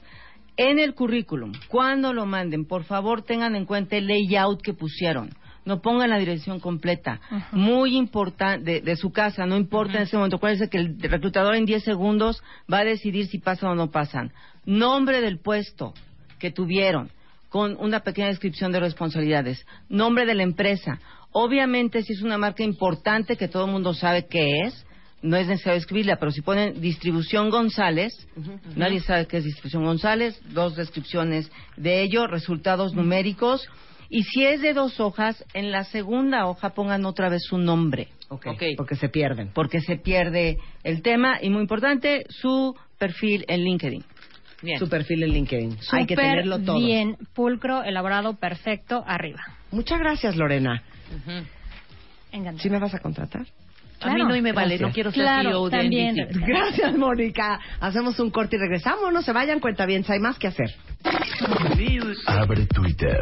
[0.57, 5.30] En el currículum, cuando lo manden, por favor tengan en cuenta el layout que pusieron.
[5.65, 7.22] No pongan la dirección completa.
[7.52, 10.36] Muy importante, de, de su casa, no importa en ese momento.
[10.36, 14.34] Acuérdense que el reclutador en 10 segundos va a decidir si pasan o no pasan.
[14.65, 15.94] Nombre del puesto
[16.38, 17.11] que tuvieron,
[17.53, 19.63] con una pequeña descripción de responsabilidades.
[19.88, 20.99] Nombre de la empresa.
[21.31, 24.88] Obviamente, si es una marca importante que todo el mundo sabe qué es,
[25.21, 28.11] no es necesario escribirla, pero si ponen distribución González,
[28.75, 33.69] nadie sabe qué es distribución González, dos descripciones de ello, resultados numéricos,
[34.09, 38.07] y si es de dos hojas, en la segunda hoja pongan otra vez su nombre,
[38.30, 38.47] Ok.
[38.47, 38.63] Ok.
[38.77, 39.51] Porque se pierden.
[39.53, 44.03] porque se pierde el tema, y muy importante, su perfil en LinkedIn.
[44.64, 44.80] Bien.
[44.80, 45.77] Su perfil en LinkedIn.
[45.91, 46.80] Hay que tenerlo todo.
[46.80, 49.41] bien, pulcro, elaborado, perfecto, arriba.
[49.72, 50.81] Muchas gracias, Lorena.
[51.15, 51.45] Ujú.
[52.31, 52.64] Encantada.
[52.64, 53.41] ¿Sí me vas a contratar?
[54.02, 54.30] A mí Claro.
[54.30, 54.90] no y me vale, Gracias.
[54.90, 56.15] no quiero ser Claro, CEO de también.
[56.15, 56.40] NBC.
[56.48, 57.60] Gracias, Mónica.
[57.80, 59.14] Hacemos un corte y regresamos.
[59.14, 60.03] No se vayan, cuenta bien.
[60.07, 60.73] Hay más que hacer.
[62.26, 63.22] Abre Twitter.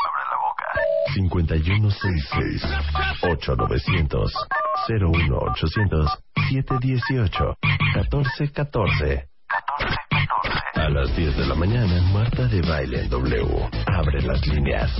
[1.13, 2.63] 5166
[3.21, 4.33] 8900
[4.87, 6.19] 01800
[6.49, 7.57] 718
[7.95, 9.27] 1414
[10.75, 13.69] A las 10 de la mañana, Marta de Baile en W.
[13.87, 14.91] Abre las líneas.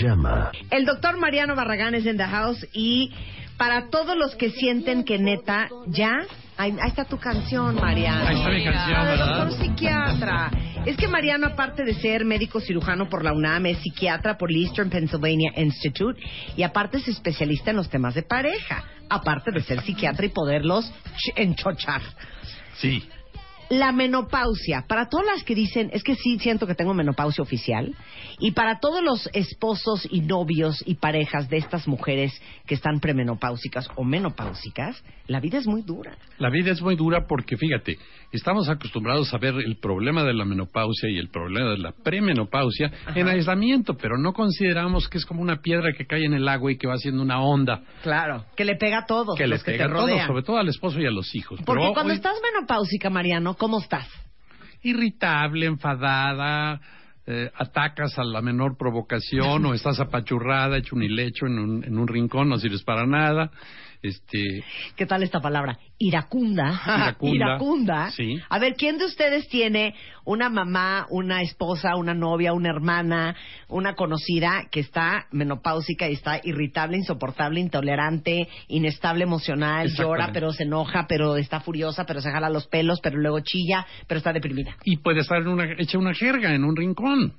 [0.00, 0.50] Llama.
[0.70, 3.12] El doctor Mariano Barragán es en The House y
[3.56, 6.22] para todos los que sienten que neta, ya,
[6.56, 8.26] ahí, ahí está tu canción, Mariano.
[8.26, 9.36] Ahí está mi canción, ¿verdad?
[9.36, 10.50] Doctor psiquiatra.
[10.86, 14.62] Es que Mariano, aparte de ser médico cirujano por la UNAM, es psiquiatra por el
[14.64, 16.20] Eastern Pennsylvania Institute
[16.56, 20.84] y aparte es especialista en los temas de pareja, aparte de ser psiquiatra y poderlos
[20.92, 22.02] ch- enchochar.
[22.76, 23.02] Sí.
[23.70, 27.94] La menopausia, para todas las que dicen, es que sí siento que tengo menopausia oficial,
[28.38, 32.32] y para todos los esposos y novios y parejas de estas mujeres
[32.66, 36.16] que están premenopáusicas o menopáusicas, la vida es muy dura.
[36.38, 37.98] La vida es muy dura porque, fíjate,
[38.32, 42.90] estamos acostumbrados a ver el problema de la menopausia y el problema de la premenopausia
[43.14, 46.70] en aislamiento, pero no consideramos que es como una piedra que cae en el agua
[46.72, 49.64] y que va haciendo una onda Claro, que le pega a todos que le que
[49.72, 51.60] pega te a todos, sobre todo al esposo y a los hijos.
[51.64, 54.08] Porque Pero cuando hoy- estás menopáusica, Mariano, ¿cómo estás?
[54.84, 56.80] irritable, enfadada,
[57.26, 61.98] eh, atacas a la menor provocación o estás apachurrada, hecho un hilecho en un, en
[61.98, 63.50] un rincón, no sirves para nada.
[64.04, 64.62] Este,
[64.96, 65.78] ¿Qué tal esta palabra?
[65.98, 66.78] Iracunda.
[66.86, 67.34] Iracunda.
[67.34, 68.10] Iracunda.
[68.10, 68.38] Sí.
[68.50, 69.94] A ver, ¿quién de ustedes tiene
[70.26, 73.34] una mamá, una esposa, una novia, una hermana,
[73.68, 80.64] una conocida que está menopáusica y está irritable, insoportable, intolerante, inestable emocional, llora, pero se
[80.64, 84.76] enoja, pero está furiosa, pero se jala los pelos, pero luego chilla, pero está deprimida?
[84.84, 87.34] y puede estar en una, hecha una jerga en un rincón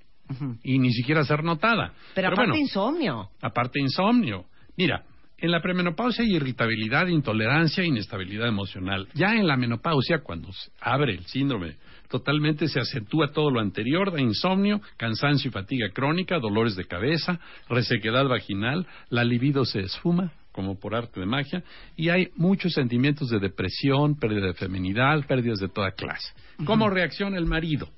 [0.64, 1.94] y ni siquiera ser notada.
[2.16, 3.30] Pero, aparte bueno, insomnio.
[3.42, 4.46] aparte insomnio.
[4.76, 5.04] Mira,
[5.38, 9.08] en la premenopausia hay irritabilidad, intolerancia e inestabilidad emocional.
[9.14, 11.76] Ya en la menopausia, cuando se abre el síndrome,
[12.10, 17.40] totalmente se acentúa todo lo anterior, da insomnio, cansancio y fatiga crónica, dolores de cabeza,
[17.70, 21.64] resequedad vaginal, la libido se esfuma como por arte de magia,
[21.98, 26.32] y hay muchos sentimientos de depresión, pérdida de feminidad, pérdidas de toda clase.
[26.64, 27.90] ¿Cómo reacciona el marido?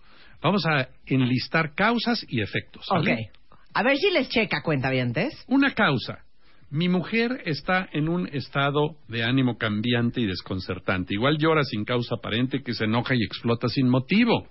[0.42, 2.84] Vamos a enlistar causas y efectos.
[2.88, 3.14] ¿sale?
[3.14, 3.58] Ok.
[3.76, 5.36] A ver si les checa, cuentavientes.
[5.48, 6.24] Una causa.
[6.70, 11.14] Mi mujer está en un estado de ánimo cambiante y desconcertante.
[11.14, 14.48] Igual llora sin causa aparente, que se enoja y explota sin motivo.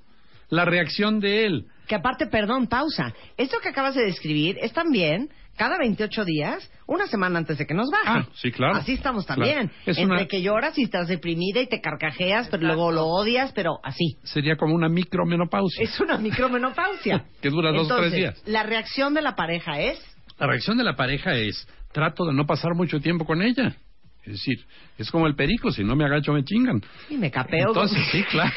[0.49, 1.67] La reacción de él.
[1.89, 3.13] Que aparte, perdón, pausa.
[3.37, 7.75] Esto que acabas de describir es también cada 28 días, una semana antes de que
[7.75, 8.21] nos baje.
[8.21, 8.77] Ah, sí, claro.
[8.77, 9.43] Así estamos Claro.
[9.43, 9.71] también.
[9.87, 13.53] Es Entre una- que lloras y estás deprimida y te carcajeas, pero luego lo odias,
[13.55, 14.17] pero así.
[14.23, 15.83] Sería como una micromenopausia.
[15.83, 17.25] Es una micromenopausia.
[17.43, 18.43] Que dura dos o tres días.
[18.47, 19.99] La reacción de la pareja es.
[20.39, 21.67] La reacción de la pareja es,
[21.97, 23.75] trato de no pasar mucho tiempo con ella.
[24.23, 24.67] Es decir,
[24.99, 26.83] es como el perico, si no me agacho me chingan.
[27.09, 27.69] Y me capeo.
[27.69, 28.53] Entonces, sí, claro.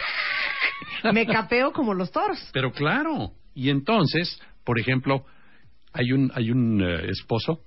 [1.14, 2.38] me capeo como los toros.
[2.52, 3.32] Pero claro.
[3.56, 5.24] Y entonces, por ejemplo,
[5.94, 7.62] hay un, hay un eh, esposo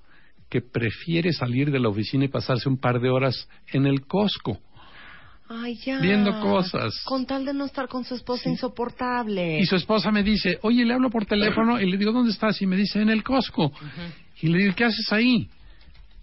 [0.51, 4.61] que prefiere salir de la oficina y pasarse un par de horas en el Costco.
[5.49, 5.99] Ay, ya.
[6.01, 7.03] Viendo cosas.
[7.07, 9.59] Con tal de no estar con su esposa insoportable.
[9.59, 12.61] Y su esposa me dice, oye, le hablo por teléfono y le digo, ¿dónde estás?
[12.61, 13.73] Y me dice, en el Costco.
[14.43, 15.49] Y le digo, ¿qué haces ahí?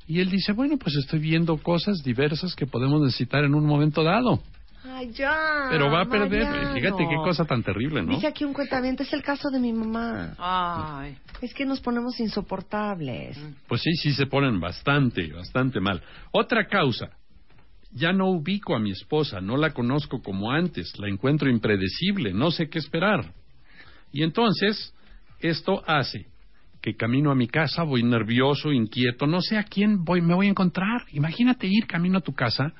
[0.09, 4.03] Y él dice, bueno, pues estoy viendo cosas diversas que podemos necesitar en un momento
[4.03, 4.41] dado.
[4.83, 5.67] Ay, ya.
[5.69, 6.73] Pero va a perder, Mariano.
[6.73, 8.15] fíjate qué cosa tan terrible, ¿no?
[8.15, 10.33] Dice aquí un cuentamiento, es el caso de mi mamá.
[10.39, 11.15] Ay.
[11.43, 13.37] Es que nos ponemos insoportables.
[13.67, 16.01] Pues sí, sí se ponen bastante, bastante mal.
[16.31, 17.11] Otra causa.
[17.91, 22.49] Ya no ubico a mi esposa, no la conozco como antes, la encuentro impredecible, no
[22.49, 23.31] sé qué esperar.
[24.11, 24.91] Y entonces,
[25.39, 26.25] esto hace
[26.89, 30.47] que camino a mi casa, voy nervioso, inquieto, no sé a quién voy, me voy
[30.47, 31.03] a encontrar.
[31.11, 32.73] Imagínate ir camino a tu casa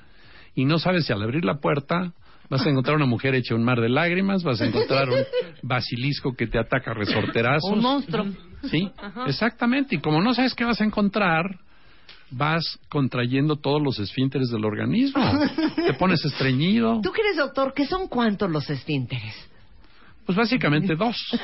[0.56, 2.14] y no sabes si al abrir la puerta
[2.49, 5.23] vas a encontrar una mujer hecha un mar de lágrimas, vas a encontrar un
[5.61, 7.72] basilisco que te ataca a resorterazos.
[7.72, 8.26] Un monstruo.
[8.64, 9.26] Sí, Ajá.
[9.27, 9.95] exactamente.
[9.95, 11.60] Y como no sabes qué vas a encontrar,
[12.31, 15.22] vas contrayendo todos los esfínteres del organismo.
[15.76, 16.99] Te pones estreñido.
[17.02, 19.36] Tú que eres doctor, ¿qué son cuántos los esfínteres?
[20.30, 21.18] Pues básicamente dos.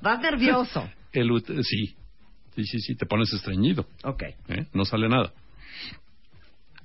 [0.00, 0.88] Vas nervioso.
[1.12, 1.32] El
[1.64, 1.96] sí,
[2.54, 3.86] sí, sí, sí, te pones estreñido.
[4.04, 4.22] Ok.
[4.22, 4.66] ¿eh?
[4.72, 5.32] No sale nada.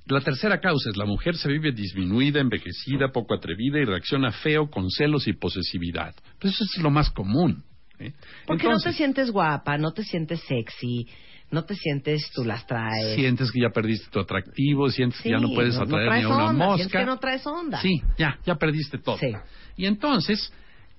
[0.07, 4.71] La tercera causa es la mujer se vive disminuida, envejecida, poco atrevida y reacciona feo
[4.71, 6.15] con celos y posesividad.
[6.39, 7.63] Pues eso es lo más común.
[7.99, 8.11] ¿eh?
[8.47, 11.07] Porque no te Entonces, sientes guapa, no te sientes sexy,
[11.53, 13.15] no te sientes tú las traes.
[13.15, 16.21] sientes que ya perdiste tu atractivo, sientes que ya no puedes no- no atraer ni
[16.23, 16.99] a una onda, mosca.
[16.99, 17.79] que no traes onda.
[17.81, 19.17] Sí, ya, ya perdiste todo.
[19.19, 19.31] Sí.
[19.77, 20.51] Y entonces,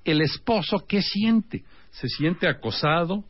[0.05, 1.65] el esposo, ¿qué siente?
[1.91, 3.25] Se siente acosado,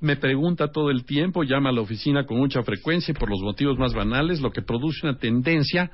[0.00, 3.40] me pregunta todo el tiempo, llama a la oficina con mucha frecuencia y por los
[3.40, 5.90] motivos más banales, lo que produce una tendencia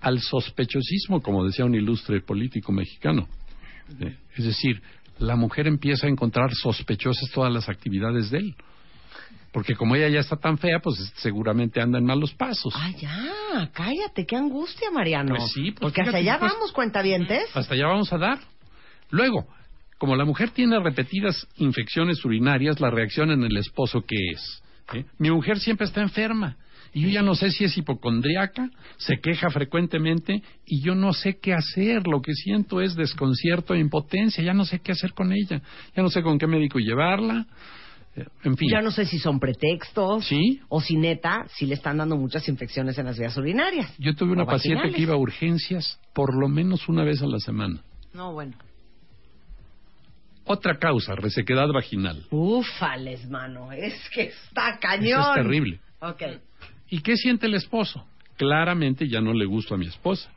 [0.00, 3.26] al sospechosismo, como decía un ilustre político mexicano.
[4.00, 4.82] Eh, Es decir,
[5.18, 8.54] la mujer empieza a encontrar sospechosas todas las actividades de él.
[9.54, 12.74] Porque como ella ya está tan fea, pues seguramente anda en malos pasos.
[12.76, 15.36] Ay, ya, cállate, qué angustia, Mariano.
[15.36, 17.56] Pues sí, pues Porque fíjate hacia allá que pues- vamos, cuentavientes.
[17.56, 18.40] Hasta allá vamos a dar.
[19.10, 19.46] Luego,
[19.96, 24.60] como la mujer tiene repetidas infecciones urinarias, la reacción en el esposo, ¿qué es?
[24.92, 25.04] ¿Eh?
[25.18, 26.56] Mi mujer siempre está enferma.
[26.92, 31.38] Y yo ya no sé si es hipocondriaca, se queja frecuentemente y yo no sé
[31.40, 32.08] qué hacer.
[32.08, 34.42] Lo que siento es desconcierto e impotencia.
[34.42, 35.62] Ya no sé qué hacer con ella.
[35.96, 37.46] Ya no sé con qué médico llevarla.
[38.16, 38.68] Eh, En fin.
[38.70, 40.60] Ya no sé si son pretextos ¿Sí?
[40.68, 43.92] o si neta, si le están dando muchas infecciones en las vías urinarias.
[43.98, 44.96] Yo tuve una paciente vaginales.
[44.96, 47.82] que iba a urgencias por lo menos una vez a la semana.
[48.12, 48.54] No, bueno.
[50.46, 52.22] Otra causa, resequedad vaginal.
[52.30, 55.20] Ufales, mano, es que está Eso cañón.
[55.20, 55.80] es terrible.
[56.00, 56.22] Ok.
[56.90, 58.06] ¿Y qué siente el esposo?
[58.36, 60.30] Claramente ya no le gusto a mi esposa.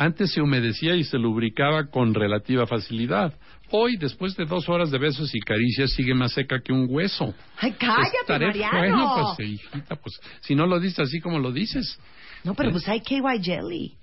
[0.00, 3.34] Antes se humedecía y se lubricaba con relativa facilidad.
[3.70, 7.34] Hoy, después de dos horas de besos y caricias, sigue más seca que un hueso.
[7.58, 8.78] Ay, cállate, Estaré- Mariano.
[8.78, 11.98] Bueno, pues, hijita, pues, si no lo dices así como lo dices.
[12.44, 12.72] No, pero ¿Eh?
[12.72, 13.94] pues hay KY Jelly.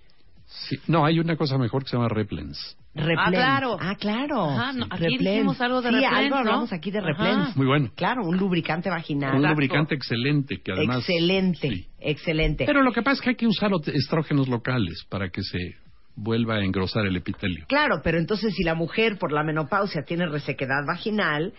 [0.46, 0.78] Sí.
[0.88, 2.78] No, hay una cosa mejor que se llama Replens.
[2.94, 3.20] Replens.
[3.26, 3.78] Ah, claro.
[3.82, 4.50] Ah, claro.
[4.52, 5.24] Ajá, no, aquí Replens.
[5.24, 6.38] dijimos algo de sí, Replens, algo ¿no?
[6.38, 7.08] hablamos aquí de Ajá.
[7.08, 7.58] Replens.
[7.58, 7.90] Muy bueno.
[7.96, 9.36] Claro, un lubricante vaginal.
[9.36, 11.00] Un lubricante excelente que además...
[11.00, 11.88] excelente, Sí.
[12.00, 12.66] excelente.
[12.66, 15.76] Pero lo que pasa es que hay que usar estrógenos locales para que se
[16.18, 17.66] vuelva a engrosar el epitelio.
[17.68, 21.54] Claro, pero entonces si la mujer por la menopausia tiene resequedad vaginal,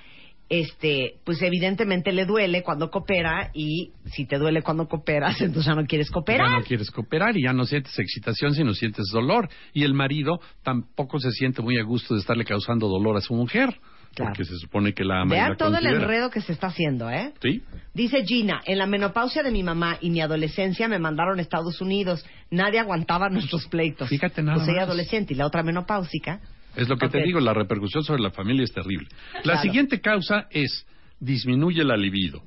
[0.51, 5.80] este, pues evidentemente le duele cuando coopera y si te duele cuando cooperas, entonces ya
[5.80, 6.51] no quieres cooperar.
[6.51, 9.48] Ya no quieres cooperar y ya no sientes excitación, sino sientes dolor.
[9.72, 13.35] Y el marido tampoco se siente muy a gusto de estarle causando dolor a su
[13.35, 13.78] mujer.
[14.14, 14.32] Claro.
[14.32, 16.68] Porque se supone que la ama y Vean la todo el enredo que se está
[16.68, 17.32] haciendo, ¿eh?
[17.40, 17.62] Sí.
[17.94, 21.80] Dice Gina, en la menopausia de mi mamá y mi adolescencia me mandaron a Estados
[21.80, 22.24] Unidos.
[22.51, 24.09] Nadie aguantaba nuestros pleitos.
[24.09, 26.40] Fíjate nada Pues ella adolescente y la otra menopáusica.
[26.74, 29.09] Es lo que te digo, la repercusión sobre la familia es terrible.
[29.36, 29.62] La Claro.
[29.62, 30.86] siguiente causa es
[31.20, 32.43] disminuye la libido.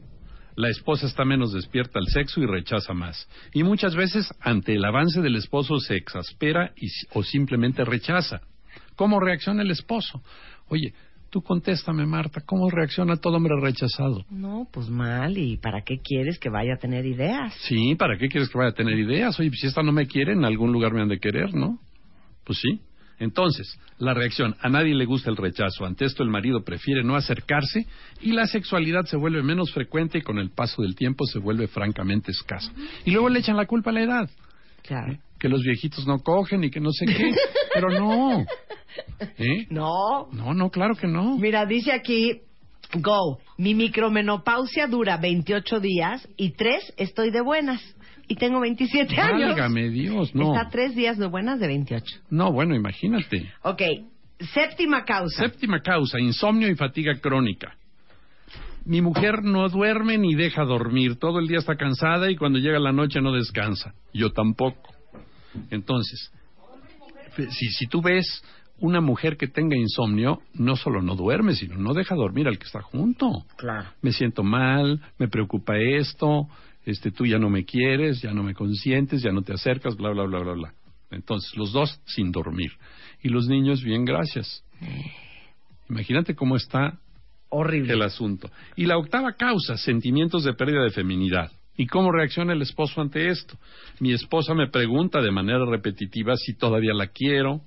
[0.55, 3.27] La esposa está menos despierta al sexo y rechaza más.
[3.53, 8.41] Y muchas veces, ante el avance del esposo, se exaspera y, o simplemente rechaza.
[8.95, 10.21] ¿Cómo reacciona el esposo?
[10.67, 10.93] Oye,
[11.31, 14.23] tú contéstame, Marta, ¿cómo reacciona todo hombre rechazado?
[14.29, 15.37] No, pues mal.
[15.37, 17.53] ¿Y para qué quieres que vaya a tener ideas?
[17.67, 19.39] Sí, ¿para qué quieres que vaya a tener ideas?
[19.39, 21.79] Oye, pues si esta no me quiere, en algún lugar me han de querer, ¿no?
[22.43, 22.81] Pues sí.
[23.17, 25.85] Entonces, la reacción, a nadie le gusta el rechazo.
[25.85, 27.85] Ante esto, el marido prefiere no acercarse
[28.19, 31.67] y la sexualidad se vuelve menos frecuente y con el paso del tiempo se vuelve
[31.67, 32.71] francamente escasa.
[33.05, 34.29] Y luego le echan la culpa a la edad.
[34.81, 35.17] Claro.
[35.41, 37.31] Que los viejitos no cogen y que no sé qué.
[37.73, 38.45] Pero no.
[39.39, 39.65] ¿Eh?
[39.71, 40.27] No.
[40.31, 41.35] No, no, claro que no.
[41.39, 42.41] Mira, dice aquí,
[42.93, 47.81] go, mi micromenopausia dura 28 días y tres estoy de buenas.
[48.27, 49.49] Y tengo 27 años.
[49.49, 50.55] Válgame Dios, no.
[50.55, 52.05] Está tres días de buenas de 28.
[52.29, 53.51] No, bueno, imagínate.
[53.63, 53.81] Ok,
[54.53, 55.47] séptima causa.
[55.47, 57.75] Séptima causa, insomnio y fatiga crónica.
[58.85, 61.17] Mi mujer no duerme ni deja dormir.
[61.17, 63.93] Todo el día está cansada y cuando llega la noche no descansa.
[64.13, 64.90] Yo tampoco.
[65.69, 66.31] Entonces,
[67.49, 68.43] si, si tú ves
[68.79, 72.65] una mujer que tenga insomnio, no solo no duerme, sino no deja dormir al que
[72.65, 73.45] está junto.
[73.57, 73.89] Claro.
[74.01, 76.47] Me siento mal, me preocupa esto,
[76.85, 80.09] este, tú ya no me quieres, ya no me consientes, ya no te acercas, bla,
[80.09, 80.73] bla, bla, bla, bla.
[81.11, 82.71] Entonces, los dos sin dormir.
[83.21, 84.63] Y los niños, bien, gracias.
[85.89, 86.97] Imagínate cómo está
[87.49, 87.93] Horrible.
[87.93, 88.49] el asunto.
[88.75, 91.51] Y la octava causa, sentimientos de pérdida de feminidad.
[91.81, 93.57] ¿Y cómo reacciona el esposo ante esto?
[93.99, 97.61] Mi esposa me pregunta de manera repetitiva si todavía la quiero,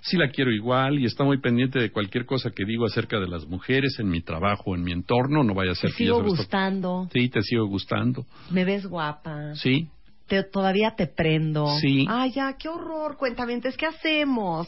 [0.00, 3.28] si la quiero igual y está muy pendiente de cualquier cosa que digo acerca de
[3.28, 6.30] las mujeres en mi trabajo, en mi entorno, no vaya a ser Te sigo sabes
[6.38, 8.24] gustando, Sí, te sigo gustando.
[8.50, 9.86] me ves guapa, Sí,
[10.28, 11.66] te- todavía te prendo.
[11.78, 12.06] Sí.
[12.08, 14.66] Ay, ya, qué horror, cuentamientos, ¿qué hacemos?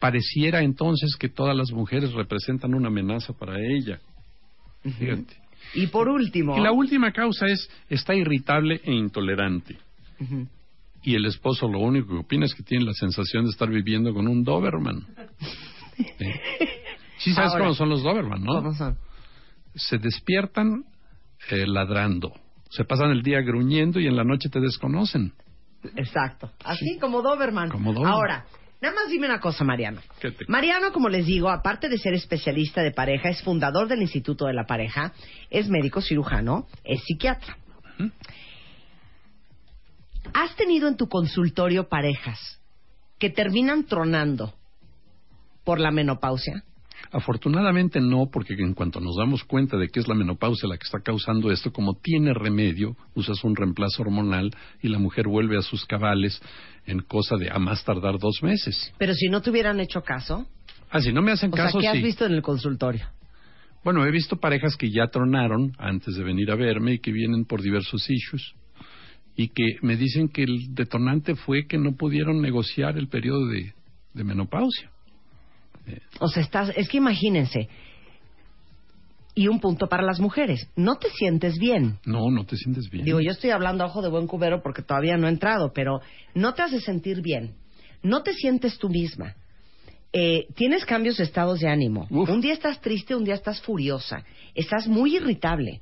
[0.00, 4.00] pareciera entonces que todas las mujeres representan una amenaza para ella.
[4.98, 5.36] Fíjate.
[5.74, 6.56] Y por último...
[6.56, 9.76] Y la última causa es está irritable e intolerante.
[11.02, 14.14] Y el esposo lo único que opina es que tiene la sensación de estar viviendo
[14.14, 15.06] con un Doberman.
[15.96, 16.26] ¿Sí?
[17.18, 18.54] Sí sabes Ahora, cómo son los Doberman, ¿no?
[18.54, 18.96] ¿Cómo son?
[19.74, 20.84] Se despiertan
[21.50, 22.32] eh, ladrando.
[22.70, 25.32] Se pasan el día gruñendo y en la noche te desconocen.
[25.96, 26.50] Exacto.
[26.64, 27.70] Así como Doberman.
[27.70, 28.12] Como Doberman.
[28.12, 28.46] Ahora,
[28.84, 30.02] Nada más dime una cosa, Mariano.
[30.20, 34.02] ¿Qué te- Mariano, como les digo, aparte de ser especialista de pareja, es fundador del
[34.02, 35.14] Instituto de la Pareja,
[35.48, 37.56] es médico cirujano, es psiquiatra.
[40.34, 42.60] ¿Has tenido en tu consultorio parejas
[43.18, 44.52] que terminan tronando
[45.64, 46.62] por la menopausia?
[47.14, 50.82] Afortunadamente no, porque en cuanto nos damos cuenta de que es la menopausia la que
[50.82, 54.50] está causando esto, como tiene remedio, usas un reemplazo hormonal
[54.82, 56.42] y la mujer vuelve a sus cabales
[56.86, 58.92] en cosa de a más tardar dos meses.
[58.98, 60.48] Pero si no te hubieran hecho caso,
[60.90, 62.02] Ah, si no me hacen o caso, sea, ¿qué has sí.
[62.02, 63.06] visto en el consultorio?
[63.84, 67.44] Bueno, he visto parejas que ya tronaron antes de venir a verme y que vienen
[67.44, 68.54] por diversos issues
[69.36, 73.72] y que me dicen que el detonante fue que no pudieron negociar el periodo de,
[74.14, 74.90] de menopausia.
[76.20, 77.68] O sea, estás, es que imagínense,
[79.34, 81.98] y un punto para las mujeres, no te sientes bien.
[82.04, 83.04] No, no te sientes bien.
[83.04, 86.00] Digo, yo estoy hablando a ojo de buen cubero porque todavía no he entrado, pero
[86.34, 87.54] no te hace sentir bien.
[88.02, 89.34] No te sientes tú misma.
[90.12, 92.06] Eh, tienes cambios de estados de ánimo.
[92.10, 94.24] Un día estás triste, un día estás furiosa.
[94.54, 95.80] Estás muy irritable.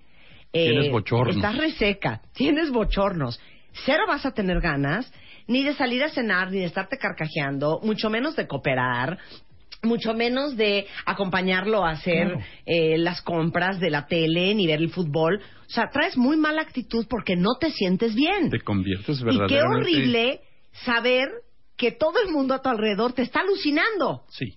[0.55, 1.37] Eh, Tienes bochornos.
[1.37, 2.23] Estás reseca.
[2.33, 3.39] Tienes bochornos.
[3.85, 5.12] Cero vas a tener ganas
[5.47, 9.19] ni de salir a cenar, ni de estarte carcajeando, mucho menos de cooperar,
[9.83, 12.41] mucho menos de acompañarlo a hacer Claro.
[12.67, 15.41] eh, las compras de la tele ni ver el fútbol.
[15.67, 18.51] O sea, traes muy mala actitud porque no te sientes bien.
[18.51, 19.77] Te conviertes Y qué verdaderamente...
[19.77, 20.41] horrible
[20.85, 21.29] saber
[21.77, 24.23] que todo el mundo a tu alrededor te está alucinando.
[24.29, 24.55] Sí.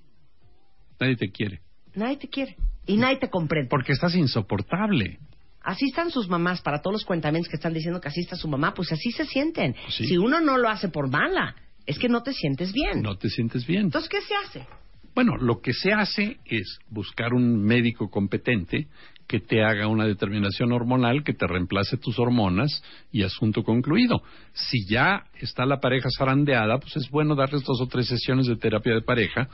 [1.00, 1.62] Nadie te quiere.
[1.96, 3.70] Nadie te quiere y nadie te comprende.
[3.70, 5.18] Porque estás insoportable.
[5.62, 8.48] Así están sus mamás, para todos los cuentamientos que están diciendo que así está su
[8.48, 9.76] mamá, pues así se sienten.
[9.90, 10.06] Sí.
[10.06, 11.56] Si uno no lo hace por mala,
[11.88, 13.02] es que no te sientes bien.
[13.02, 13.86] No te sientes bien.
[13.86, 14.68] Entonces, ¿qué se hace?
[15.16, 18.88] Bueno, lo que se hace es buscar un médico competente
[19.28, 22.84] que te haga una determinación hormonal, que te reemplace tus hormonas
[23.14, 24.22] y asunto concluido.
[24.52, 28.58] Si ya está la pareja zarandeada, pues es bueno darles dos o tres sesiones de
[28.58, 29.48] terapia de pareja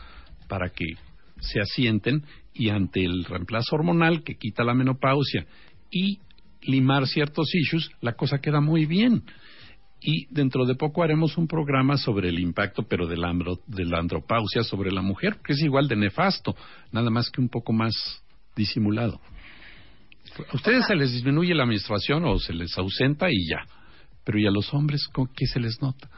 [0.50, 0.96] para que
[1.40, 2.24] se asienten
[2.56, 5.46] y ante el reemplazo hormonal que quita la menopausia
[5.92, 6.20] y
[6.64, 9.24] limar ciertos issues, la cosa queda muy bien.
[10.04, 13.86] Y dentro de poco haremos un programa sobre el impacto, pero de la, andro- de
[13.86, 16.56] la andropausia sobre la mujer, que es igual de nefasto,
[16.92, 17.94] nada más que un poco más
[18.56, 19.22] disimulado.
[20.52, 23.66] A ustedes se les disminuye la menstruación o se les ausenta y ya.
[24.24, 26.10] Pero ¿y a los hombres con qué se les nota?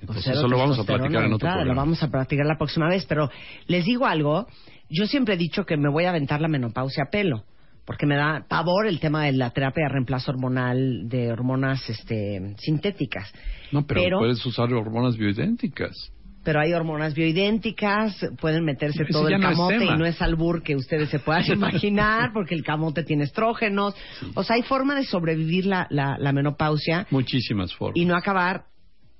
[0.00, 1.64] Entonces eso lo vamos a platicar en otro programa.
[1.64, 3.30] Lo vamos a platicar la próxima vez, pero
[3.66, 4.46] les digo algo.
[4.88, 7.44] Yo siempre he dicho que me voy a aventar la menopausia a pelo,
[7.88, 12.54] porque me da pavor el tema de la terapia de reemplazo hormonal de hormonas este,
[12.58, 13.32] sintéticas.
[13.72, 16.12] No, pero, pero- puedes usar hormonas bioidénticas.
[16.44, 20.62] Pero hay hormonas bioidénticas, pueden meterse Ese todo el no camote y no es albur
[20.62, 23.94] que ustedes se puedan imaginar, porque el camote tiene estrógenos.
[24.34, 27.96] O sea, hay forma de sobrevivir la, la, la menopausia Muchísimas formas.
[27.96, 28.64] y no acabar,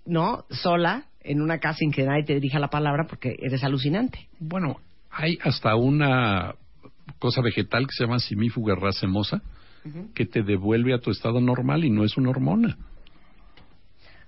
[0.04, 0.44] ¿no?
[0.50, 4.28] Sola en una casa sin que nadie te dirija la palabra porque eres alucinante.
[4.38, 4.76] Bueno,
[5.10, 6.54] hay hasta una
[7.18, 9.42] cosa vegetal que se llama simífuga racemosa
[10.14, 12.76] que te devuelve a tu estado normal y no es una hormona.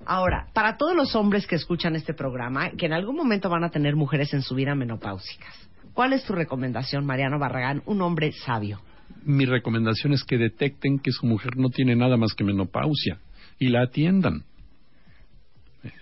[0.07, 3.71] Ahora, para todos los hombres que escuchan este programa, que en algún momento van a
[3.71, 5.55] tener mujeres en su vida menopáusicas,
[5.93, 8.81] ¿cuál es tu recomendación, Mariano Barragán, un hombre sabio?
[9.25, 13.19] Mi recomendación es que detecten que su mujer no tiene nada más que menopausia
[13.59, 14.45] y la atiendan.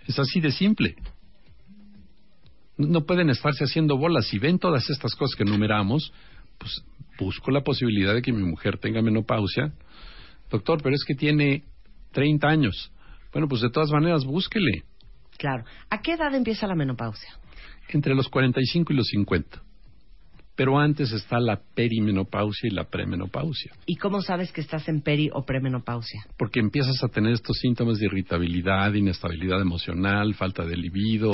[0.06, 0.94] Es así de simple.
[2.76, 4.28] No no pueden estarse haciendo bolas.
[4.28, 6.12] Si ven todas estas cosas que enumeramos,
[6.58, 6.82] pues
[7.18, 9.72] busco la posibilidad de que mi mujer tenga menopausia.
[10.50, 11.64] Doctor, pero es que tiene
[12.12, 12.92] 30 años.
[13.32, 14.84] Bueno, pues de todas maneras, búsquele.
[15.36, 15.64] Claro.
[15.90, 17.28] ¿A qué edad empieza la menopausia?
[17.90, 19.62] Entre los 45 y los 50.
[20.58, 23.70] Pero antes está la perimenopausia y la premenopausia.
[23.86, 26.20] ¿Y cómo sabes que estás en peri o premenopausia?
[26.36, 31.30] porque empiezas a tener estos síntomas de irritabilidad, inestabilidad emocional, falta de libido,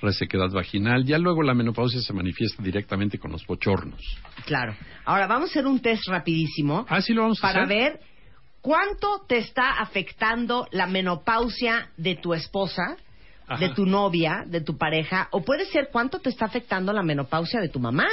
[0.00, 1.04] resequedad vaginal.
[1.04, 4.00] Ya luego la menopausia se manifiesta directamente con los bochornos.
[4.46, 4.74] Claro.
[5.04, 7.76] Ahora vamos a hacer un test rapidísimo Ah, sí lo vamos a para hacer.
[7.76, 8.00] ver
[8.62, 12.96] cuánto te está afectando la menopausia de tu esposa,
[13.46, 13.60] Ajá.
[13.60, 17.60] de tu novia, de tu pareja, o puede ser cuánto te está afectando la menopausia
[17.60, 18.06] de tu mamá.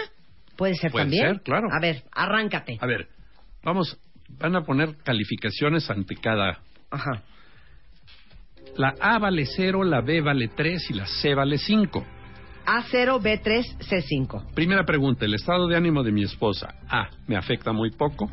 [0.62, 1.28] Puede ser Puede también.
[1.28, 1.70] ser, claro.
[1.72, 2.78] A ver, arráncate.
[2.80, 3.08] A ver,
[3.64, 3.98] vamos,
[4.38, 6.60] van a poner calificaciones ante cada.
[6.92, 7.24] Ajá.
[8.78, 12.06] La A vale 0, la B vale 3 y la C vale 5.
[12.68, 14.54] A0, B3, C5.
[14.54, 16.76] Primera pregunta, el estado de ánimo de mi esposa.
[16.88, 18.30] A, me afecta muy poco.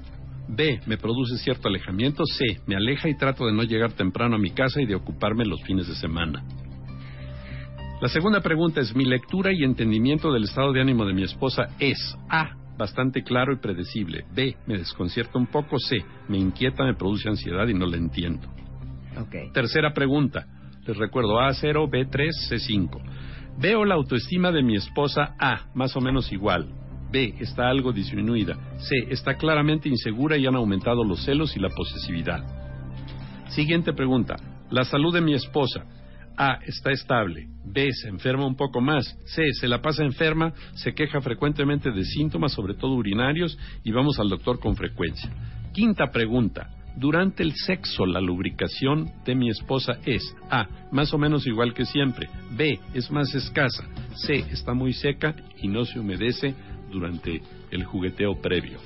[0.49, 2.25] B, me produce cierto alejamiento.
[2.27, 5.47] C, me aleja y trato de no llegar temprano a mi casa y de ocuparme
[5.47, 6.45] los fines de semana.
[8.01, 11.71] La segunda pregunta es, mi lectura y entendimiento del estado de ánimo de mi esposa
[11.81, 11.99] es
[12.31, 14.25] A, bastante claro y predecible.
[14.33, 15.81] B, me desconcierta un poco.
[15.81, 18.47] C, me inquieta, me produce ansiedad y no la entiendo.
[19.21, 19.53] Ok.
[19.53, 20.47] Tercera pregunta.
[20.87, 23.59] Les recuerdo A0, B3, C5.
[23.59, 26.69] Veo la autoestima de mi esposa A, más o menos igual.
[27.11, 28.57] B, está algo disminuida.
[28.79, 32.45] C, está claramente insegura y han aumentado los celos y la posesividad.
[33.49, 34.37] Siguiente pregunta.
[34.71, 35.85] La salud de mi esposa.
[36.39, 37.49] A, está estable.
[37.65, 39.19] B, se enferma un poco más.
[39.27, 44.21] C, se la pasa enferma, se queja frecuentemente de síntomas, sobre todo urinarios, y vamos
[44.21, 45.31] al doctor con frecuencia.
[45.73, 46.71] Quinta pregunta.
[46.97, 51.85] Durante el sexo, la lubricación de mi esposa es A, más o menos igual que
[51.85, 52.29] siempre.
[52.53, 53.85] B, es más escasa.
[54.15, 56.55] C, está muy seca y no se humedece
[56.91, 57.43] durante
[57.73, 58.79] el jugueteo previo.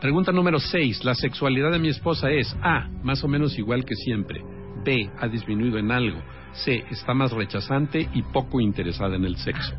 [0.00, 1.04] Pregunta número 6.
[1.04, 4.55] La sexualidad de mi esposa es A, más o menos igual que siempre.
[4.86, 6.22] B, ha disminuido en algo.
[6.52, 9.74] C, está más rechazante y poco interesada en el sexo.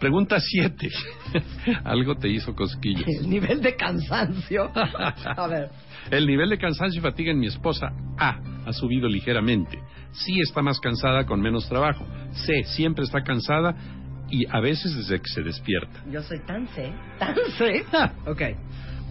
[0.00, 0.88] Pregunta 7.
[1.84, 3.06] algo te hizo cosquillas.
[3.06, 4.70] El nivel de cansancio.
[4.74, 5.70] A ver.
[6.10, 9.78] El nivel de cansancio y fatiga en mi esposa A ha subido ligeramente.
[10.12, 12.04] Sí está más cansada con menos trabajo.
[12.32, 13.76] C siempre está cansada
[14.28, 16.02] y a veces desde que se despierta.
[16.10, 17.84] Yo soy tan C, tan C.
[18.26, 18.42] ok.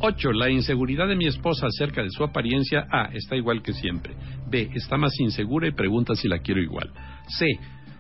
[0.02, 0.32] 8.
[0.32, 4.16] La inseguridad de mi esposa acerca de su apariencia A está igual que siempre.
[4.50, 6.92] B está más insegura y pregunta si la quiero igual.
[7.28, 7.46] C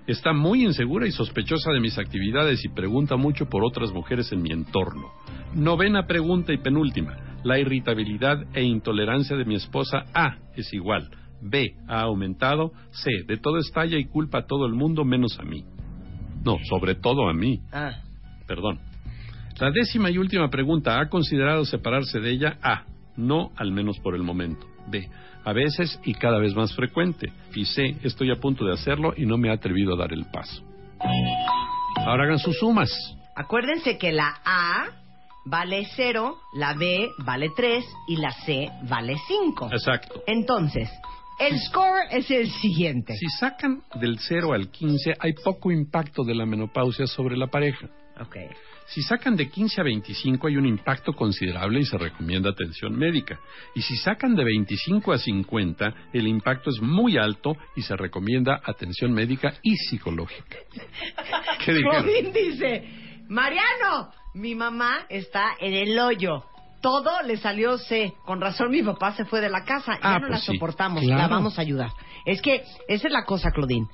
[0.07, 4.41] está muy insegura y sospechosa de mis actividades y pregunta mucho por otras mujeres en
[4.41, 5.11] mi entorno.
[5.53, 7.17] Novena pregunta y penúltima.
[7.43, 11.09] La irritabilidad e intolerancia de mi esposa A es igual.
[11.41, 12.71] B ha aumentado.
[12.91, 15.65] C de todo estalla y culpa a todo el mundo menos a mí.
[16.43, 17.59] No, sobre todo a mí.
[17.71, 18.01] Ah.
[18.47, 18.88] Perdón.
[19.59, 20.99] La décima y última pregunta.
[20.99, 22.57] ¿Ha considerado separarse de ella?
[22.61, 22.83] A.
[23.17, 24.65] No, al menos por el momento.
[24.87, 25.09] B.
[25.43, 27.31] A veces y cada vez más frecuente.
[27.53, 27.97] Y C.
[28.03, 30.63] Estoy a punto de hacerlo y no me he atrevido a dar el paso.
[31.97, 32.89] Ahora hagan sus sumas.
[33.35, 34.87] Acuérdense que la A
[35.45, 39.69] vale 0, la B vale 3 y la C vale 5.
[39.71, 40.23] Exacto.
[40.25, 40.89] Entonces,
[41.39, 43.15] el score es el siguiente.
[43.15, 47.87] Si sacan del 0 al 15, hay poco impacto de la menopausia sobre la pareja.
[48.19, 48.35] Ok.
[48.87, 53.39] Si sacan de 15 a 25 hay un impacto considerable y se recomienda atención médica.
[53.75, 58.59] Y si sacan de 25 a 50, el impacto es muy alto y se recomienda
[58.63, 60.57] atención médica y psicológica.
[61.65, 61.81] ¿Qué?
[61.81, 62.83] Robin dice,
[63.27, 66.45] Mariano, mi mamá está en el hoyo.
[66.81, 68.13] Todo le salió C.
[68.25, 69.99] Con razón mi papá se fue de la casa.
[70.01, 71.03] Ah, ya no pues la sí, soportamos.
[71.03, 71.21] claro.
[71.21, 71.91] La vamos a ayudar.
[72.25, 73.87] Es que esa es la cosa, Claudine.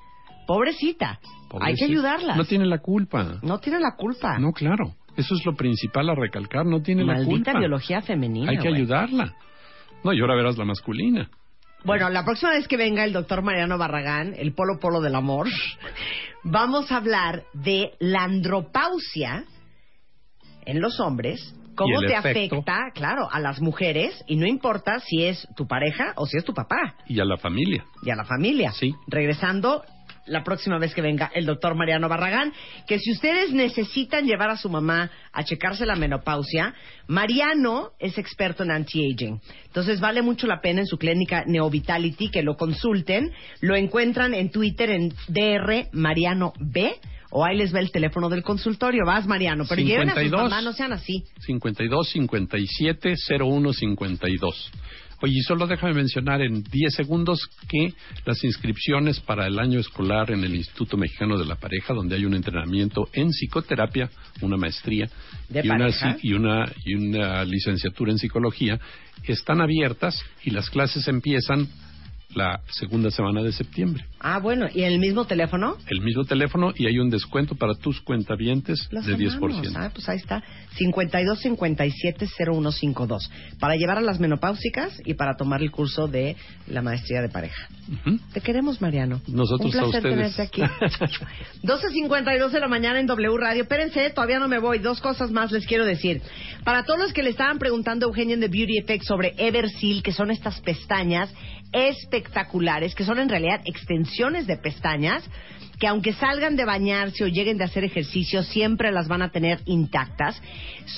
[0.48, 1.20] Pobrecita.
[1.62, 2.36] Hay que ayudarla.
[2.36, 3.40] No tiene la culpa.
[3.42, 4.38] No tiene la culpa.
[4.40, 4.96] No, claro.
[5.16, 6.66] Eso es lo principal a recalcar.
[6.66, 7.60] No tiene la Maldita culpa.
[7.60, 8.52] biología femenina.
[8.52, 9.34] Hay que ayudarla.
[10.04, 11.30] No, y ahora verás la masculina.
[11.86, 15.48] Bueno, la próxima vez que venga el doctor Mariano Barragán, el polo polo del amor,
[16.44, 19.46] vamos a hablar de la andropausia
[20.66, 22.56] en los hombres, cómo te efecto.
[22.58, 26.44] afecta, claro, a las mujeres, y no importa si es tu pareja o si es
[26.44, 27.86] tu papá, Y a la familia.
[28.04, 28.72] y a la familia.
[28.72, 28.94] Sí.
[29.08, 29.84] Regresando
[30.28, 32.54] la próxima vez que venga el doctor Mariano Barragán,
[32.88, 36.74] que si ustedes necesitan llevar a su mamá a checarse la menopausia,
[37.08, 39.40] Mariano es experto en anti-aging.
[39.66, 43.32] Entonces vale mucho la pena en su clínica Neovitality que lo consulten.
[43.62, 46.96] Lo encuentran en Twitter en DR Mariano B.
[47.32, 49.04] O ahí les va el teléfono del consultorio.
[49.06, 49.66] Vas, Mariano.
[49.68, 50.50] Pero lleven a sus 52.
[50.50, 51.26] mamás, no sean así.
[51.40, 54.72] 52 57 01 52.
[55.22, 57.40] Oye, y solo déjame mencionar en 10 segundos
[57.70, 57.94] que
[58.26, 62.26] las inscripciones para el año escolar en el Instituto Mexicano de la Pareja, donde hay
[62.26, 64.10] un entrenamiento en psicoterapia,
[64.42, 65.10] una maestría
[65.50, 65.90] ¿De y, una,
[66.22, 68.80] y, una, y una licenciatura en psicología,
[69.24, 71.68] están abiertas y las clases empiezan
[72.34, 74.06] la segunda semana de septiembre.
[74.20, 74.66] Ah, bueno.
[74.74, 75.78] ¿Y en el mismo teléfono?
[75.88, 79.54] El mismo teléfono y hay un descuento para tus cuentavientes Los de amamos.
[79.64, 79.74] 10%.
[79.76, 80.44] Ah, pues ahí está.
[80.78, 83.32] 52 57 0152.
[83.60, 86.36] Para llevar a las menopáusicas y para tomar el curso de
[86.68, 87.68] la maestría de pareja.
[88.34, 89.22] Te queremos, Mariano.
[89.28, 90.36] Nosotros Un a placer ustedes.
[90.36, 90.62] tenerte aquí.
[91.64, 93.64] 12.52 de la mañana en W Radio.
[93.64, 94.80] Espérense, todavía no me voy.
[94.80, 96.22] Dos cosas más les quiero decir.
[96.64, 100.04] Para todos los que le estaban preguntando a Eugenia en The Beauty Effect sobre Everseal,
[100.04, 101.34] que son estas pestañas
[101.76, 105.24] espectaculares, que son en realidad extensiones de pestañas,
[105.78, 109.60] que aunque salgan de bañarse o lleguen de hacer ejercicio, siempre las van a tener
[109.66, 110.42] intactas.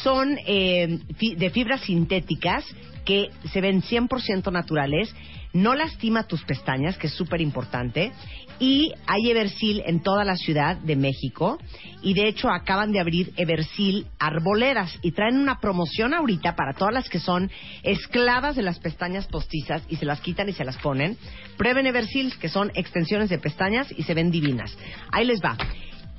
[0.04, 2.64] Son eh, de fibras sintéticas
[3.04, 5.14] que se ven 100% naturales,
[5.58, 8.12] no lastima tus pestañas, que es súper importante,
[8.60, 11.58] y hay Eversil en toda la ciudad de México,
[12.02, 16.94] y de hecho acaban de abrir Eversil Arboledas, y traen una promoción ahorita para todas
[16.94, 17.50] las que son
[17.84, 21.18] esclavas de las pestañas postizas, y se las quitan y se las ponen.
[21.58, 24.78] Prueben Eversil, que son extensiones de pestañas y se ven divinas.
[25.12, 25.58] Ahí les va.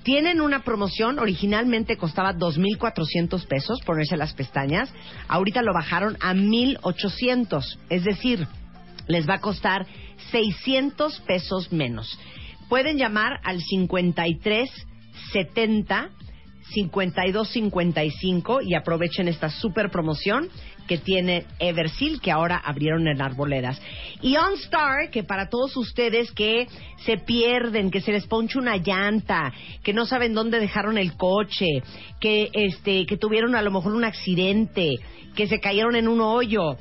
[0.03, 4.93] Tienen una promoción, originalmente costaba 2.400 pesos ponerse las pestañas,
[5.29, 8.47] ahorita lo bajaron a 1.800, es decir,
[9.09, 9.87] les va a costar
[10.31, 12.19] 600 pesos menos.
[12.69, 14.71] pueden llamar al 53
[15.33, 16.11] 70
[16.75, 20.51] 52 55 y aprovechen esta super promoción
[20.87, 23.81] que tiene Eversil que ahora abrieron en Arboledas.
[24.23, 26.67] Y OnStar, que para todos ustedes que
[27.05, 29.53] se pierden, que se les ponche una llanta,
[29.83, 31.67] que no saben dónde dejaron el coche,
[32.21, 34.97] que este que tuvieron a lo mejor un accidente,
[35.37, 36.77] que se cayeron en un hoyo.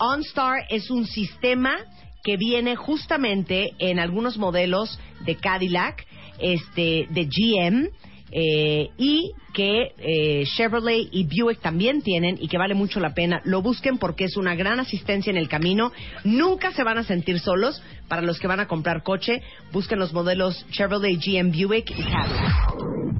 [0.00, 1.76] OnStar es un sistema
[2.24, 6.06] que viene justamente en algunos modelos de Cadillac,
[6.38, 7.90] este, de GM,
[8.32, 13.42] eh, y que eh, Chevrolet y Buick también tienen y que vale mucho la pena.
[13.44, 15.92] Lo busquen porque es una gran asistencia en el camino.
[16.24, 17.82] Nunca se van a sentir solos.
[18.08, 23.19] Para los que van a comprar coche, busquen los modelos Chevrolet, GM, Buick y Cadillac.